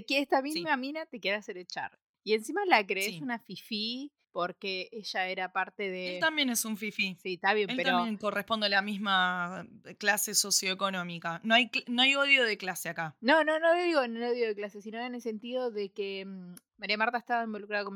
te 0.00 0.04
quiere 0.04 0.22
esta 0.24 0.38
Sí. 0.42 0.52
misma 0.52 0.76
mina, 0.76 1.06
te 1.06 1.20
quiere 1.20 1.36
hacer 1.38 1.56
echar. 1.56 1.98
Y 2.22 2.34
encima 2.34 2.64
la 2.66 2.86
crees 2.86 3.14
Sí. 3.14 3.22
una 3.22 3.38
fifí 3.38 4.12
porque 4.32 4.90
ella 4.92 5.28
era 5.28 5.50
parte 5.52 5.88
de... 5.88 6.16
Él 6.16 6.20
también 6.20 6.50
es 6.50 6.66
un 6.66 6.76
fifi. 6.76 7.16
Sí, 7.22 7.34
está 7.34 7.54
bien, 7.54 7.70
Él 7.70 7.76
pero... 7.76 7.92
también 7.92 8.18
corresponde 8.18 8.66
a 8.66 8.68
la 8.68 8.82
misma 8.82 9.66
clase 9.98 10.34
socioeconómica. 10.34 11.40
No 11.42 11.54
hay, 11.54 11.70
no 11.86 12.02
hay 12.02 12.14
odio 12.16 12.44
de 12.44 12.58
clase 12.58 12.90
acá. 12.90 13.16
No, 13.22 13.44
no, 13.44 13.58
no 13.58 13.74
digo 13.74 14.02
en 14.02 14.16
el 14.18 14.24
odio 14.24 14.46
de 14.48 14.54
clase, 14.54 14.82
sino 14.82 15.00
en 15.00 15.14
el 15.14 15.22
sentido 15.22 15.70
de 15.70 15.88
que 15.90 16.26
mm, 16.26 16.54
María 16.76 16.98
Marta 16.98 17.16
estaba 17.16 17.44
involucrada 17.44 17.84
con 17.84 17.94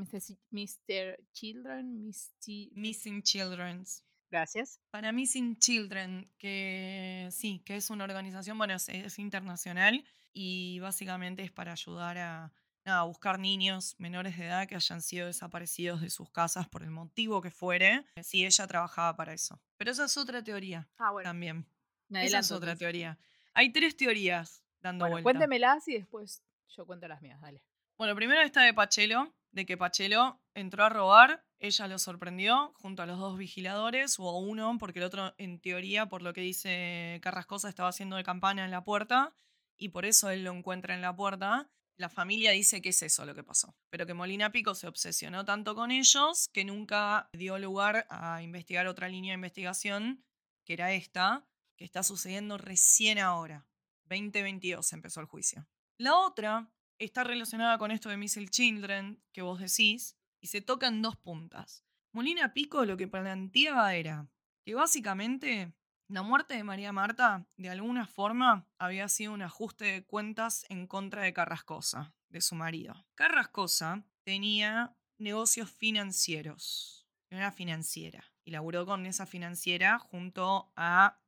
Mr. 0.51 1.18
Children, 1.32 2.01
Miss 2.07 2.32
Chi- 2.40 2.70
Missing 2.74 3.22
Children's. 3.22 4.03
Gracias. 4.30 4.80
Para 4.90 5.12
Missing 5.12 5.59
Children, 5.59 6.30
que 6.38 7.28
sí, 7.32 7.61
que 7.66 7.76
es 7.76 7.90
una 7.90 8.05
organización, 8.05 8.57
bueno, 8.57 8.74
es, 8.74 8.88
es 8.88 9.18
internacional 9.18 10.05
y 10.32 10.78
básicamente 10.80 11.42
es 11.42 11.50
para 11.52 11.72
ayudar 11.72 12.18
a, 12.18 12.52
nada, 12.84 13.02
buscar 13.04 13.38
niños 13.38 13.94
menores 13.98 14.36
de 14.38 14.46
edad 14.46 14.66
que 14.68 14.74
hayan 14.76 15.02
sido 15.02 15.26
desaparecidos 15.26 16.00
de 16.00 16.10
sus 16.10 16.30
casas 16.30 16.68
por 16.68 16.82
el 16.82 16.90
motivo 16.90 17.40
que 17.40 17.50
fuere. 17.50 18.04
Sí, 18.22 18.44
ella 18.44 18.66
trabajaba 18.66 19.16
para 19.16 19.32
eso. 19.32 19.60
Pero 19.76 19.90
esa 19.90 20.04
es 20.04 20.16
otra 20.16 20.42
teoría 20.42 20.88
Ah, 20.98 21.10
bueno, 21.10 21.28
también. 21.28 21.66
me 22.08 22.24
Esa 22.24 22.38
es 22.40 22.50
otra 22.52 22.76
teoría. 22.76 23.18
Hay 23.52 23.72
tres 23.72 23.96
teorías 23.96 24.64
dando 24.80 25.04
Bueno, 25.04 25.14
vuelta. 25.14 25.24
cuéntemelas 25.24 25.86
y 25.88 25.94
después 25.94 26.42
yo 26.68 26.86
cuento 26.86 27.08
las 27.08 27.20
mías, 27.20 27.40
dale. 27.40 27.62
Bueno, 27.98 28.14
primero 28.14 28.40
está 28.40 28.62
de 28.62 28.72
Pachelo, 28.72 29.34
de 29.50 29.66
que 29.66 29.76
Pachelo 29.76 30.40
entró 30.54 30.84
a 30.84 30.88
robar, 30.88 31.44
ella 31.58 31.86
lo 31.88 31.98
sorprendió 31.98 32.72
junto 32.76 33.02
a 33.02 33.06
los 33.06 33.18
dos 33.18 33.36
vigiladores, 33.36 34.18
o 34.18 34.28
a 34.30 34.38
uno, 34.38 34.78
porque 34.78 35.00
el 35.00 35.04
otro, 35.04 35.34
en 35.36 35.60
teoría, 35.60 36.06
por 36.06 36.22
lo 36.22 36.32
que 36.32 36.40
dice 36.40 37.18
Carrascosa, 37.22 37.68
estaba 37.68 37.90
haciendo 37.90 38.16
de 38.16 38.24
campana 38.24 38.64
en 38.64 38.70
la 38.70 38.84
puerta, 38.84 39.34
y 39.80 39.88
por 39.88 40.04
eso 40.04 40.30
él 40.30 40.44
lo 40.44 40.52
encuentra 40.52 40.94
en 40.94 41.00
la 41.00 41.16
puerta. 41.16 41.68
La 41.96 42.08
familia 42.08 42.52
dice 42.52 42.80
que 42.80 42.90
es 42.90 43.02
eso 43.02 43.24
lo 43.24 43.34
que 43.34 43.42
pasó, 43.42 43.74
pero 43.90 44.06
que 44.06 44.14
Molina 44.14 44.52
Pico 44.52 44.74
se 44.74 44.86
obsesionó 44.86 45.44
tanto 45.44 45.74
con 45.74 45.90
ellos 45.90 46.48
que 46.52 46.64
nunca 46.64 47.28
dio 47.32 47.58
lugar 47.58 48.06
a 48.10 48.42
investigar 48.42 48.86
otra 48.86 49.08
línea 49.08 49.32
de 49.32 49.36
investigación, 49.36 50.24
que 50.64 50.74
era 50.74 50.92
esta, 50.92 51.46
que 51.76 51.84
está 51.84 52.02
sucediendo 52.02 52.58
recién 52.58 53.18
ahora. 53.18 53.66
2022 54.04 54.92
empezó 54.92 55.20
el 55.20 55.26
juicio. 55.26 55.66
La 55.98 56.16
otra 56.16 56.70
está 56.98 57.24
relacionada 57.24 57.78
con 57.78 57.90
esto 57.90 58.08
de 58.08 58.16
Missile 58.16 58.48
Children 58.48 59.22
que 59.32 59.42
vos 59.42 59.60
decís 59.60 60.16
y 60.40 60.48
se 60.48 60.60
toca 60.60 60.88
en 60.88 61.02
dos 61.02 61.16
puntas. 61.16 61.84
Molina 62.12 62.52
Pico 62.52 62.84
lo 62.84 62.96
que 62.96 63.08
planteaba 63.08 63.94
era 63.94 64.28
que 64.64 64.74
básicamente 64.74 65.72
la 66.11 66.22
muerte 66.22 66.54
de 66.54 66.64
María 66.64 66.92
Marta 66.92 67.46
de 67.56 67.70
alguna 67.70 68.04
forma 68.04 68.66
había 68.78 69.08
sido 69.08 69.32
un 69.32 69.42
ajuste 69.42 69.84
de 69.84 70.04
cuentas 70.04 70.66
en 70.68 70.88
contra 70.88 71.22
de 71.22 71.32
Carrascosa, 71.32 72.12
de 72.28 72.40
su 72.40 72.56
marido. 72.56 73.06
Carrascosa 73.14 74.04
tenía 74.24 74.96
negocios 75.18 75.70
financieros, 75.70 77.06
era 77.30 77.42
una 77.42 77.52
financiera 77.52 78.24
y 78.44 78.50
laburó 78.50 78.86
con 78.86 79.06
esa 79.06 79.24
financiera 79.24 80.00
junto 80.00 80.72
a, 80.74 81.20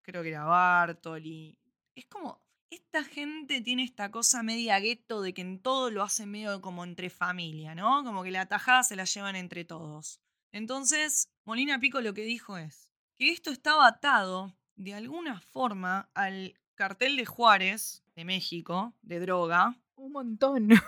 creo 0.00 0.22
que 0.22 0.30
era 0.30 0.44
Bartoli. 0.44 1.58
Es 1.94 2.06
como, 2.06 2.42
esta 2.70 3.04
gente 3.04 3.60
tiene 3.60 3.84
esta 3.84 4.10
cosa 4.10 4.42
media 4.42 4.80
gueto 4.80 5.20
de 5.20 5.34
que 5.34 5.42
en 5.42 5.60
todo 5.60 5.90
lo 5.90 6.02
hace 6.02 6.24
medio 6.24 6.62
como 6.62 6.84
entre 6.84 7.10
familia, 7.10 7.74
¿no? 7.74 8.04
Como 8.04 8.22
que 8.22 8.30
la 8.30 8.46
tajada 8.46 8.84
se 8.84 8.96
la 8.96 9.04
llevan 9.04 9.36
entre 9.36 9.66
todos. 9.66 10.22
Entonces, 10.50 11.30
Molina 11.44 11.78
Pico 11.78 12.00
lo 12.00 12.14
que 12.14 12.22
dijo 12.22 12.56
es 12.56 12.89
que 13.20 13.30
esto 13.30 13.50
estaba 13.50 13.86
atado 13.86 14.56
de 14.76 14.94
alguna 14.94 15.40
forma 15.42 16.08
al 16.14 16.54
cartel 16.74 17.16
de 17.16 17.26
Juárez, 17.26 18.02
de 18.16 18.24
México, 18.24 18.94
de 19.02 19.20
droga, 19.20 19.76
Un 19.96 20.12
montón. 20.12 20.70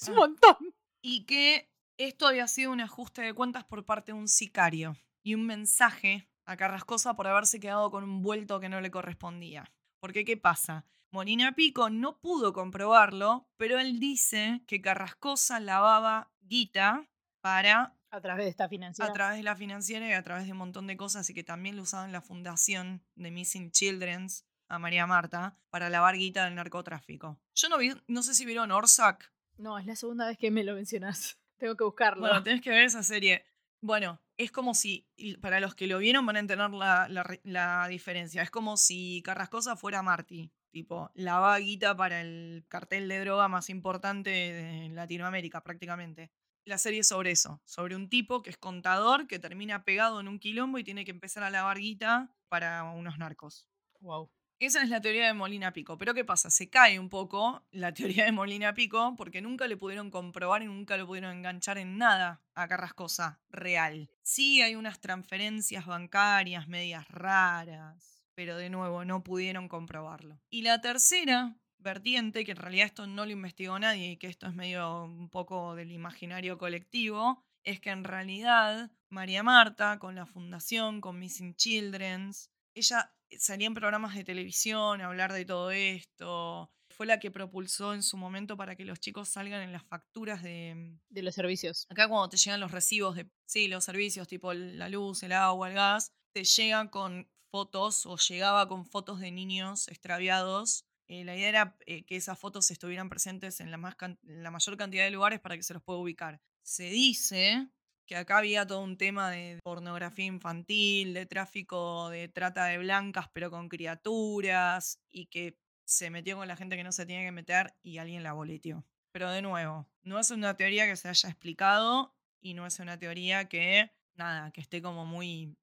es 0.00 0.08
un 0.08 0.14
Ah. 0.14 0.16
montón. 0.18 0.56
y 1.00 1.26
que 1.26 1.70
esto 1.96 2.26
había 2.26 2.48
sido 2.48 2.72
un 2.72 2.80
ajuste 2.80 3.22
de 3.22 3.32
cuentas 3.34 3.62
por 3.64 3.84
parte 3.84 4.10
de 4.10 4.18
un 4.18 4.26
sicario 4.26 4.96
y 5.22 5.34
un 5.36 5.46
mensaje 5.46 6.28
a 6.44 6.56
Carrascosa 6.56 7.14
por 7.14 7.28
haberse 7.28 7.60
quedado 7.60 7.92
con 7.92 8.02
un 8.02 8.20
vuelto 8.20 8.58
que 8.58 8.68
no 8.68 8.80
le 8.80 8.90
correspondía. 8.90 9.70
Porque, 10.00 10.24
¿qué 10.24 10.36
pasa? 10.36 10.84
Molina 11.12 11.52
Pico 11.54 11.88
no 11.88 12.18
pudo 12.18 12.52
comprobarlo, 12.52 13.46
pero 13.56 13.78
él 13.78 14.00
dice 14.00 14.62
que 14.66 14.80
Carrascosa 14.80 15.60
lavaba 15.60 16.32
guita 16.40 17.08
para 17.40 17.96
A 18.10 18.20
través 18.20 18.44
de 18.44 18.50
esta 18.50 18.68
financiera. 18.68 19.10
a 19.10 19.14
través 19.14 19.36
de 19.36 19.42
la 19.44 19.56
financiera 19.56 20.08
y 20.08 20.12
a 20.12 20.22
través 20.22 20.46
de 20.46 20.52
un 20.52 20.58
montón 20.58 20.86
de 20.86 20.96
cosas 20.96 21.28
y 21.30 21.34
que 21.34 21.44
también 21.44 21.76
lo 21.76 21.82
usaban 21.82 22.12
la 22.12 22.20
fundación 22.20 23.02
de 23.14 23.30
Missing 23.30 23.70
Children's 23.70 24.44
a 24.68 24.78
María 24.78 25.06
Marta 25.06 25.56
para 25.68 25.90
lavar 25.90 26.16
guita 26.16 26.44
del 26.44 26.54
narcotráfico. 26.54 27.38
Yo 27.54 27.68
no 27.68 27.78
vi, 27.78 27.92
no 28.06 28.22
sé 28.22 28.34
si 28.34 28.46
vieron 28.46 28.70
Orsac, 28.70 29.32
No, 29.58 29.78
es 29.78 29.86
la 29.86 29.96
segunda 29.96 30.26
vez 30.26 30.38
que 30.38 30.50
me 30.50 30.64
lo 30.64 30.74
mencionas. 30.74 31.38
Tengo 31.58 31.76
que 31.76 31.84
buscarlo. 31.84 32.22
Bueno, 32.22 32.42
tenés 32.42 32.62
que 32.62 32.70
ver 32.70 32.84
esa 32.84 33.02
serie. 33.02 33.44
Bueno, 33.82 34.20
es 34.38 34.50
como 34.50 34.74
si, 34.74 35.06
para 35.42 35.60
los 35.60 35.74
que 35.74 35.86
lo 35.86 35.98
vieron 35.98 36.24
van 36.24 36.36
a 36.36 36.40
entender 36.40 36.70
la, 36.70 37.08
la 37.44 37.88
diferencia. 37.88 38.42
Es 38.42 38.50
como 38.50 38.78
si 38.78 39.22
Carrascosa 39.22 39.76
fuera 39.76 40.02
Marty, 40.02 40.50
tipo, 40.70 41.10
la 41.14 41.38
vaguita 41.38 41.94
para 41.96 42.22
el 42.22 42.64
cartel 42.68 43.08
de 43.08 43.20
droga 43.20 43.48
más 43.48 43.68
importante 43.68 44.30
de 44.30 44.88
Latinoamérica 44.90 45.62
prácticamente. 45.62 46.30
La 46.64 46.78
serie 46.78 47.00
es 47.00 47.08
sobre 47.08 47.30
eso, 47.30 47.60
sobre 47.64 47.96
un 47.96 48.08
tipo 48.08 48.42
que 48.42 48.50
es 48.50 48.58
contador, 48.58 49.26
que 49.26 49.38
termina 49.38 49.84
pegado 49.84 50.20
en 50.20 50.28
un 50.28 50.38
quilombo 50.38 50.78
y 50.78 50.84
tiene 50.84 51.04
que 51.04 51.10
empezar 51.10 51.42
a 51.42 51.50
lavar 51.50 51.78
guita 51.78 52.34
para 52.48 52.84
unos 52.84 53.18
narcos. 53.18 53.68
wow. 54.00 54.30
Esa 54.60 54.82
es 54.82 54.90
la 54.90 55.00
teoría 55.00 55.26
de 55.26 55.32
Molina 55.32 55.72
Pico. 55.72 55.96
Pero 55.96 56.12
¿qué 56.12 56.22
pasa? 56.22 56.50
Se 56.50 56.68
cae 56.68 56.98
un 56.98 57.08
poco 57.08 57.66
la 57.70 57.94
teoría 57.94 58.26
de 58.26 58.32
Molina 58.32 58.74
Pico 58.74 59.14
porque 59.16 59.40
nunca 59.40 59.66
le 59.66 59.78
pudieron 59.78 60.10
comprobar 60.10 60.62
y 60.62 60.66
nunca 60.66 60.98
lo 60.98 61.06
pudieron 61.06 61.34
enganchar 61.34 61.78
en 61.78 61.96
nada 61.96 62.42
a 62.54 62.68
Carrascosa 62.68 63.40
real. 63.48 64.10
Sí 64.22 64.60
hay 64.60 64.74
unas 64.74 65.00
transferencias 65.00 65.86
bancarias 65.86 66.68
medias 66.68 67.08
raras, 67.08 68.22
pero 68.34 68.58
de 68.58 68.68
nuevo 68.68 69.06
no 69.06 69.24
pudieron 69.24 69.66
comprobarlo. 69.66 70.38
Y 70.50 70.60
la 70.60 70.82
tercera 70.82 71.56
vertiente, 71.82 72.44
que 72.44 72.52
en 72.52 72.56
realidad 72.56 72.86
esto 72.86 73.06
no 73.06 73.24
lo 73.24 73.32
investigó 73.32 73.78
nadie 73.78 74.12
y 74.12 74.16
que 74.16 74.28
esto 74.28 74.46
es 74.46 74.54
medio 74.54 75.04
un 75.04 75.28
poco 75.28 75.74
del 75.74 75.92
imaginario 75.92 76.58
colectivo, 76.58 77.44
es 77.64 77.80
que 77.80 77.90
en 77.90 78.04
realidad 78.04 78.90
María 79.10 79.42
Marta, 79.42 79.98
con 79.98 80.14
la 80.14 80.26
fundación, 80.26 81.00
con 81.00 81.18
Missing 81.18 81.54
Children's, 81.56 82.50
ella 82.74 83.12
salía 83.38 83.66
en 83.66 83.74
programas 83.74 84.14
de 84.14 84.24
televisión 84.24 85.00
a 85.00 85.06
hablar 85.06 85.32
de 85.32 85.44
todo 85.44 85.70
esto. 85.70 86.70
Fue 86.88 87.06
la 87.06 87.18
que 87.18 87.30
propulsó 87.30 87.94
en 87.94 88.02
su 88.02 88.16
momento 88.16 88.56
para 88.56 88.76
que 88.76 88.84
los 88.84 89.00
chicos 89.00 89.28
salgan 89.28 89.62
en 89.62 89.72
las 89.72 89.84
facturas 89.84 90.42
de. 90.42 90.98
De 91.08 91.22
los 91.22 91.34
servicios. 91.34 91.86
Acá, 91.88 92.08
cuando 92.08 92.28
te 92.28 92.36
llegan 92.36 92.60
los 92.60 92.72
recibos 92.72 93.16
de. 93.16 93.30
Sí, 93.46 93.68
los 93.68 93.84
servicios, 93.84 94.28
tipo 94.28 94.52
la 94.52 94.88
luz, 94.88 95.22
el 95.22 95.32
agua, 95.32 95.68
el 95.68 95.74
gas, 95.74 96.12
te 96.32 96.44
llegan 96.44 96.88
con 96.88 97.28
fotos 97.50 98.06
o 98.06 98.16
llegaba 98.16 98.68
con 98.68 98.86
fotos 98.86 99.20
de 99.20 99.30
niños 99.30 99.88
extraviados. 99.88 100.84
Eh, 101.10 101.24
la 101.24 101.34
idea 101.34 101.48
era 101.48 101.76
eh, 101.86 102.04
que 102.04 102.14
esas 102.14 102.38
fotos 102.38 102.70
estuvieran 102.70 103.08
presentes 103.08 103.58
en 103.58 103.72
la, 103.72 103.76
más 103.78 103.96
la 104.22 104.52
mayor 104.52 104.76
cantidad 104.76 105.02
de 105.02 105.10
lugares 105.10 105.40
para 105.40 105.56
que 105.56 105.64
se 105.64 105.74
los 105.74 105.82
pueda 105.82 105.98
ubicar. 105.98 106.40
Se 106.62 106.84
dice 106.84 107.68
que 108.06 108.14
acá 108.14 108.38
había 108.38 108.64
todo 108.64 108.80
un 108.84 108.96
tema 108.96 109.28
de 109.28 109.58
pornografía 109.64 110.26
infantil, 110.26 111.12
de 111.12 111.26
tráfico 111.26 112.10
de 112.10 112.28
trata 112.28 112.66
de 112.66 112.78
blancas, 112.78 113.28
pero 113.32 113.50
con 113.50 113.68
criaturas, 113.68 115.00
y 115.08 115.26
que 115.26 115.58
se 115.84 116.10
metió 116.10 116.36
con 116.36 116.46
la 116.46 116.54
gente 116.54 116.76
que 116.76 116.84
no 116.84 116.92
se 116.92 117.06
tiene 117.06 117.24
que 117.24 117.32
meter 117.32 117.74
y 117.82 117.98
alguien 117.98 118.22
la 118.22 118.32
boleteó. 118.32 118.86
Pero 119.10 119.32
de 119.32 119.42
nuevo, 119.42 119.90
no 120.02 120.20
es 120.20 120.30
una 120.30 120.56
teoría 120.56 120.86
que 120.86 120.94
se 120.94 121.08
haya 121.08 121.28
explicado 121.28 122.14
y 122.40 122.54
no 122.54 122.66
es 122.66 122.78
una 122.78 123.00
teoría 123.00 123.48
que 123.48 123.90
nada, 124.14 124.52
que 124.52 124.60
esté 124.60 124.80
como 124.80 125.06
muy 125.06 125.56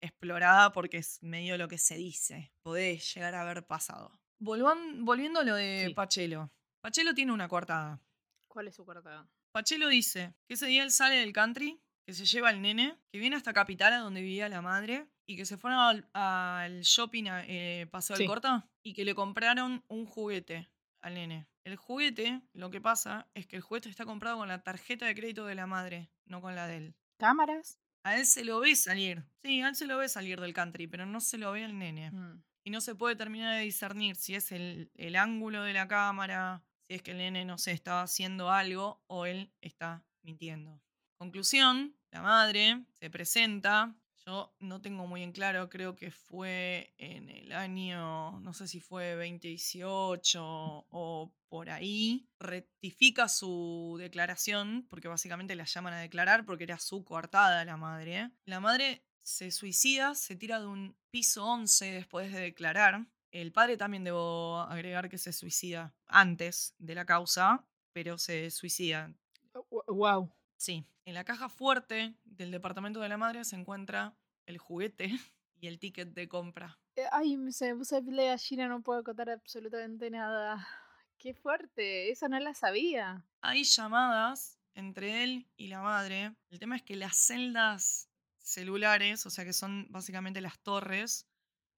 explorada 0.00 0.72
porque 0.72 0.96
es 0.96 1.22
medio 1.22 1.58
lo 1.58 1.68
que 1.68 1.76
se 1.76 1.96
dice. 1.96 2.54
Puede 2.62 2.96
llegar 2.96 3.34
a 3.34 3.42
haber 3.42 3.66
pasado. 3.66 4.18
Volvan- 4.40 5.04
volviendo 5.04 5.40
a 5.40 5.44
lo 5.44 5.54
de 5.54 5.84
Sí. 5.88 5.94
Pachelo. 5.94 6.50
Pachelo 6.80 7.14
tiene 7.14 7.32
una 7.32 7.48
coartada. 7.48 8.00
¿Cuál 8.46 8.68
es 8.68 8.74
su 8.76 8.84
cuarta? 8.84 9.28
Pachelo 9.52 9.88
dice 9.88 10.34
que 10.46 10.54
ese 10.54 10.66
día 10.66 10.82
él 10.82 10.90
sale 10.90 11.16
del 11.16 11.32
country, 11.32 11.80
que 12.06 12.14
se 12.14 12.24
lleva 12.24 12.48
al 12.48 12.62
nene, 12.62 12.96
que 13.12 13.18
viene 13.18 13.36
hasta 13.36 13.52
Capital, 13.52 13.92
a 13.92 13.98
donde 13.98 14.20
vivía 14.22 14.48
la 14.48 14.62
madre, 14.62 15.06
y 15.26 15.36
que 15.36 15.44
se 15.44 15.58
fueron 15.58 15.78
al, 15.80 16.08
al 16.14 16.80
shopping, 16.82 17.24
a, 17.28 17.44
eh, 17.46 17.86
Paseo 17.90 18.16
del 18.16 18.24
Sí. 18.24 18.28
Corta, 18.28 18.68
y 18.82 18.94
que 18.94 19.04
le 19.04 19.14
compraron 19.14 19.84
un 19.88 20.06
juguete 20.06 20.70
al 21.00 21.14
nene. 21.14 21.46
El 21.64 21.76
juguete, 21.76 22.40
lo 22.54 22.70
que 22.70 22.80
pasa 22.80 23.28
es 23.34 23.46
que 23.46 23.56
el 23.56 23.62
juguete 23.62 23.90
está 23.90 24.06
comprado 24.06 24.38
con 24.38 24.48
la 24.48 24.62
tarjeta 24.62 25.04
de 25.06 25.14
crédito 25.14 25.44
de 25.46 25.54
la 25.54 25.66
madre, 25.66 26.10
no 26.24 26.40
con 26.40 26.54
la 26.54 26.66
de 26.66 26.76
él. 26.78 26.94
¿Cámaras? 27.18 27.78
A 28.04 28.16
él 28.16 28.24
se 28.24 28.44
lo 28.44 28.60
ve 28.60 28.74
salir. 28.74 29.24
Sí, 29.42 29.60
a 29.60 29.68
él 29.68 29.74
se 29.74 29.86
lo 29.86 29.98
ve 29.98 30.08
salir 30.08 30.40
del 30.40 30.54
country, 30.54 30.86
pero 30.86 31.04
no 31.04 31.20
se 31.20 31.36
lo 31.36 31.52
ve 31.52 31.64
al 31.64 31.76
nene. 31.78 32.10
Mm. 32.10 32.42
Y 32.68 32.70
no 32.70 32.82
se 32.82 32.94
puede 32.94 33.16
terminar 33.16 33.56
de 33.56 33.62
discernir 33.62 34.14
si 34.16 34.34
es 34.34 34.52
el, 34.52 34.90
ángulo 35.16 35.62
de 35.62 35.72
la 35.72 35.88
cámara, 35.88 36.62
si 36.86 36.96
es 36.96 37.02
que 37.02 37.12
el 37.12 37.16
nene, 37.16 37.46
no 37.46 37.56
sé, 37.56 37.72
estaba 37.72 38.02
haciendo 38.02 38.50
algo 38.50 39.02
o 39.06 39.24
él 39.24 39.50
está 39.62 40.04
mintiendo. 40.20 40.78
Conclusión, 41.16 41.96
la 42.10 42.20
madre 42.20 42.84
se 42.92 43.08
presenta. 43.08 43.96
Yo 44.26 44.54
no 44.58 44.82
tengo 44.82 45.06
muy 45.06 45.22
en 45.22 45.32
claro, 45.32 45.70
creo 45.70 45.96
que 45.96 46.10
fue 46.10 46.92
en 46.98 47.30
el 47.30 47.52
año, 47.52 48.38
no 48.40 48.52
sé 48.52 48.68
si 48.68 48.80
fue 48.80 49.12
2018 49.14 50.42
o 50.42 51.32
por 51.48 51.70
ahí, 51.70 52.28
rectifica 52.38 53.28
su 53.28 53.96
declaración, 53.98 54.86
porque 54.90 55.08
básicamente 55.08 55.56
la 55.56 55.64
llaman 55.64 55.94
a 55.94 56.00
declarar 56.00 56.44
porque 56.44 56.64
era 56.64 56.78
su 56.78 57.02
coartada 57.02 57.64
la 57.64 57.78
madre. 57.78 58.30
La 58.44 58.60
madre 58.60 59.07
se 59.28 59.50
suicida, 59.50 60.14
se 60.14 60.36
tira 60.36 60.58
de 60.58 60.66
un 60.66 60.96
piso 61.10 61.44
11 61.44 61.92
después 61.92 62.32
de 62.32 62.40
declarar. 62.40 63.06
El 63.30 63.52
padre 63.52 63.76
también 63.76 64.02
debo 64.02 64.60
agregar 64.60 65.10
que 65.10 65.18
se 65.18 65.34
suicida 65.34 65.94
antes 66.06 66.74
de 66.78 66.94
la 66.94 67.04
causa, 67.04 67.62
pero 67.92 68.16
se 68.16 68.50
suicida. 68.50 69.12
Wow. 69.86 70.32
Sí, 70.56 70.86
en 71.04 71.14
la 71.14 71.24
caja 71.24 71.50
fuerte 71.50 72.14
del 72.24 72.50
departamento 72.50 73.00
de 73.00 73.10
la 73.10 73.18
madre 73.18 73.44
se 73.44 73.56
encuentra 73.56 74.16
el 74.46 74.56
juguete 74.56 75.10
y 75.60 75.66
el 75.66 75.78
ticket 75.78 76.14
de 76.14 76.26
compra. 76.26 76.78
Eh, 76.96 77.04
Ay, 77.12 77.36
se 77.52 77.74
me 77.74 77.84
piel 77.84 78.16
de 78.16 78.26
gallina, 78.26 78.66
no 78.66 78.82
puedo 78.82 79.04
contar 79.04 79.28
absolutamente 79.28 80.10
nada. 80.10 80.66
Qué 81.18 81.34
fuerte, 81.34 82.10
esa 82.10 82.28
no 82.28 82.40
la 82.40 82.54
sabía. 82.54 83.22
Hay 83.42 83.64
llamadas 83.64 84.58
entre 84.74 85.22
él 85.22 85.46
y 85.56 85.66
la 85.66 85.82
madre. 85.82 86.34
El 86.48 86.58
tema 86.58 86.76
es 86.76 86.82
que 86.82 86.96
las 86.96 87.16
celdas 87.16 88.07
celulares, 88.48 89.26
o 89.26 89.30
sea 89.30 89.44
que 89.44 89.52
son 89.52 89.86
básicamente 89.90 90.40
las 90.40 90.58
torres, 90.60 91.28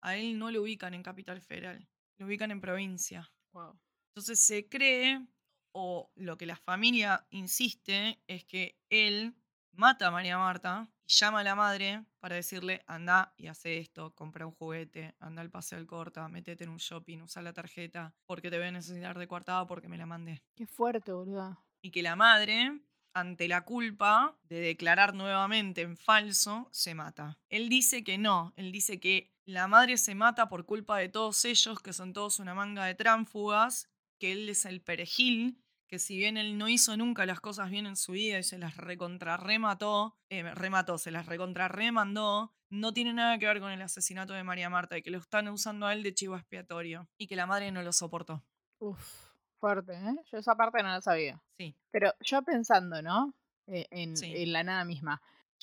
a 0.01 0.15
él 0.15 0.37
no 0.37 0.51
lo 0.51 0.61
ubican 0.61 0.93
en 0.93 1.03
Capital 1.03 1.41
Federal, 1.41 1.87
lo 2.17 2.27
ubican 2.27 2.51
en 2.51 2.61
provincia. 2.61 3.31
Wow. 3.51 3.79
Entonces 4.09 4.39
se 4.39 4.69
cree, 4.69 5.25
o 5.71 6.11
lo 6.15 6.37
que 6.37 6.45
la 6.45 6.55
familia 6.55 7.25
insiste, 7.31 8.21
es 8.27 8.45
que 8.45 8.79
él 8.89 9.35
mata 9.71 10.07
a 10.07 10.11
María 10.11 10.37
Marta 10.37 10.89
y 11.07 11.13
llama 11.13 11.39
a 11.39 11.43
la 11.43 11.55
madre 11.55 12.05
para 12.19 12.35
decirle, 12.35 12.83
anda 12.85 13.33
y 13.37 13.47
hace 13.47 13.77
esto, 13.77 14.13
compra 14.13 14.45
un 14.45 14.53
juguete, 14.53 15.15
anda 15.19 15.41
al 15.41 15.49
paseo 15.49 15.77
del 15.77 15.87
corta, 15.87 16.27
metete 16.27 16.65
en 16.65 16.69
un 16.69 16.77
shopping, 16.77 17.21
usa 17.21 17.41
la 17.41 17.53
tarjeta, 17.53 18.13
porque 18.25 18.49
te 18.49 18.57
voy 18.57 18.67
a 18.67 18.71
necesitar 18.71 19.17
de 19.17 19.27
coartada 19.27 19.65
porque 19.65 19.87
me 19.87 19.97
la 19.97 20.05
mandé. 20.05 20.43
Qué 20.55 20.67
fuerte, 20.67 21.11
boludo. 21.11 21.57
Y 21.81 21.91
que 21.91 22.03
la 22.03 22.15
madre, 22.15 22.79
ante 23.19 23.47
la 23.47 23.65
culpa 23.65 24.37
de 24.43 24.59
declarar 24.59 25.13
nuevamente 25.13 25.81
en 25.81 25.97
falso, 25.97 26.69
se 26.71 26.95
mata. 26.95 27.39
Él 27.49 27.69
dice 27.69 28.03
que 28.03 28.17
no, 28.17 28.53
él 28.55 28.71
dice 28.71 28.99
que 28.99 29.33
la 29.45 29.67
madre 29.67 29.97
se 29.97 30.15
mata 30.15 30.47
por 30.47 30.65
culpa 30.65 30.97
de 30.97 31.09
todos 31.09 31.43
ellos, 31.45 31.79
que 31.79 31.93
son 31.93 32.13
todos 32.13 32.39
una 32.39 32.53
manga 32.53 32.85
de 32.85 32.95
tránfugas, 32.95 33.89
que 34.19 34.31
él 34.31 34.47
es 34.49 34.65
el 34.65 34.81
perejil, 34.81 35.63
que 35.87 35.97
si 35.97 36.17
bien 36.17 36.37
él 36.37 36.57
no 36.57 36.69
hizo 36.69 36.95
nunca 36.97 37.25
las 37.25 37.39
cosas 37.39 37.71
bien 37.71 37.87
en 37.87 37.95
su 37.95 38.11
vida 38.11 38.37
y 38.37 38.43
se 38.43 38.59
las 38.59 38.77
recontra 38.77 39.37
remató, 39.37 40.17
eh, 40.29 40.43
remató, 40.53 40.99
se 40.99 41.09
las 41.09 41.25
recontra 41.25 41.67
remandó, 41.67 42.53
no 42.69 42.93
tiene 42.93 43.13
nada 43.13 43.39
que 43.39 43.47
ver 43.47 43.59
con 43.59 43.71
el 43.71 43.81
asesinato 43.81 44.33
de 44.33 44.43
María 44.43 44.69
Marta 44.69 44.97
y 44.97 45.01
que 45.01 45.09
lo 45.09 45.17
están 45.17 45.47
usando 45.47 45.87
a 45.87 45.93
él 45.93 46.03
de 46.03 46.13
chivo 46.13 46.35
expiatorio 46.35 47.09
y 47.17 47.25
que 47.25 47.35
la 47.35 47.47
madre 47.47 47.71
no 47.71 47.81
lo 47.81 47.91
soportó. 47.91 48.45
Uf, 48.77 49.28
fuerte, 49.59 49.93
¿eh? 49.93 50.15
Yo 50.31 50.37
esa 50.37 50.55
parte 50.55 50.81
no 50.81 50.89
la 50.89 51.01
sabía. 51.01 51.41
Sí, 51.57 51.75
Pero 51.91 52.13
yo 52.21 52.41
pensando, 52.43 53.01
¿no? 53.01 53.33
Eh, 53.67 53.87
en, 53.91 54.17
Sí. 54.17 54.33
en 54.35 54.53
la 54.53 54.63
nada 54.63 54.83
misma. 54.85 55.21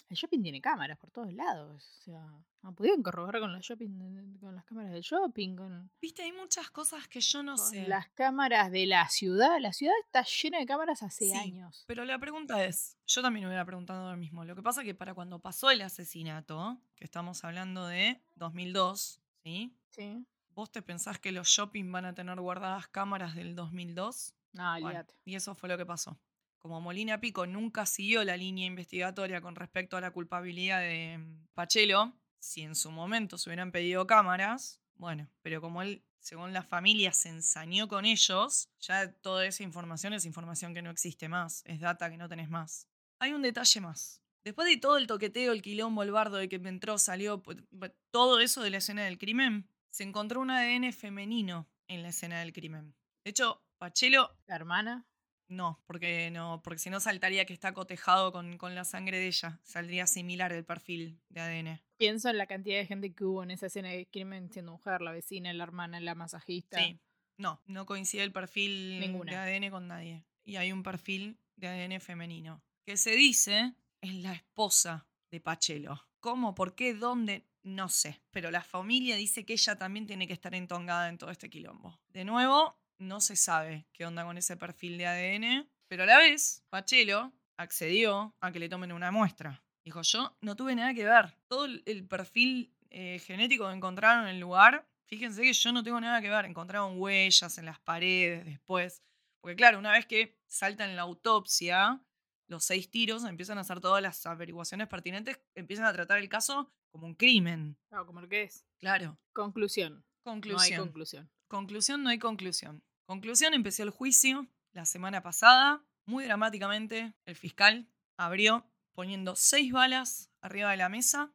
El 0.08 0.16
shopping 0.16 0.42
tiene 0.42 0.60
cámaras 0.60 0.98
por 0.98 1.10
todos 1.10 1.32
lados. 1.32 1.82
O 2.00 2.02
sea, 2.04 2.24
no 2.62 2.72
pudieron 2.74 3.02
corroborar 3.02 3.40
con 3.40 3.52
los 3.52 3.62
shopping, 3.64 4.36
con 4.38 4.54
las 4.54 4.64
cámaras 4.64 4.92
del 4.92 5.00
shopping, 5.02 5.56
con, 5.56 5.90
viste, 6.00 6.22
hay 6.22 6.32
muchas 6.32 6.70
cosas 6.70 7.08
que 7.08 7.20
yo 7.20 7.42
no 7.42 7.56
con 7.56 7.66
sé. 7.70 7.88
las 7.88 8.06
cámaras 8.10 8.70
de 8.70 8.86
la 8.86 9.08
ciudad. 9.08 9.58
La 9.60 9.72
ciudad 9.72 9.94
está 10.04 10.22
llena 10.22 10.58
de 10.58 10.66
cámaras 10.66 11.02
hace 11.02 11.24
Sí, 11.24 11.32
años. 11.32 11.84
Pero 11.88 12.04
la 12.04 12.18
pregunta 12.18 12.64
es, 12.64 12.96
yo 13.06 13.22
también 13.22 13.46
hubiera 13.46 13.64
preguntado 13.64 14.10
lo 14.10 14.16
mismo. 14.16 14.44
Lo 14.44 14.54
que 14.54 14.62
pasa 14.62 14.84
que 14.84 14.94
para 14.94 15.14
cuando 15.14 15.40
pasó 15.40 15.70
el 15.70 15.80
asesinato, 15.82 16.78
que 16.94 17.04
estamos 17.04 17.42
hablando 17.44 17.86
de 17.88 18.20
2002, 18.36 19.20
¿sí? 19.42 19.74
Sí. 19.90 20.24
¿Vos 20.56 20.72
te 20.72 20.80
pensás 20.80 21.18
que 21.18 21.32
los 21.32 21.48
shopping 21.48 21.92
van 21.92 22.06
a 22.06 22.14
tener 22.14 22.40
guardadas 22.40 22.88
cámaras 22.88 23.34
del 23.34 23.54
2002? 23.54 24.34
No, 24.54 24.80
Bueno, 24.80 25.04
y 25.26 25.34
eso 25.34 25.54
fue 25.54 25.68
lo 25.68 25.76
que 25.76 25.84
pasó. 25.84 26.18
Como 26.58 26.80
Molina 26.80 27.20
Pico 27.20 27.46
nunca 27.46 27.84
siguió 27.84 28.24
la 28.24 28.38
línea 28.38 28.66
investigatoria 28.66 29.42
con 29.42 29.54
respecto 29.54 29.98
a 29.98 30.00
la 30.00 30.12
culpabilidad 30.12 30.80
de 30.80 31.18
mm, 31.18 31.48
Pachelo, 31.52 32.14
si 32.38 32.62
en 32.62 32.74
su 32.74 32.90
momento 32.90 33.36
se 33.36 33.50
hubieran 33.50 33.70
pedido 33.70 34.06
cámaras, 34.06 34.80
bueno, 34.94 35.28
pero 35.42 35.60
como 35.60 35.82
él, 35.82 36.02
según 36.20 36.54
la 36.54 36.62
familia, 36.62 37.12
se 37.12 37.28
ensañó 37.28 37.86
con 37.86 38.06
ellos, 38.06 38.70
ya 38.80 39.12
toda 39.12 39.44
esa 39.44 39.62
información 39.62 40.14
es 40.14 40.24
información 40.24 40.72
que 40.72 40.80
no 40.80 40.88
existe 40.90 41.28
más, 41.28 41.62
es 41.66 41.80
data 41.80 42.08
que 42.10 42.16
no 42.16 42.30
tenés 42.30 42.48
más. 42.48 42.88
Hay 43.18 43.34
un 43.34 43.42
detalle 43.42 43.82
más. 43.82 44.22
Después 44.42 44.66
de 44.68 44.78
todo 44.78 44.96
el 44.96 45.06
toqueteo, 45.06 45.52
el 45.52 45.60
quilombo, 45.60 46.02
el 46.02 46.12
bardo 46.12 46.38
de 46.38 46.48
que 46.48 46.56
entró, 46.56 46.96
salió, 46.96 47.42
pu- 47.42 47.62
pu- 47.70 47.94
todo 48.10 48.40
eso 48.40 48.62
de 48.62 48.70
la 48.70 48.78
escena 48.78 49.04
del 49.04 49.18
crimen, 49.18 49.68
se 49.96 50.02
encontró 50.02 50.42
un 50.42 50.50
ADN 50.50 50.92
femenino 50.92 51.66
en 51.88 52.02
la 52.02 52.10
escena 52.10 52.40
del 52.40 52.52
crimen. 52.52 52.94
De 53.24 53.30
hecho, 53.30 53.62
Pachelo 53.78 54.30
La 54.46 54.56
hermana. 54.56 55.06
no, 55.48 55.82
porque 55.86 56.30
no, 56.30 56.60
porque 56.62 56.78
si 56.78 56.90
no 56.90 57.00
saltaría 57.00 57.46
que 57.46 57.54
está 57.54 57.72
cotejado 57.72 58.30
con, 58.30 58.58
con 58.58 58.74
la 58.74 58.84
sangre 58.84 59.16
de 59.18 59.28
ella. 59.28 59.58
Saldría 59.62 60.06
similar 60.06 60.52
el 60.52 60.66
perfil 60.66 61.18
de 61.30 61.40
ADN. 61.40 61.80
Pienso 61.96 62.28
en 62.28 62.36
la 62.36 62.46
cantidad 62.46 62.76
de 62.76 62.84
gente 62.84 63.14
que 63.14 63.24
hubo 63.24 63.42
en 63.42 63.52
esa 63.52 63.66
escena 63.66 63.88
de 63.88 64.06
crimen 64.06 64.50
siendo 64.52 64.72
mujer, 64.72 65.00
la 65.00 65.12
vecina, 65.12 65.50
la 65.54 65.64
hermana, 65.64 65.98
la 66.00 66.14
masajista. 66.14 66.78
Sí. 66.78 67.00
No, 67.38 67.62
no 67.64 67.86
coincide 67.86 68.22
el 68.22 68.32
perfil 68.32 69.00
Ninguna. 69.00 69.46
de 69.46 69.56
ADN 69.56 69.70
con 69.70 69.88
nadie. 69.88 70.26
Y 70.44 70.56
hay 70.56 70.72
un 70.72 70.82
perfil 70.82 71.38
de 71.56 71.68
ADN 71.68 72.00
femenino. 72.02 72.62
Que 72.84 72.98
se 72.98 73.12
dice 73.12 73.72
es 74.02 74.14
la 74.16 74.34
esposa 74.34 75.08
de 75.30 75.40
Pachelo. 75.40 76.06
¿Cómo? 76.20 76.54
¿Por 76.54 76.74
qué? 76.74 76.92
¿Dónde? 76.92 77.46
No 77.66 77.88
sé. 77.88 78.20
Pero 78.30 78.52
la 78.52 78.62
familia 78.62 79.16
dice 79.16 79.44
que 79.44 79.54
ella 79.54 79.76
también 79.76 80.06
tiene 80.06 80.28
que 80.28 80.32
estar 80.32 80.54
entongada 80.54 81.08
en 81.08 81.18
todo 81.18 81.30
este 81.30 81.50
quilombo. 81.50 81.98
De 82.10 82.24
nuevo, 82.24 82.78
no 82.98 83.20
se 83.20 83.34
sabe 83.34 83.88
qué 83.92 84.06
onda 84.06 84.24
con 84.24 84.38
ese 84.38 84.56
perfil 84.56 84.96
de 84.98 85.06
ADN. 85.08 85.68
Pero 85.88 86.04
a 86.04 86.06
la 86.06 86.18
vez, 86.18 86.64
Pachelo 86.70 87.32
accedió 87.56 88.36
a 88.40 88.52
que 88.52 88.60
le 88.60 88.68
tomen 88.68 88.92
una 88.92 89.10
muestra. 89.10 89.64
Dijo, 89.84 90.02
yo 90.02 90.36
no 90.42 90.54
tuve 90.54 90.76
nada 90.76 90.94
que 90.94 91.04
ver. 91.04 91.34
Todo 91.48 91.64
el- 91.64 92.06
perfil 92.08 92.72
eh, 92.90 93.18
genético 93.18 93.66
que 93.68 93.74
encontraron 93.74 94.28
en 94.28 94.36
el 94.36 94.40
lugar, 94.40 94.88
fíjense 95.06 95.42
que 95.42 95.52
yo 95.52 95.72
no 95.72 95.82
tengo 95.82 96.00
nada 96.00 96.22
que 96.22 96.30
ver. 96.30 96.44
Encontraron 96.44 97.00
huellas 97.00 97.58
en 97.58 97.64
las 97.64 97.80
paredes 97.80 98.44
después. 98.44 99.02
Porque 99.40 99.56
claro, 99.56 99.80
una 99.80 99.90
vez 99.90 100.06
que 100.06 100.38
saltan 100.46 100.94
la 100.94 101.02
autopsia, 101.02 102.00
los 102.46 102.64
seis 102.64 102.88
tiros 102.92 103.24
empiezan 103.24 103.58
a 103.58 103.62
hacer 103.62 103.80
todas 103.80 104.00
las 104.00 104.24
averiguaciones 104.24 104.86
pertinentes, 104.86 105.40
empiezan 105.56 105.84
a 105.86 105.92
tratar 105.92 106.18
el 106.18 106.28
caso 106.28 106.72
como 106.96 107.08
un 107.08 107.14
crimen. 107.14 107.76
Claro, 107.90 108.06
como 108.06 108.22
lo 108.22 108.28
que 108.28 108.44
es. 108.44 108.64
Claro. 108.78 109.18
Conclusión. 109.34 110.02
Conclusión. 110.22 110.56
No 110.56 110.62
hay 110.62 110.86
conclusión. 110.86 111.30
Conclusión, 111.46 112.02
no 112.02 112.08
hay 112.08 112.18
conclusión. 112.18 112.82
Conclusión, 113.04 113.52
empezó 113.52 113.82
el 113.82 113.90
juicio 113.90 114.46
la 114.72 114.86
semana 114.86 115.22
pasada. 115.22 115.84
Muy 116.06 116.24
dramáticamente, 116.24 117.12
el 117.26 117.36
fiscal 117.36 117.86
abrió 118.16 118.66
poniendo 118.94 119.36
seis 119.36 119.72
balas 119.72 120.30
arriba 120.40 120.70
de 120.70 120.78
la 120.78 120.88
mesa, 120.88 121.34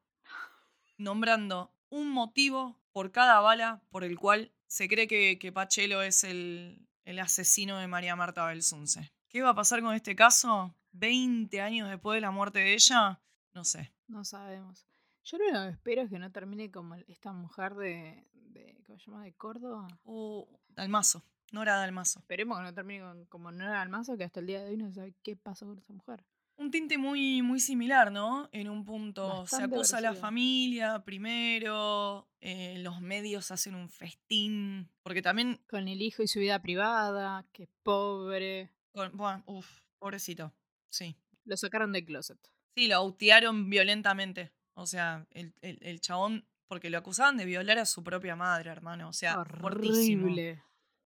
nombrando 0.97 1.71
un 1.89 2.09
motivo 2.09 2.81
por 2.91 3.11
cada 3.11 3.39
bala 3.39 3.83
por 3.91 4.03
el 4.03 4.17
cual 4.17 4.51
se 4.65 4.87
cree 4.87 5.07
que, 5.07 5.37
que 5.39 5.51
Pachelo 5.51 6.01
es 6.01 6.23
el, 6.23 6.87
el 7.05 7.19
asesino 7.19 7.77
de 7.77 7.87
María 7.87 8.15
Marta 8.15 8.45
Belsunce. 8.47 9.11
¿Qué 9.29 9.43
va 9.43 9.49
a 9.49 9.55
pasar 9.55 9.81
con 9.81 9.93
este 9.93 10.15
caso? 10.15 10.75
¿20 10.93 11.61
años 11.61 11.89
después 11.89 12.17
de 12.17 12.21
la 12.21 12.31
muerte 12.31 12.59
de 12.59 12.73
ella? 12.73 13.21
No 13.53 13.63
sé. 13.63 13.93
No 14.07 14.25
sabemos. 14.25 14.90
Yo 15.23 15.37
lo 15.37 15.45
que 15.63 15.69
espero 15.69 16.01
es 16.01 16.09
que 16.09 16.19
no 16.19 16.31
termine 16.31 16.71
como 16.71 16.95
esta 16.95 17.31
mujer 17.31 17.75
de, 17.75 18.25
de 18.33 18.81
¿cómo 18.85 18.97
se 18.99 19.05
llama? 19.11 19.23
De 19.23 19.33
Córdoba. 19.33 19.87
O 20.03 20.47
Dalmazo, 20.69 21.23
Nora 21.51 21.75
Dalmazo. 21.77 22.19
Esperemos 22.19 22.57
que 22.57 22.63
no 22.63 22.73
termine 22.73 23.01
con, 23.01 23.25
como 23.25 23.51
no 23.51 23.63
era 23.65 23.81
Almazo, 23.81 24.17
que 24.17 24.23
hasta 24.23 24.39
el 24.39 24.47
día 24.47 24.63
de 24.63 24.71
hoy 24.71 24.77
no 24.77 24.87
se 24.87 24.95
sabe 24.95 25.13
qué 25.23 25.35
pasó 25.35 25.65
con 25.67 25.77
esa 25.77 25.93
mujer. 25.93 26.25
un 26.57 26.71
tinte 26.71 26.97
muy, 26.97 27.41
muy 27.41 27.59
similar, 27.59 28.11
¿no? 28.11 28.49
En 28.51 28.69
un 28.69 28.83
punto 28.85 29.45
se 29.47 29.63
acusa 29.63 29.97
a 29.97 30.01
la 30.01 30.13
familia 30.15 31.03
primero, 31.03 32.27
eh, 32.39 32.77
los 32.79 33.01
medios 33.01 33.51
hacen 33.51 33.75
un 33.75 33.89
festín, 33.89 34.89
porque 35.03 35.21
también, 35.21 35.59
Con 35.69 35.87
el 35.87 36.01
hijo 36.01 36.23
y 36.23 36.27
su 36.27 36.39
vida 36.39 36.61
privada, 36.61 37.45
que 37.51 37.67
pobre. 37.83 38.71
con- 38.93 39.15
bueno, 39.15 39.43
uf, 39.45 39.67
pobrecito, 39.99 40.53
sí. 40.89 41.15
Lo 41.45 41.57
sacaron 41.57 41.91
del 41.91 42.05
closet. 42.05 42.37
Sí, 42.75 42.87
lo 42.87 42.95
autearon 42.95 43.69
violentamente. 43.69 44.51
O 44.73 44.85
sea, 44.85 45.25
el, 45.31 45.53
el- 45.61 45.79
el 45.81 46.01
chabón, 46.01 46.45
porque 46.67 46.89
lo 46.89 46.97
acusaban 46.97 47.37
de 47.37 47.45
violar 47.45 47.77
a 47.79 47.85
su 47.85 48.03
propia 48.03 48.35
madre, 48.35 48.69
hermano. 48.69 49.09
O 49.09 49.13
sea. 49.13 49.39
Horrible. 49.39 50.63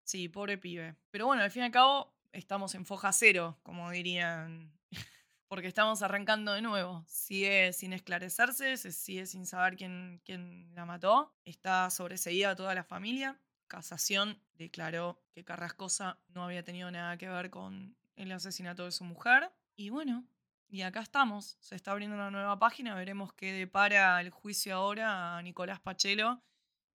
Sí, 0.03 0.29
pobre 0.29 0.57
pibe. 0.57 0.95
Pero 1.11 1.25
bueno, 1.25 1.41
al 1.43 1.51
fin 1.51 1.63
y 1.63 1.65
al 1.65 1.71
cabo, 1.71 2.13
estamos 2.31 2.75
en 2.75 2.85
foja 2.85 3.11
cero, 3.11 3.57
como 3.63 3.89
dirían. 3.91 4.71
Porque 5.49 5.67
estamos 5.67 6.01
arrancando 6.01 6.53
de 6.53 6.61
nuevo. 6.61 7.03
Sigue 7.07 7.71
sin 7.73 7.93
esclarecerse, 7.93 8.77
se 8.77 8.91
sigue 8.91 9.25
sin 9.25 9.45
saber 9.45 9.75
quién, 9.77 10.21
quién 10.25 10.73
la 10.75 10.85
mató. 10.85 11.33
Está 11.45 11.89
sobreseída 11.89 12.55
toda 12.55 12.75
la 12.75 12.83
familia. 12.83 13.39
Casación 13.67 14.41
declaró 14.53 15.21
que 15.33 15.43
Carrascosa 15.43 16.19
no 16.29 16.43
había 16.43 16.63
tenido 16.63 16.89
nada 16.91 17.17
que 17.17 17.27
ver 17.29 17.49
con 17.49 17.95
el 18.15 18.31
asesinato 18.31 18.85
de 18.85 18.91
su 18.91 19.03
mujer. 19.03 19.51
Y 19.75 19.89
bueno, 19.89 20.25
y 20.69 20.81
acá 20.81 21.01
estamos. 21.01 21.57
Se 21.59 21.75
está 21.75 21.91
abriendo 21.91 22.15
una 22.15 22.31
nueva 22.31 22.57
página. 22.59 22.95
Veremos 22.95 23.33
qué 23.33 23.51
depara 23.53 24.19
el 24.21 24.29
juicio 24.29 24.75
ahora 24.75 25.37
a 25.37 25.41
Nicolás 25.41 25.79
Pachelo 25.79 26.41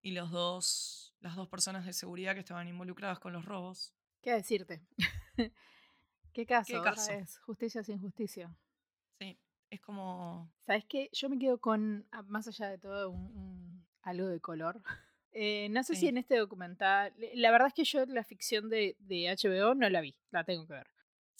y 0.02 0.12
los 0.12 0.30
dos, 0.30 1.14
las 1.20 1.36
dos 1.36 1.48
personas 1.48 1.84
de 1.86 1.92
seguridad 1.92 2.34
que 2.34 2.40
estaban 2.40 2.68
involucradas 2.68 3.18
con 3.18 3.32
los 3.32 3.44
robos. 3.44 3.94
¿Qué 4.20 4.32
decirte? 4.32 4.82
¿Qué 6.32 6.46
caso? 6.46 6.78
otra 6.78 6.94
caso? 6.94 7.12
vez? 7.12 7.38
Justicia 7.38 7.82
sin 7.82 7.98
justicia. 8.00 8.54
Sí, 9.18 9.38
es 9.70 9.80
como... 9.80 10.50
¿Sabes 10.66 10.84
qué? 10.86 11.10
Yo 11.12 11.28
me 11.28 11.38
quedo 11.38 11.58
con, 11.58 12.06
ah, 12.12 12.22
más 12.22 12.48
allá 12.48 12.68
de 12.68 12.78
todo, 12.78 13.10
un, 13.10 13.36
un- 13.36 13.86
algo 14.02 14.26
de 14.28 14.40
color. 14.40 14.82
Eh, 15.34 15.70
no 15.70 15.82
sé 15.82 15.94
si 15.94 16.08
en 16.08 16.18
este 16.18 16.36
documental. 16.36 17.14
La 17.32 17.50
verdad 17.50 17.68
es 17.68 17.72
que 17.72 17.84
yo 17.84 18.04
la 18.04 18.22
ficción 18.22 18.68
de, 18.68 18.96
de 18.98 19.30
HBO 19.34 19.74
no 19.74 19.88
la 19.88 20.02
vi, 20.02 20.14
la 20.30 20.44
tengo 20.44 20.66
que 20.66 20.74
ver. 20.74 20.86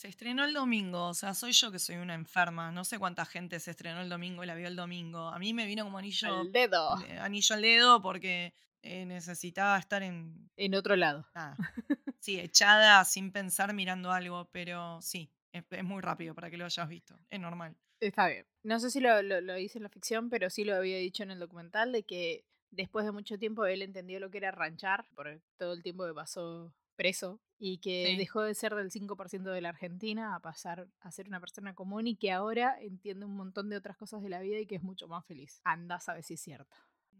Se 0.03 0.09
estrenó 0.09 0.43
el 0.43 0.53
domingo, 0.53 1.07
o 1.07 1.13
sea, 1.13 1.33
soy 1.33 1.53
yo 1.53 1.71
que 1.71 1.79
soy 1.79 1.95
una 1.95 2.13
enferma. 2.13 2.73
No 2.73 2.83
sé 2.83 2.99
cuánta 2.99 3.23
gente 3.25 3.57
se 3.61 3.71
estrenó 3.71 4.01
el 4.01 4.09
domingo 4.09 4.43
y 4.43 4.47
la 4.47 4.53
vio 4.53 4.67
el 4.67 4.75
domingo. 4.75 5.29
A 5.29 5.39
mí 5.39 5.53
me 5.53 5.65
vino 5.65 5.85
como 5.85 5.97
anillo, 5.97 6.41
Al 6.41 6.51
dedo. 6.51 6.95
anillo 7.21 7.55
al 7.55 7.61
dedo 7.61 8.01
porque 8.01 8.53
eh, 8.81 9.05
necesitaba 9.05 9.77
estar 9.77 10.03
en... 10.03 10.51
En 10.57 10.75
otro 10.75 10.97
lado. 10.97 11.25
Nada. 11.33 11.55
Sí, 12.19 12.37
echada 12.37 13.05
sin 13.05 13.31
pensar 13.31 13.73
mirando 13.73 14.11
algo, 14.11 14.49
pero 14.51 15.01
sí, 15.01 15.31
es, 15.53 15.63
es 15.69 15.83
muy 15.85 16.01
rápido 16.01 16.35
para 16.35 16.49
que 16.51 16.57
lo 16.57 16.65
hayas 16.65 16.89
visto. 16.89 17.17
Es 17.29 17.39
normal. 17.39 17.77
Está 18.01 18.27
bien. 18.27 18.45
No 18.61 18.81
sé 18.81 18.91
si 18.91 18.99
lo, 18.99 19.21
lo, 19.21 19.39
lo 19.39 19.57
hice 19.57 19.77
en 19.77 19.83
la 19.83 19.89
ficción, 19.89 20.29
pero 20.29 20.49
sí 20.49 20.65
lo 20.65 20.75
había 20.75 20.97
dicho 20.97 21.23
en 21.23 21.31
el 21.31 21.39
documental 21.39 21.93
de 21.93 22.03
que 22.03 22.43
después 22.71 23.05
de 23.05 23.13
mucho 23.13 23.37
tiempo 23.37 23.65
él 23.65 23.81
entendió 23.81 24.19
lo 24.19 24.29
que 24.29 24.39
era 24.39 24.51
ranchar 24.51 25.05
por 25.15 25.39
todo 25.57 25.71
el 25.71 25.81
tiempo 25.81 26.05
que 26.05 26.13
pasó 26.13 26.73
preso 26.95 27.41
y 27.57 27.77
que 27.79 28.07
Sí. 28.11 28.17
dejó 28.17 28.41
de 28.41 28.53
ser 28.55 28.75
del 28.75 28.91
5% 28.91 29.51
de 29.51 29.61
la 29.61 29.69
Argentina 29.69 30.35
a 30.35 30.39
pasar 30.39 30.87
a 30.99 31.11
ser 31.11 31.27
una 31.27 31.39
persona 31.39 31.73
común 31.75 32.07
y 32.07 32.15
que 32.15 32.31
ahora 32.31 32.77
entiende 32.81 33.25
un 33.25 33.35
montón 33.35 33.69
de 33.69 33.77
otras 33.77 33.97
cosas 33.97 34.21
de 34.21 34.29
la 34.29 34.39
vida 34.41 34.59
y 34.59 34.65
que 34.67 34.75
es 34.75 34.83
mucho 34.83 35.07
más 35.07 35.25
feliz. 35.25 35.61
Anda, 35.63 35.99
sabe 35.99 36.23
si 36.23 36.33
es 36.35 36.41
cierto. 36.41 36.75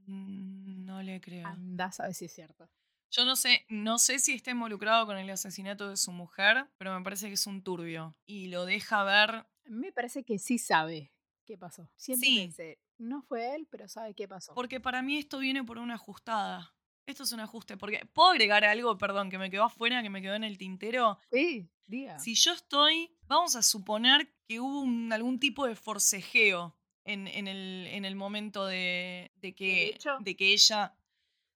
Mm, 0.05 0.85
No 0.85 1.01
le 1.01 1.21
creo. 1.21 1.47
Anda, 1.47 1.91
sabe 1.91 2.13
si 2.13 2.25
es 2.25 2.33
cierto. 2.33 2.69
Yo 3.11 3.25
no 3.25 3.35
sé, 3.35 3.65
no 3.69 3.99
sé 3.99 4.17
si 4.19 4.33
está 4.33 4.51
involucrado 4.51 5.05
con 5.05 5.17
el 5.17 5.29
asesinato 5.29 5.87
de 5.89 5.97
su 5.97 6.11
mujer, 6.11 6.67
pero 6.77 6.97
me 6.97 7.03
parece 7.03 7.27
que 7.27 7.33
es 7.35 7.45
un 7.47 7.61
turbio. 7.63 8.15
Y 8.25 8.47
lo 8.47 8.65
deja 8.65 9.03
ver. 9.03 9.45
Me 9.65 9.91
parece 9.91 10.23
que 10.23 10.39
sí 10.39 10.57
sabe 10.57 11.13
qué 11.45 11.57
pasó. 11.57 11.89
Siempre 11.95 12.27
Sí. 12.27 12.37
pensé, 12.39 12.79
no 12.97 13.21
fue 13.21 13.55
él, 13.55 13.67
pero 13.69 13.87
sabe 13.87 14.15
qué 14.15 14.27
pasó. 14.27 14.53
Porque 14.55 14.79
para 14.79 15.01
mí 15.03 15.17
esto 15.19 15.37
viene 15.39 15.63
por 15.63 15.77
una 15.77 15.93
ajustada. 15.95 16.73
Esto 17.05 17.23
es 17.23 17.31
un 17.33 17.39
ajuste. 17.41 17.77
Porque 17.77 18.05
puedo 18.13 18.29
agregar 18.31 18.63
algo, 18.63 18.97
perdón, 18.97 19.29
que 19.29 19.37
me 19.37 19.49
quedó 19.49 19.65
afuera, 19.65 20.01
que 20.01 20.09
me 20.09 20.21
quedó 20.21 20.35
en 20.35 20.43
el 20.43 20.57
tintero. 20.57 21.19
Sí, 21.31 21.69
diga. 21.85 22.19
Si 22.19 22.35
yo 22.35 22.53
estoy, 22.53 23.15
vamos 23.27 23.55
a 23.55 23.61
suponer 23.63 24.33
que 24.47 24.59
hubo 24.59 24.81
un- 24.81 25.11
algún 25.11 25.39
tipo 25.39 25.65
de 25.67 25.75
forcejeo 25.75 26.77
en, 27.05 27.27
en 27.27 27.47
el, 27.47 27.87
en 27.87 28.05
el 28.05 28.15
momento 28.15 28.65
de, 28.65 29.31
de 29.35 29.53
que, 29.53 29.87
hecho? 29.89 30.17
de 30.21 30.35
que 30.35 30.53
ella. 30.53 30.95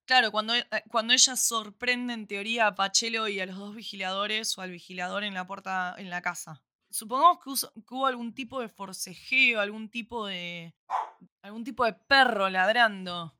Claro, 0.06 0.30
cuando, 0.32 0.54
eh, 0.54 0.64
cuando 0.90 1.12
ella 1.12 1.36
sorprende 1.36 2.14
en 2.14 2.26
teoría 2.26 2.66
a 2.68 2.74
Pachelo 2.74 3.28
y 3.28 3.40
a 3.40 3.46
los 3.46 3.56
dos 3.56 3.74
vigiladores 3.74 4.56
o 4.56 4.62
al 4.62 4.70
vigilador 4.70 5.22
en 5.24 5.34
la 5.34 5.46
puerta, 5.46 5.94
en 5.98 6.08
la 6.10 6.22
casa. 6.22 6.62
Supongamos 6.90 7.38
que, 7.44 7.50
uso- 7.50 7.72
que 7.74 7.94
hubo 7.94 8.06
algún 8.06 8.34
tipo 8.34 8.60
de 8.60 8.68
forcejeo, 8.70 9.60
algún 9.60 9.90
tipo 9.90 10.26
de. 10.26 10.74
algún 11.42 11.62
tipo 11.64 11.84
de 11.84 11.92
perro 11.92 12.48
ladrando. 12.48 13.37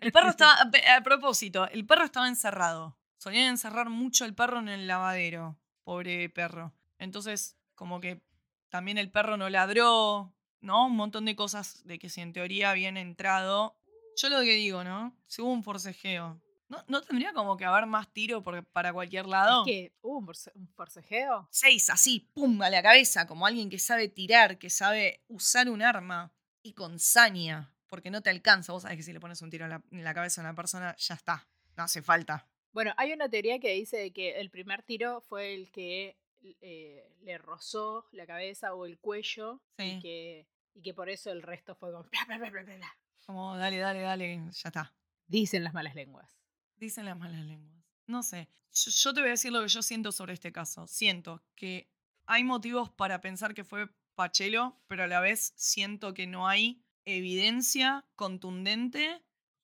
El 0.00 0.12
perro 0.12 0.30
estaba. 0.30 0.54
A 0.96 1.00
propósito, 1.02 1.68
el 1.68 1.86
perro 1.86 2.04
estaba 2.04 2.28
encerrado. 2.28 2.96
Solían 3.18 3.48
encerrar 3.48 3.88
mucho 3.88 4.24
el 4.24 4.34
perro 4.34 4.58
en 4.58 4.68
el 4.68 4.86
lavadero. 4.86 5.58
Pobre 5.84 6.28
perro. 6.28 6.72
Entonces, 6.98 7.56
como 7.74 8.00
que 8.00 8.20
también 8.68 8.98
el 8.98 9.10
perro 9.10 9.36
no 9.36 9.48
ladró, 9.48 10.32
¿no? 10.60 10.86
Un 10.86 10.96
montón 10.96 11.24
de 11.24 11.36
cosas 11.36 11.84
de 11.84 11.98
que 11.98 12.08
si 12.08 12.20
en 12.20 12.32
teoría 12.32 12.70
habían 12.70 12.96
entrado. 12.96 13.76
Yo 14.16 14.28
lo 14.28 14.40
que 14.40 14.54
digo, 14.54 14.84
¿no? 14.84 15.16
Si 15.26 15.40
hubo 15.42 15.52
un 15.52 15.64
forcejeo. 15.64 16.40
¿No, 16.68 16.82
no 16.88 17.02
tendría 17.02 17.32
como 17.34 17.56
que 17.56 17.64
haber 17.66 17.84
más 17.86 18.10
tiro 18.12 18.42
por- 18.42 18.64
para 18.64 18.92
cualquier 18.94 19.26
lado? 19.26 19.62
Es 19.62 19.66
que 19.72 19.92
hubo 20.00 20.18
un, 20.18 20.26
force- 20.26 20.52
un 20.54 20.68
forcejeo. 20.68 21.46
Seis, 21.50 21.90
así, 21.90 22.30
pum, 22.32 22.62
a 22.62 22.70
la 22.70 22.82
cabeza, 22.82 23.26
como 23.26 23.46
alguien 23.46 23.68
que 23.68 23.78
sabe 23.78 24.08
tirar, 24.08 24.58
que 24.58 24.70
sabe 24.70 25.22
usar 25.28 25.68
un 25.68 25.82
arma 25.82 26.32
y 26.62 26.72
con 26.72 26.98
saña, 26.98 27.74
porque 27.92 28.10
no 28.10 28.22
te 28.22 28.30
alcanza. 28.30 28.72
Vos 28.72 28.84
sabés 28.84 28.96
que 28.96 29.02
si 29.02 29.12
le 29.12 29.20
pones 29.20 29.42
un 29.42 29.50
tiro 29.50 29.64
en 29.66 29.70
la, 29.72 29.82
en 29.90 30.02
la 30.02 30.14
cabeza 30.14 30.40
a 30.40 30.44
una 30.44 30.54
persona, 30.54 30.96
ya 30.96 31.14
está, 31.14 31.46
no 31.76 31.82
hace 31.82 32.00
falta. 32.00 32.48
Bueno, 32.72 32.94
hay 32.96 33.12
una 33.12 33.28
teoría 33.28 33.58
que 33.58 33.74
dice 33.74 34.14
que 34.14 34.40
el 34.40 34.48
primer 34.48 34.82
tiro 34.82 35.20
fue 35.20 35.52
el 35.54 35.70
que 35.70 36.16
eh, 36.62 37.06
le 37.20 37.36
rozó 37.36 38.08
la 38.12 38.26
cabeza 38.26 38.72
o 38.72 38.86
el 38.86 38.98
cuello 38.98 39.60
Sí. 39.76 39.84
y, 39.84 40.00
que, 40.00 40.46
y 40.72 40.80
que 40.80 40.94
por 40.94 41.10
eso 41.10 41.30
el 41.32 41.42
resto 41.42 41.74
fue 41.74 41.92
como... 41.92 42.04
bla, 42.04 42.24
bla, 42.28 42.38
bla, 42.38 42.48
bla, 42.48 42.62
bla, 42.62 42.76
bla. 42.76 42.96
Como, 43.26 43.58
dale, 43.58 43.76
dale, 43.76 44.00
dale, 44.00 44.36
ya 44.50 44.68
está. 44.70 44.94
Dicen 45.26 45.62
las 45.62 45.74
malas 45.74 45.94
lenguas. 45.94 46.34
Dicen 46.78 47.04
las 47.04 47.18
malas 47.18 47.44
lenguas. 47.44 47.84
No 48.06 48.22
sé. 48.22 48.48
Yo, 48.72 48.90
yo 48.90 49.12
te 49.12 49.20
voy 49.20 49.28
a 49.28 49.32
decir 49.32 49.52
lo 49.52 49.60
que 49.60 49.68
yo 49.68 49.82
siento 49.82 50.12
sobre 50.12 50.32
este 50.32 50.50
caso. 50.50 50.86
Siento 50.86 51.42
que 51.54 51.90
hay 52.24 52.42
motivos 52.42 52.88
para 52.88 53.20
pensar 53.20 53.52
que 53.52 53.64
fue 53.64 53.86
Pachelo, 54.14 54.80
pero 54.88 55.04
a 55.04 55.08
la 55.08 55.20
vez 55.20 55.52
siento 55.56 56.14
que 56.14 56.26
no 56.26 56.48
hay 56.48 56.82
evidencia 57.04 58.04
contundente 58.14 59.22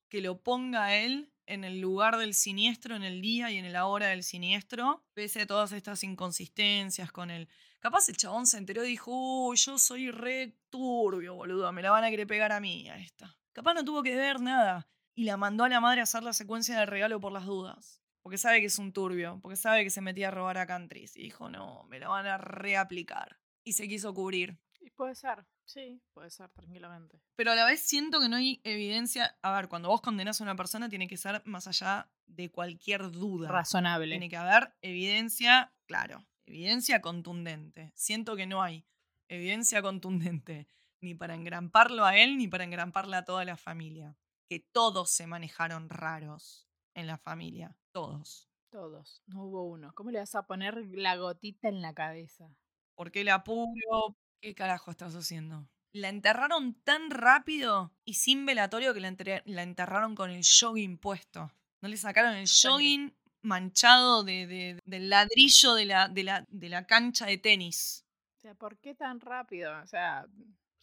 que 0.09 0.21
lo 0.21 0.43
ponga 0.43 0.85
a 0.85 0.97
él 0.97 1.33
en 1.47 1.65
el 1.65 1.81
lugar 1.81 2.19
del 2.19 2.35
siniestro, 2.35 2.95
en 2.95 3.03
el 3.03 3.21
día 3.23 3.51
y 3.51 3.57
en 3.57 3.73
la 3.73 3.87
hora 3.87 4.09
del 4.09 4.23
siniestro, 4.23 5.03
pese 5.15 5.43
a 5.43 5.47
todas 5.47 5.73
estas 5.73 6.05
inconsistencias 6.05 7.11
con 7.11 7.31
él. 7.31 7.49
Capaz 7.81 8.09
el 8.09 8.17
chabón 8.17 8.47
se 8.47 8.59
enteró 8.59 8.85
y 8.85 8.89
dijo, 8.89 9.13
uy, 9.47 9.57
yo 9.57 9.79
soy 9.79 10.11
re 10.11 10.57
turbio, 10.69 11.35
boludo, 11.35 11.73
me 11.73 11.83
la 11.83 11.91
van 11.91 12.05
a 12.05 12.11
querer 12.11 12.27
pegar 12.27 12.53
a 12.53 12.61
mí, 12.61 12.89
a 12.89 12.99
esta. 12.99 13.37
Capaz 13.53 13.75
no 13.75 13.85
tuvo 13.85 14.03
que 14.03 14.15
ver 14.15 14.41
nada 14.41 14.89
y 15.15 15.25
la 15.25 15.37
mandó 15.37 15.65
a 15.65 15.69
la 15.69 15.81
madre 15.81 16.01
a 16.01 16.05
hacer 16.05 16.23
la 16.23 16.33
secuencia 16.33 16.79
de 16.79 16.87
regalo 16.87 17.21
por 17.21 17.33
las 17.33 17.45
dudas. 17.45 18.03
Porque 18.23 18.39
sabe 18.39 18.61
que 18.61 18.67
es 18.67 18.79
un 18.79 18.93
turbio, 18.93 19.41
porque 19.41 19.57
sabe 19.57 19.85
que 19.85 19.91
se 19.91 20.01
metía 20.01 20.29
a 20.29 20.31
robar 20.31 20.59
a 20.59 20.67
countries. 20.67 21.17
Y 21.17 21.23
dijo, 21.23 21.49
no, 21.49 21.85
me 21.85 21.99
la 21.99 22.09
van 22.09 22.27
a 22.27 22.37
reaplicar. 22.37 23.39
Y 23.65 23.73
se 23.73 23.89
quiso 23.89 24.13
cubrir. 24.13 24.59
Y 24.89 24.91
puede 24.91 25.15
ser, 25.15 25.45
sí, 25.67 26.01
puede 26.15 26.31
ser 26.31 26.49
tranquilamente. 26.49 27.21
Pero 27.37 27.53
a 27.53 27.55
la 27.55 27.67
vez 27.67 27.81
siento 27.81 28.21
que 28.21 28.29
no 28.31 28.37
hay 28.37 28.59
evidencia. 28.65 29.37
A 29.43 29.53
ver, 29.53 29.69
cuando 29.69 29.91
vos 29.91 30.01
condenás 30.01 30.41
a 30.41 30.45
una 30.45 30.57
persona, 30.57 30.89
tiene 30.89 31.07
que 31.07 31.19
ser 31.19 31.43
más 31.45 31.69
allá 31.69 32.11
de 32.27 32.51
cualquier 32.51 33.11
duda. 33.11 33.51
Razonable. 33.51 34.09
Tiene 34.09 34.31
que 34.31 34.39
haber 34.39 34.73
evidencia, 34.81 35.75
claro, 35.85 36.25
evidencia 36.47 37.03
contundente. 37.03 37.93
Siento 37.95 38.35
que 38.35 38.47
no 38.47 38.63
hay 38.63 38.87
evidencia 39.29 39.83
contundente 39.83 40.67
ni 41.03 41.15
para 41.15 41.35
engramparlo 41.35 42.07
a 42.07 42.17
él 42.17 42.39
ni 42.39 42.49
para 42.49 42.65
engramparle 42.65 43.17
a 43.17 43.27
toda 43.27 43.45
la 43.45 43.59
familia. 43.59 44.17
Que 44.49 44.61
todos 44.61 45.11
se 45.11 45.27
manejaron 45.27 45.91
raros 45.91 46.67
en 46.95 47.07
la 47.07 47.19
familia, 47.19 47.77
todos. 47.93 48.49
Todos, 48.71 49.23
no 49.27 49.45
hubo 49.45 49.65
uno. 49.65 49.93
¿Cómo 49.95 50.11
le 50.11 50.21
vas 50.21 50.35
a 50.35 50.47
poner 50.47 50.83
la 50.93 51.17
gotita 51.17 51.69
en 51.69 51.83
la 51.83 51.93
cabeza? 51.93 52.57
¿Por 52.95 53.11
qué 53.11 53.21
el 53.21 53.29
apuro? 53.29 54.17
¿Qué 54.41 54.55
carajo 54.55 54.91
estás 54.91 55.15
haciendo? 55.15 55.69
La 55.93 56.09
enterraron 56.09 56.75
tan 56.85 57.11
rápido 57.11 57.93
y 58.05 58.15
sin 58.15 58.47
velatorio 58.47 58.95
que 58.95 59.01
la, 59.01 59.15
la 59.47 59.63
enterraron 59.63 60.15
con 60.15 60.31
el 60.31 60.43
jogging 60.45 60.99
puesto. 60.99 61.51
No 61.81 61.89
le 61.89 61.97
sacaron 61.97 62.35
el 62.35 62.47
jogging 62.49 63.15
manchado 63.43 64.23
de, 64.25 64.47
de- 64.47 64.81
del 64.85 65.09
ladrillo 65.11 65.75
de 65.75 65.85
la, 65.87 66.09
de, 66.09 66.25
la, 66.25 66.45
de 66.49 66.69
la 66.69 66.87
cancha 66.87 67.27
de 67.27 67.39
tenis. 67.39 68.05
O 68.37 68.41
sea, 68.41 68.55
¿por 68.55 68.79
qué 68.79 68.95
tan 68.95 69.21
rápido? 69.21 69.73
O 69.83 69.87
sea, 69.87 70.27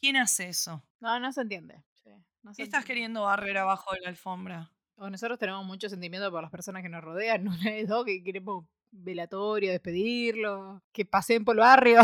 ¿Quién 0.02 0.18
hace 0.18 0.50
eso? 0.50 0.84
no, 1.00 1.20
no 1.20 1.32
se 1.32 1.42
entiende. 1.42 1.84
Sí, 1.94 2.10
no 2.44 2.54
se 2.54 2.58
¿Qué 2.58 2.64
estás 2.64 2.80
entiende. 2.82 2.88
queriendo 2.88 3.22
barrer 3.24 3.58
abajo 3.58 3.94
de 3.94 4.02
la 4.02 4.10
alfombra? 4.10 4.72
O 4.98 5.10
nosotros 5.10 5.38
tenemos 5.38 5.66
mucho 5.66 5.88
sentimiento 5.90 6.32
por 6.32 6.42
las 6.42 6.52
personas 6.52 6.82
que 6.82 6.90
nos 6.90 7.04
rodean, 7.04 7.46
de 7.64 7.86
dos 7.86 8.06
que 8.06 8.24
queremos 8.24 8.66
velatorio, 8.92 9.72
despedirlo, 9.72 10.82
que 10.92 11.06
paseen 11.06 11.46
por 11.46 11.56
el 11.56 11.60
barrio. 11.62 12.02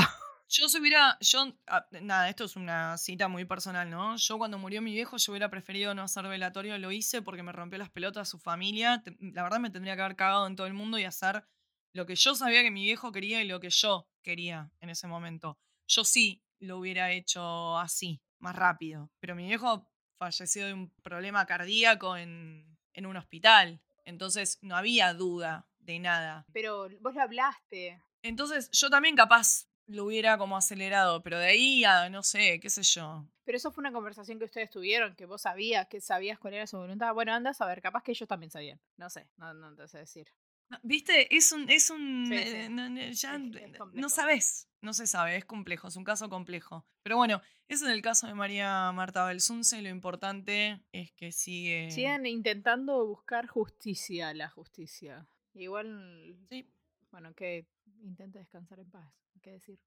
Yo 0.53 0.67
se 0.67 0.79
hubiera, 0.79 1.17
yo, 1.21 1.53
ah, 1.67 1.87
nada, 2.01 2.27
esto 2.27 2.43
es 2.43 2.57
una 2.57 2.97
cita 2.97 3.29
muy 3.29 3.45
personal, 3.45 3.89
¿no? 3.89 4.17
Yo 4.17 4.37
cuando 4.37 4.57
murió 4.57 4.81
mi 4.81 4.91
viejo, 4.91 5.15
yo 5.15 5.31
hubiera 5.31 5.49
preferido 5.49 5.95
no 5.95 6.01
hacer 6.01 6.27
velatorio, 6.27 6.77
lo 6.77 6.91
hice 6.91 7.21
porque 7.21 7.41
me 7.41 7.53
rompió 7.53 7.79
las 7.79 7.89
pelotas 7.89 8.27
su 8.27 8.37
familia. 8.37 9.01
La 9.21 9.43
verdad 9.43 9.61
me 9.61 9.69
tendría 9.69 9.95
que 9.95 10.01
haber 10.01 10.17
cagado 10.17 10.45
en 10.47 10.57
todo 10.57 10.67
el 10.67 10.73
mundo 10.73 10.99
y 10.99 11.05
hacer 11.05 11.45
lo 11.93 12.05
que 12.05 12.15
yo 12.15 12.35
sabía 12.35 12.63
que 12.63 12.71
mi 12.71 12.83
viejo 12.83 13.13
quería 13.13 13.41
y 13.41 13.47
lo 13.47 13.61
que 13.61 13.69
yo 13.69 14.09
quería 14.21 14.69
en 14.81 14.89
ese 14.89 15.07
momento. 15.07 15.57
Yo 15.87 16.03
sí 16.03 16.43
lo 16.59 16.79
hubiera 16.79 17.13
hecho 17.13 17.77
así, 17.77 18.21
más 18.39 18.57
rápido. 18.57 19.09
Pero 19.21 19.35
mi 19.35 19.47
viejo 19.47 19.89
falleció 20.17 20.65
de 20.65 20.73
un 20.73 20.89
problema 21.01 21.45
cardíaco 21.45 22.17
en, 22.17 22.77
en 22.91 23.05
un 23.05 23.15
hospital. 23.15 23.81
Entonces 24.03 24.59
no 24.61 24.75
había 24.75 25.13
duda 25.13 25.69
de 25.79 25.99
nada. 25.99 26.45
Pero 26.51 26.89
vos 26.99 27.15
lo 27.15 27.21
hablaste. 27.21 28.03
Entonces 28.21 28.69
yo 28.71 28.89
también 28.89 29.15
capaz 29.15 29.70
lo 29.91 30.05
hubiera 30.05 30.37
como 30.37 30.57
acelerado, 30.57 31.21
pero 31.21 31.37
de 31.39 31.45
ahí 31.47 31.83
a, 31.83 32.09
no 32.09 32.23
sé, 32.23 32.59
qué 32.59 32.69
sé 32.69 32.83
yo. 32.83 33.25
Pero 33.43 33.57
eso 33.57 33.71
fue 33.71 33.81
una 33.81 33.91
conversación 33.91 34.39
que 34.39 34.45
ustedes 34.45 34.69
tuvieron, 34.69 35.15
que 35.15 35.25
vos 35.25 35.41
sabías, 35.41 35.87
que 35.87 35.99
sabías 36.01 36.39
cuál 36.39 36.53
era 36.53 36.67
su 36.67 36.77
voluntad. 36.77 37.13
Bueno, 37.13 37.33
anda 37.33 37.49
a 37.51 37.53
saber, 37.53 37.81
capaz 37.81 38.03
que 38.03 38.11
ellos 38.11 38.27
también 38.27 38.51
sabían. 38.51 38.79
No 38.97 39.09
sé, 39.09 39.27
no, 39.37 39.53
no 39.53 39.75
te 39.75 39.87
sé 39.87 39.99
decir. 39.99 40.27
No, 40.69 40.79
¿Viste? 40.83 41.35
Es 41.35 41.51
un, 41.51 41.69
es 41.69 41.89
un, 41.89 42.27
Sí, 42.29 42.35
eh, 42.35 42.69
no, 42.69 42.89
no, 42.89 43.01
ya 43.11 43.35
Es- 43.35 44.13
sabes, 44.13 44.69
no 44.81 44.93
se 44.93 45.05
sabe, 45.05 45.35
es 45.35 45.43
complejo, 45.45 45.89
es 45.89 45.97
un 45.97 46.05
caso 46.05 46.29
complejo. 46.29 46.85
Pero 47.03 47.17
bueno, 47.17 47.41
ese 47.67 47.85
es 47.85 47.91
el 47.91 48.01
caso 48.01 48.27
de 48.27 48.35
María 48.35 48.89
Marta 48.93 49.25
Belsunce, 49.25 49.81
lo 49.81 49.89
importante 49.89 50.81
es 50.93 51.11
que 51.11 51.31
sigue... 51.33 51.91
Sigan 51.91 52.25
intentando 52.25 53.05
buscar 53.05 53.47
justicia, 53.47 54.33
la 54.33 54.49
justicia. 54.49 55.27
Igual, 55.53 56.37
Sí. 56.49 56.69
Bueno, 57.11 57.33
que 57.33 57.67
intente 58.03 58.39
descansar 58.39 58.79
en 58.79 58.89
paz, 58.89 59.13
¿qué 59.41 59.51
decir? 59.51 59.79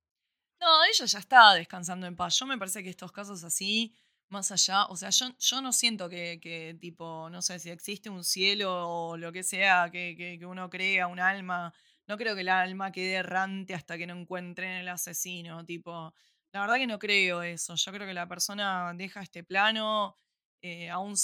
No, 0.61 0.85
ella 0.85 1.05
ya 1.07 1.19
está 1.19 1.55
descansando 1.55 2.07
en 2.07 2.17
paz. 2.17 2.39
Yo 2.39 2.47
me 2.47 2.59
parece 2.59 2.83
que 2.83 2.91
estos 2.91 3.13
casos 3.13 3.43
así, 3.45 3.95
más 4.29 4.51
allá, 4.53 4.87
o 4.87 4.97
sea, 4.97 5.11
yo, 5.11 5.27
yo 5.39 5.61
no 5.61 5.73
siento 5.73 6.09
que, 6.09 6.39
que, 6.41 6.77
tipo, 6.81 7.29
no 7.31 7.43
sé, 7.43 7.59
si 7.59 7.71
existe 7.71 8.09
un 8.11 8.25
cielo 8.25 8.89
o 8.89 9.17
lo 9.17 9.33
que 9.33 9.43
sea, 9.43 9.91
que, 9.91 10.15
que, 10.17 10.39
que 10.39 10.47
uno 10.47 10.71
crea, 10.71 11.07
un 11.07 11.21
alma. 11.21 11.75
No 12.07 12.17
creo 12.17 12.35
que 12.35 12.43
el 12.43 12.49
alma 12.49 12.93
quede 12.93 13.15
errante 13.15 13.75
hasta 13.75 13.99
que 13.99 14.07
no 14.07 14.15
encuentren 14.15 14.73
el 14.73 14.89
asesino, 14.89 15.65
tipo. 15.65 16.15
La 16.53 16.61
verdad 16.61 16.77
que 16.77 16.87
no 16.87 16.99
creo 16.99 17.43
eso. 17.43 17.75
Yo 17.75 17.93
creo 17.93 18.07
que 18.07 18.15
la 18.15 18.29
persona 18.29 18.93
deja 18.95 19.23
este 19.23 19.43
plano, 19.45 20.17
eh, 20.67 20.89
aún 20.89 21.15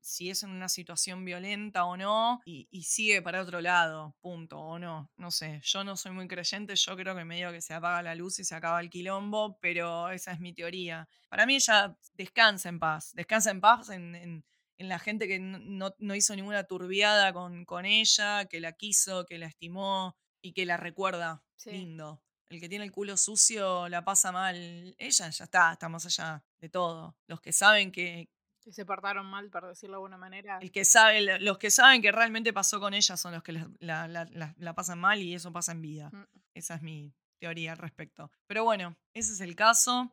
si 0.00 0.30
es 0.30 0.42
en 0.42 0.50
una 0.50 0.68
situación 0.68 1.24
violenta 1.24 1.84
o 1.84 1.96
no, 1.96 2.40
y, 2.44 2.66
y 2.72 2.82
sigue 2.82 3.22
para 3.22 3.40
otro 3.40 3.60
lado, 3.60 4.16
punto, 4.20 4.58
o 4.58 4.78
no. 4.80 5.10
No 5.16 5.30
sé, 5.30 5.60
yo 5.62 5.84
no 5.84 5.96
soy 5.96 6.10
muy 6.12 6.26
creyente, 6.26 6.74
yo 6.74 6.96
creo 6.96 7.14
que 7.14 7.24
medio 7.24 7.52
que 7.52 7.60
se 7.60 7.72
apaga 7.74 8.02
la 8.02 8.14
luz 8.14 8.38
y 8.40 8.44
se 8.44 8.54
acaba 8.54 8.80
el 8.80 8.90
quilombo, 8.90 9.58
pero 9.60 10.10
esa 10.10 10.32
es 10.32 10.40
mi 10.40 10.52
teoría. 10.52 11.08
Para 11.28 11.46
mí 11.46 11.54
ella 11.54 11.96
descansa 12.14 12.68
en 12.68 12.78
paz, 12.80 13.12
descansa 13.14 13.50
en 13.52 13.60
paz 13.60 13.90
en, 13.90 14.14
en- 14.16 14.44
en 14.76 14.88
la 14.88 14.98
gente 14.98 15.28
que 15.28 15.38
no, 15.38 15.58
no- 15.60 15.94
no 15.98 16.14
hizo 16.16 16.34
ninguna 16.34 16.64
turbiada 16.64 17.32
con, 17.32 17.64
con 17.64 17.84
ella, 17.86 18.46
que 18.46 18.58
la 18.60 18.72
quiso, 18.72 19.24
que 19.24 19.38
la 19.38 19.46
estimó 19.46 20.16
y 20.42 20.52
que 20.52 20.66
la 20.66 20.76
recuerda 20.76 21.44
Sí. 21.56 21.70
lindo. 21.70 22.20
El 22.50 22.60
que 22.60 22.68
tiene 22.68 22.84
el 22.84 22.90
culo 22.92 23.16
sucio 23.16 23.88
la 23.88 24.04
pasa 24.04 24.32
mal. 24.32 24.94
Ella 24.98 25.30
ya 25.30 25.44
está, 25.44 25.72
está 25.72 25.88
más 25.88 26.04
allá 26.06 26.42
de 26.58 26.68
todo. 26.68 27.16
Los 27.28 27.40
que 27.40 27.52
saben 27.52 27.90
que, 27.92 28.28
Que 28.64 28.72
se 28.72 28.86
portaron 28.86 29.26
mal, 29.26 29.50
por 29.50 29.66
decirlo 29.66 29.94
de 29.94 29.96
alguna 29.96 30.16
manera. 30.16 30.58
el 30.60 30.72
que 30.72 30.84
sabe, 30.86 31.20
lo- 31.20 31.38
los 31.38 31.58
que 31.58 31.70
saben 31.70 32.00
que 32.00 32.10
realmente 32.10 32.52
pasó 32.52 32.80
con 32.80 32.94
ella 32.94 33.16
son 33.16 33.32
los 33.34 33.42
que 33.42 33.52
la, 33.52 33.68
la- 33.80 34.24
la- 34.24 34.54
la- 34.56 34.74
pasan 34.74 34.98
mal 34.98 35.20
y 35.20 35.34
eso 35.34 35.52
pasa 35.52 35.72
en 35.72 35.82
vida. 35.82 36.10
Mm. 36.12 36.24
Esa 36.54 36.74
es 36.76 36.82
mi 36.82 37.12
teoría 37.38 37.72
al 37.72 37.78
respecto. 37.78 38.30
Pero 38.46 38.64
bueno, 38.64 38.96
ese 39.12 39.32
es 39.34 39.40
el 39.40 39.54
caso. 39.54 40.10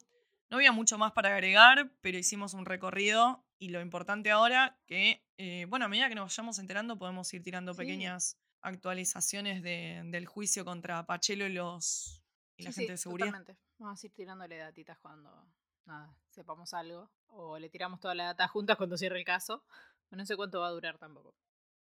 No 0.49 0.57
había 0.57 0.73
mucho 0.73 0.97
más 0.97 1.13
para 1.13 1.29
agregar, 1.29 1.91
pero 2.01 2.17
hicimos 2.17 2.53
un 2.53 2.65
recorrido 2.65 3.45
y 3.57 3.69
lo 3.69 3.79
importante 3.79 4.31
ahora 4.31 4.77
que, 4.85 5.23
eh, 5.37 5.65
bueno, 5.69 5.85
a 5.85 5.87
medida 5.87 6.09
que 6.09 6.15
nos 6.15 6.25
vayamos 6.35 6.59
enterando 6.59 6.97
podemos 6.97 7.33
ir 7.33 7.41
tirando 7.43 7.73
Sí. 7.73 7.77
pequeñas 7.77 8.37
actualizaciones 8.61 9.63
de- 9.63 10.01
del 10.05 10.25
juicio 10.25 10.65
contra 10.65 11.05
Pachelo 11.05 11.45
y 11.47 11.53
los 11.53 12.21
y 12.57 12.63
la 12.63 12.71
Sí, 12.73 12.81
gente 12.81 12.91
de 12.93 12.97
seguridad. 12.97 13.27
Totalmente. 13.27 13.57
Vamos 13.79 14.03
a 14.03 14.05
ir 14.05 14.13
tirándole 14.13 14.57
datitas 14.57 14.97
cuando 14.99 15.47
nada, 15.85 16.13
sepamos 16.29 16.73
algo. 16.73 17.09
O 17.27 17.57
le 17.57 17.69
tiramos 17.69 17.99
toda 17.99 18.13
la 18.15 18.25
data 18.25 18.47
juntas 18.47 18.77
cuando 18.77 18.97
cierre 18.97 19.19
el 19.19 19.25
caso. 19.25 19.63
No 20.11 20.25
sé 20.25 20.35
cuánto 20.35 20.59
va 20.59 20.67
a 20.67 20.71
durar 20.71 20.97
tampoco. 20.97 21.33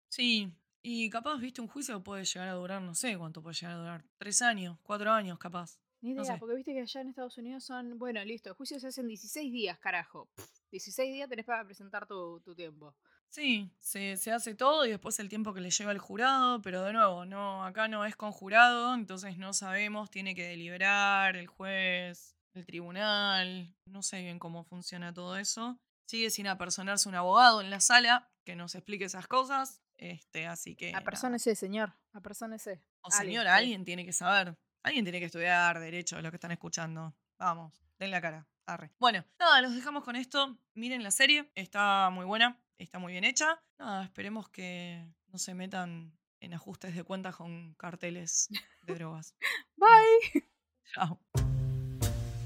Sí, 0.08 0.52
y 0.82 1.10
capaz, 1.10 1.36
viste, 1.38 1.60
un 1.60 1.66
juicio 1.66 2.00
puede 2.00 2.24
llegar 2.24 2.48
a 2.48 2.52
durar, 2.52 2.80
no 2.80 2.94
sé 2.94 3.18
cuánto 3.18 3.42
puede 3.42 3.54
llegar 3.54 3.74
a 3.74 3.78
durar. 3.80 4.04
Tres 4.18 4.40
años, 4.40 4.78
cuatro 4.84 5.10
años, 5.10 5.36
capaz. 5.36 5.80
Ni 6.00 6.14
No 6.14 6.22
idea, 6.22 6.34
sé. 6.34 6.38
porque 6.38 6.54
viste 6.54 6.72
que 6.72 6.80
allá 6.82 7.00
en 7.00 7.08
Estados 7.08 7.36
Unidos 7.38 7.64
son, 7.64 7.98
bueno, 7.98 8.24
listo, 8.24 8.48
el 8.48 8.54
juicio 8.54 8.78
se 8.78 8.86
hace 8.86 9.00
en 9.00 9.08
16 9.08 9.52
días, 9.52 9.80
carajo. 9.80 10.28
Pff, 10.36 10.46
16 10.70 11.12
días 11.12 11.28
tenés 11.28 11.44
para 11.44 11.64
presentar 11.64 12.06
tu, 12.06 12.40
tu 12.40 12.54
tiempo. 12.54 12.94
Sí, 13.28 13.68
se, 13.80 14.16
se 14.16 14.30
hace 14.32 14.54
todo 14.54 14.86
y 14.86 14.90
después 14.90 15.18
el 15.18 15.28
tiempo 15.28 15.52
que 15.52 15.60
le 15.60 15.70
lleva 15.70 15.90
al 15.90 15.98
jurado, 15.98 16.62
pero 16.62 16.82
de 16.84 16.92
nuevo, 16.92 17.24
no, 17.26 17.64
acá 17.64 17.88
no 17.88 18.04
es 18.04 18.14
con 18.16 18.30
jurado, 18.32 18.94
entonces 18.94 19.38
no 19.38 19.52
sabemos, 19.52 20.08
tiene 20.10 20.34
que 20.36 20.46
deliberar 20.46 21.36
el 21.36 21.46
juez, 21.48 22.36
el 22.54 22.66
tribunal, 22.66 23.74
no 23.84 24.02
sé 24.02 24.22
bien 24.22 24.38
cómo 24.38 24.64
funciona 24.64 25.12
todo 25.12 25.36
eso. 25.36 25.80
Sigue 26.06 26.30
sin 26.30 26.46
apersonarse 26.46 27.08
un 27.08 27.14
abogado 27.14 27.60
en 27.60 27.70
la 27.70 27.80
sala 27.80 28.30
que 28.44 28.56
nos 28.56 28.74
explique 28.74 29.04
esas 29.04 29.26
cosas, 29.26 29.82
este, 29.96 30.46
así 30.46 30.74
que... 30.74 30.94
Apersónese, 30.94 31.54
señor, 31.54 31.94
apersónese. 32.12 32.82
O 33.02 33.08
Ale, 33.12 33.26
señor, 33.26 33.44
sí. 33.44 33.50
alguien 33.50 33.84
tiene 33.84 34.04
que 34.04 34.12
saber. 34.12 34.56
Alguien 34.82 35.04
tiene 35.04 35.20
que 35.20 35.26
estudiar 35.26 35.78
derecho 35.78 36.16
de 36.16 36.22
lo 36.22 36.30
que 36.30 36.36
están 36.36 36.52
escuchando. 36.52 37.14
Vamos, 37.38 37.84
den 37.98 38.10
la 38.10 38.20
cara. 38.20 38.46
Arre. 38.66 38.92
Bueno, 38.98 39.24
nada, 39.38 39.60
los 39.62 39.74
dejamos 39.74 40.04
con 40.04 40.16
esto. 40.16 40.56
Miren 40.74 41.02
la 41.02 41.10
serie, 41.10 41.50
está 41.54 42.08
muy 42.10 42.24
buena, 42.24 42.62
está 42.78 42.98
muy 42.98 43.12
bien 43.12 43.24
hecha. 43.24 43.60
Nada, 43.78 44.04
esperemos 44.04 44.48
que 44.48 45.12
no 45.26 45.38
se 45.38 45.54
metan 45.54 46.16
en 46.40 46.54
ajustes 46.54 46.94
de 46.94 47.04
cuentas 47.04 47.36
con 47.36 47.74
carteles 47.74 48.48
de 48.82 48.94
drogas. 48.94 49.34
Bye. 49.76 50.48
Chao. 50.94 51.20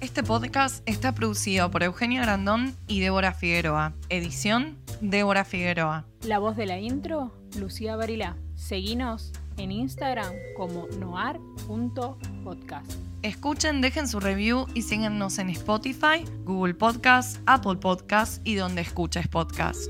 Este 0.05 0.23
podcast 0.23 0.83
está 0.85 1.15
producido 1.15 1.71
por 1.71 1.83
Eugenia 1.83 2.21
Grandón 2.21 2.77
y 2.87 3.01
Débora 3.01 3.33
Figueroa. 3.33 3.95
Edición, 4.11 4.77
Débora 5.01 5.47
Figueroa. 5.47 6.05
La 6.25 6.39
voz 6.39 6.59
de 6.59 6.67
la 6.67 6.79
intro, 6.79 7.33
Lucía 7.59 7.97
Barilá. 7.97 8.37
Seguinos 8.55 9.33
en 9.57 9.73
Instagram 9.73 10.31
como 10.59 10.89
noar.podcast. 11.01 12.93
Escuchen, 13.23 13.81
dejen 13.81 14.07
su 14.07 14.21
review 14.21 14.67
y 14.75 14.83
síganos 14.83 15.39
en 15.39 15.49
Spotify, 15.49 16.23
Google 16.45 16.75
Podcast, 16.75 17.39
Apple 17.47 17.77
Podcast 17.77 18.47
y 18.47 18.57
donde 18.57 18.83
escuches 18.83 19.27
podcast. 19.27 19.89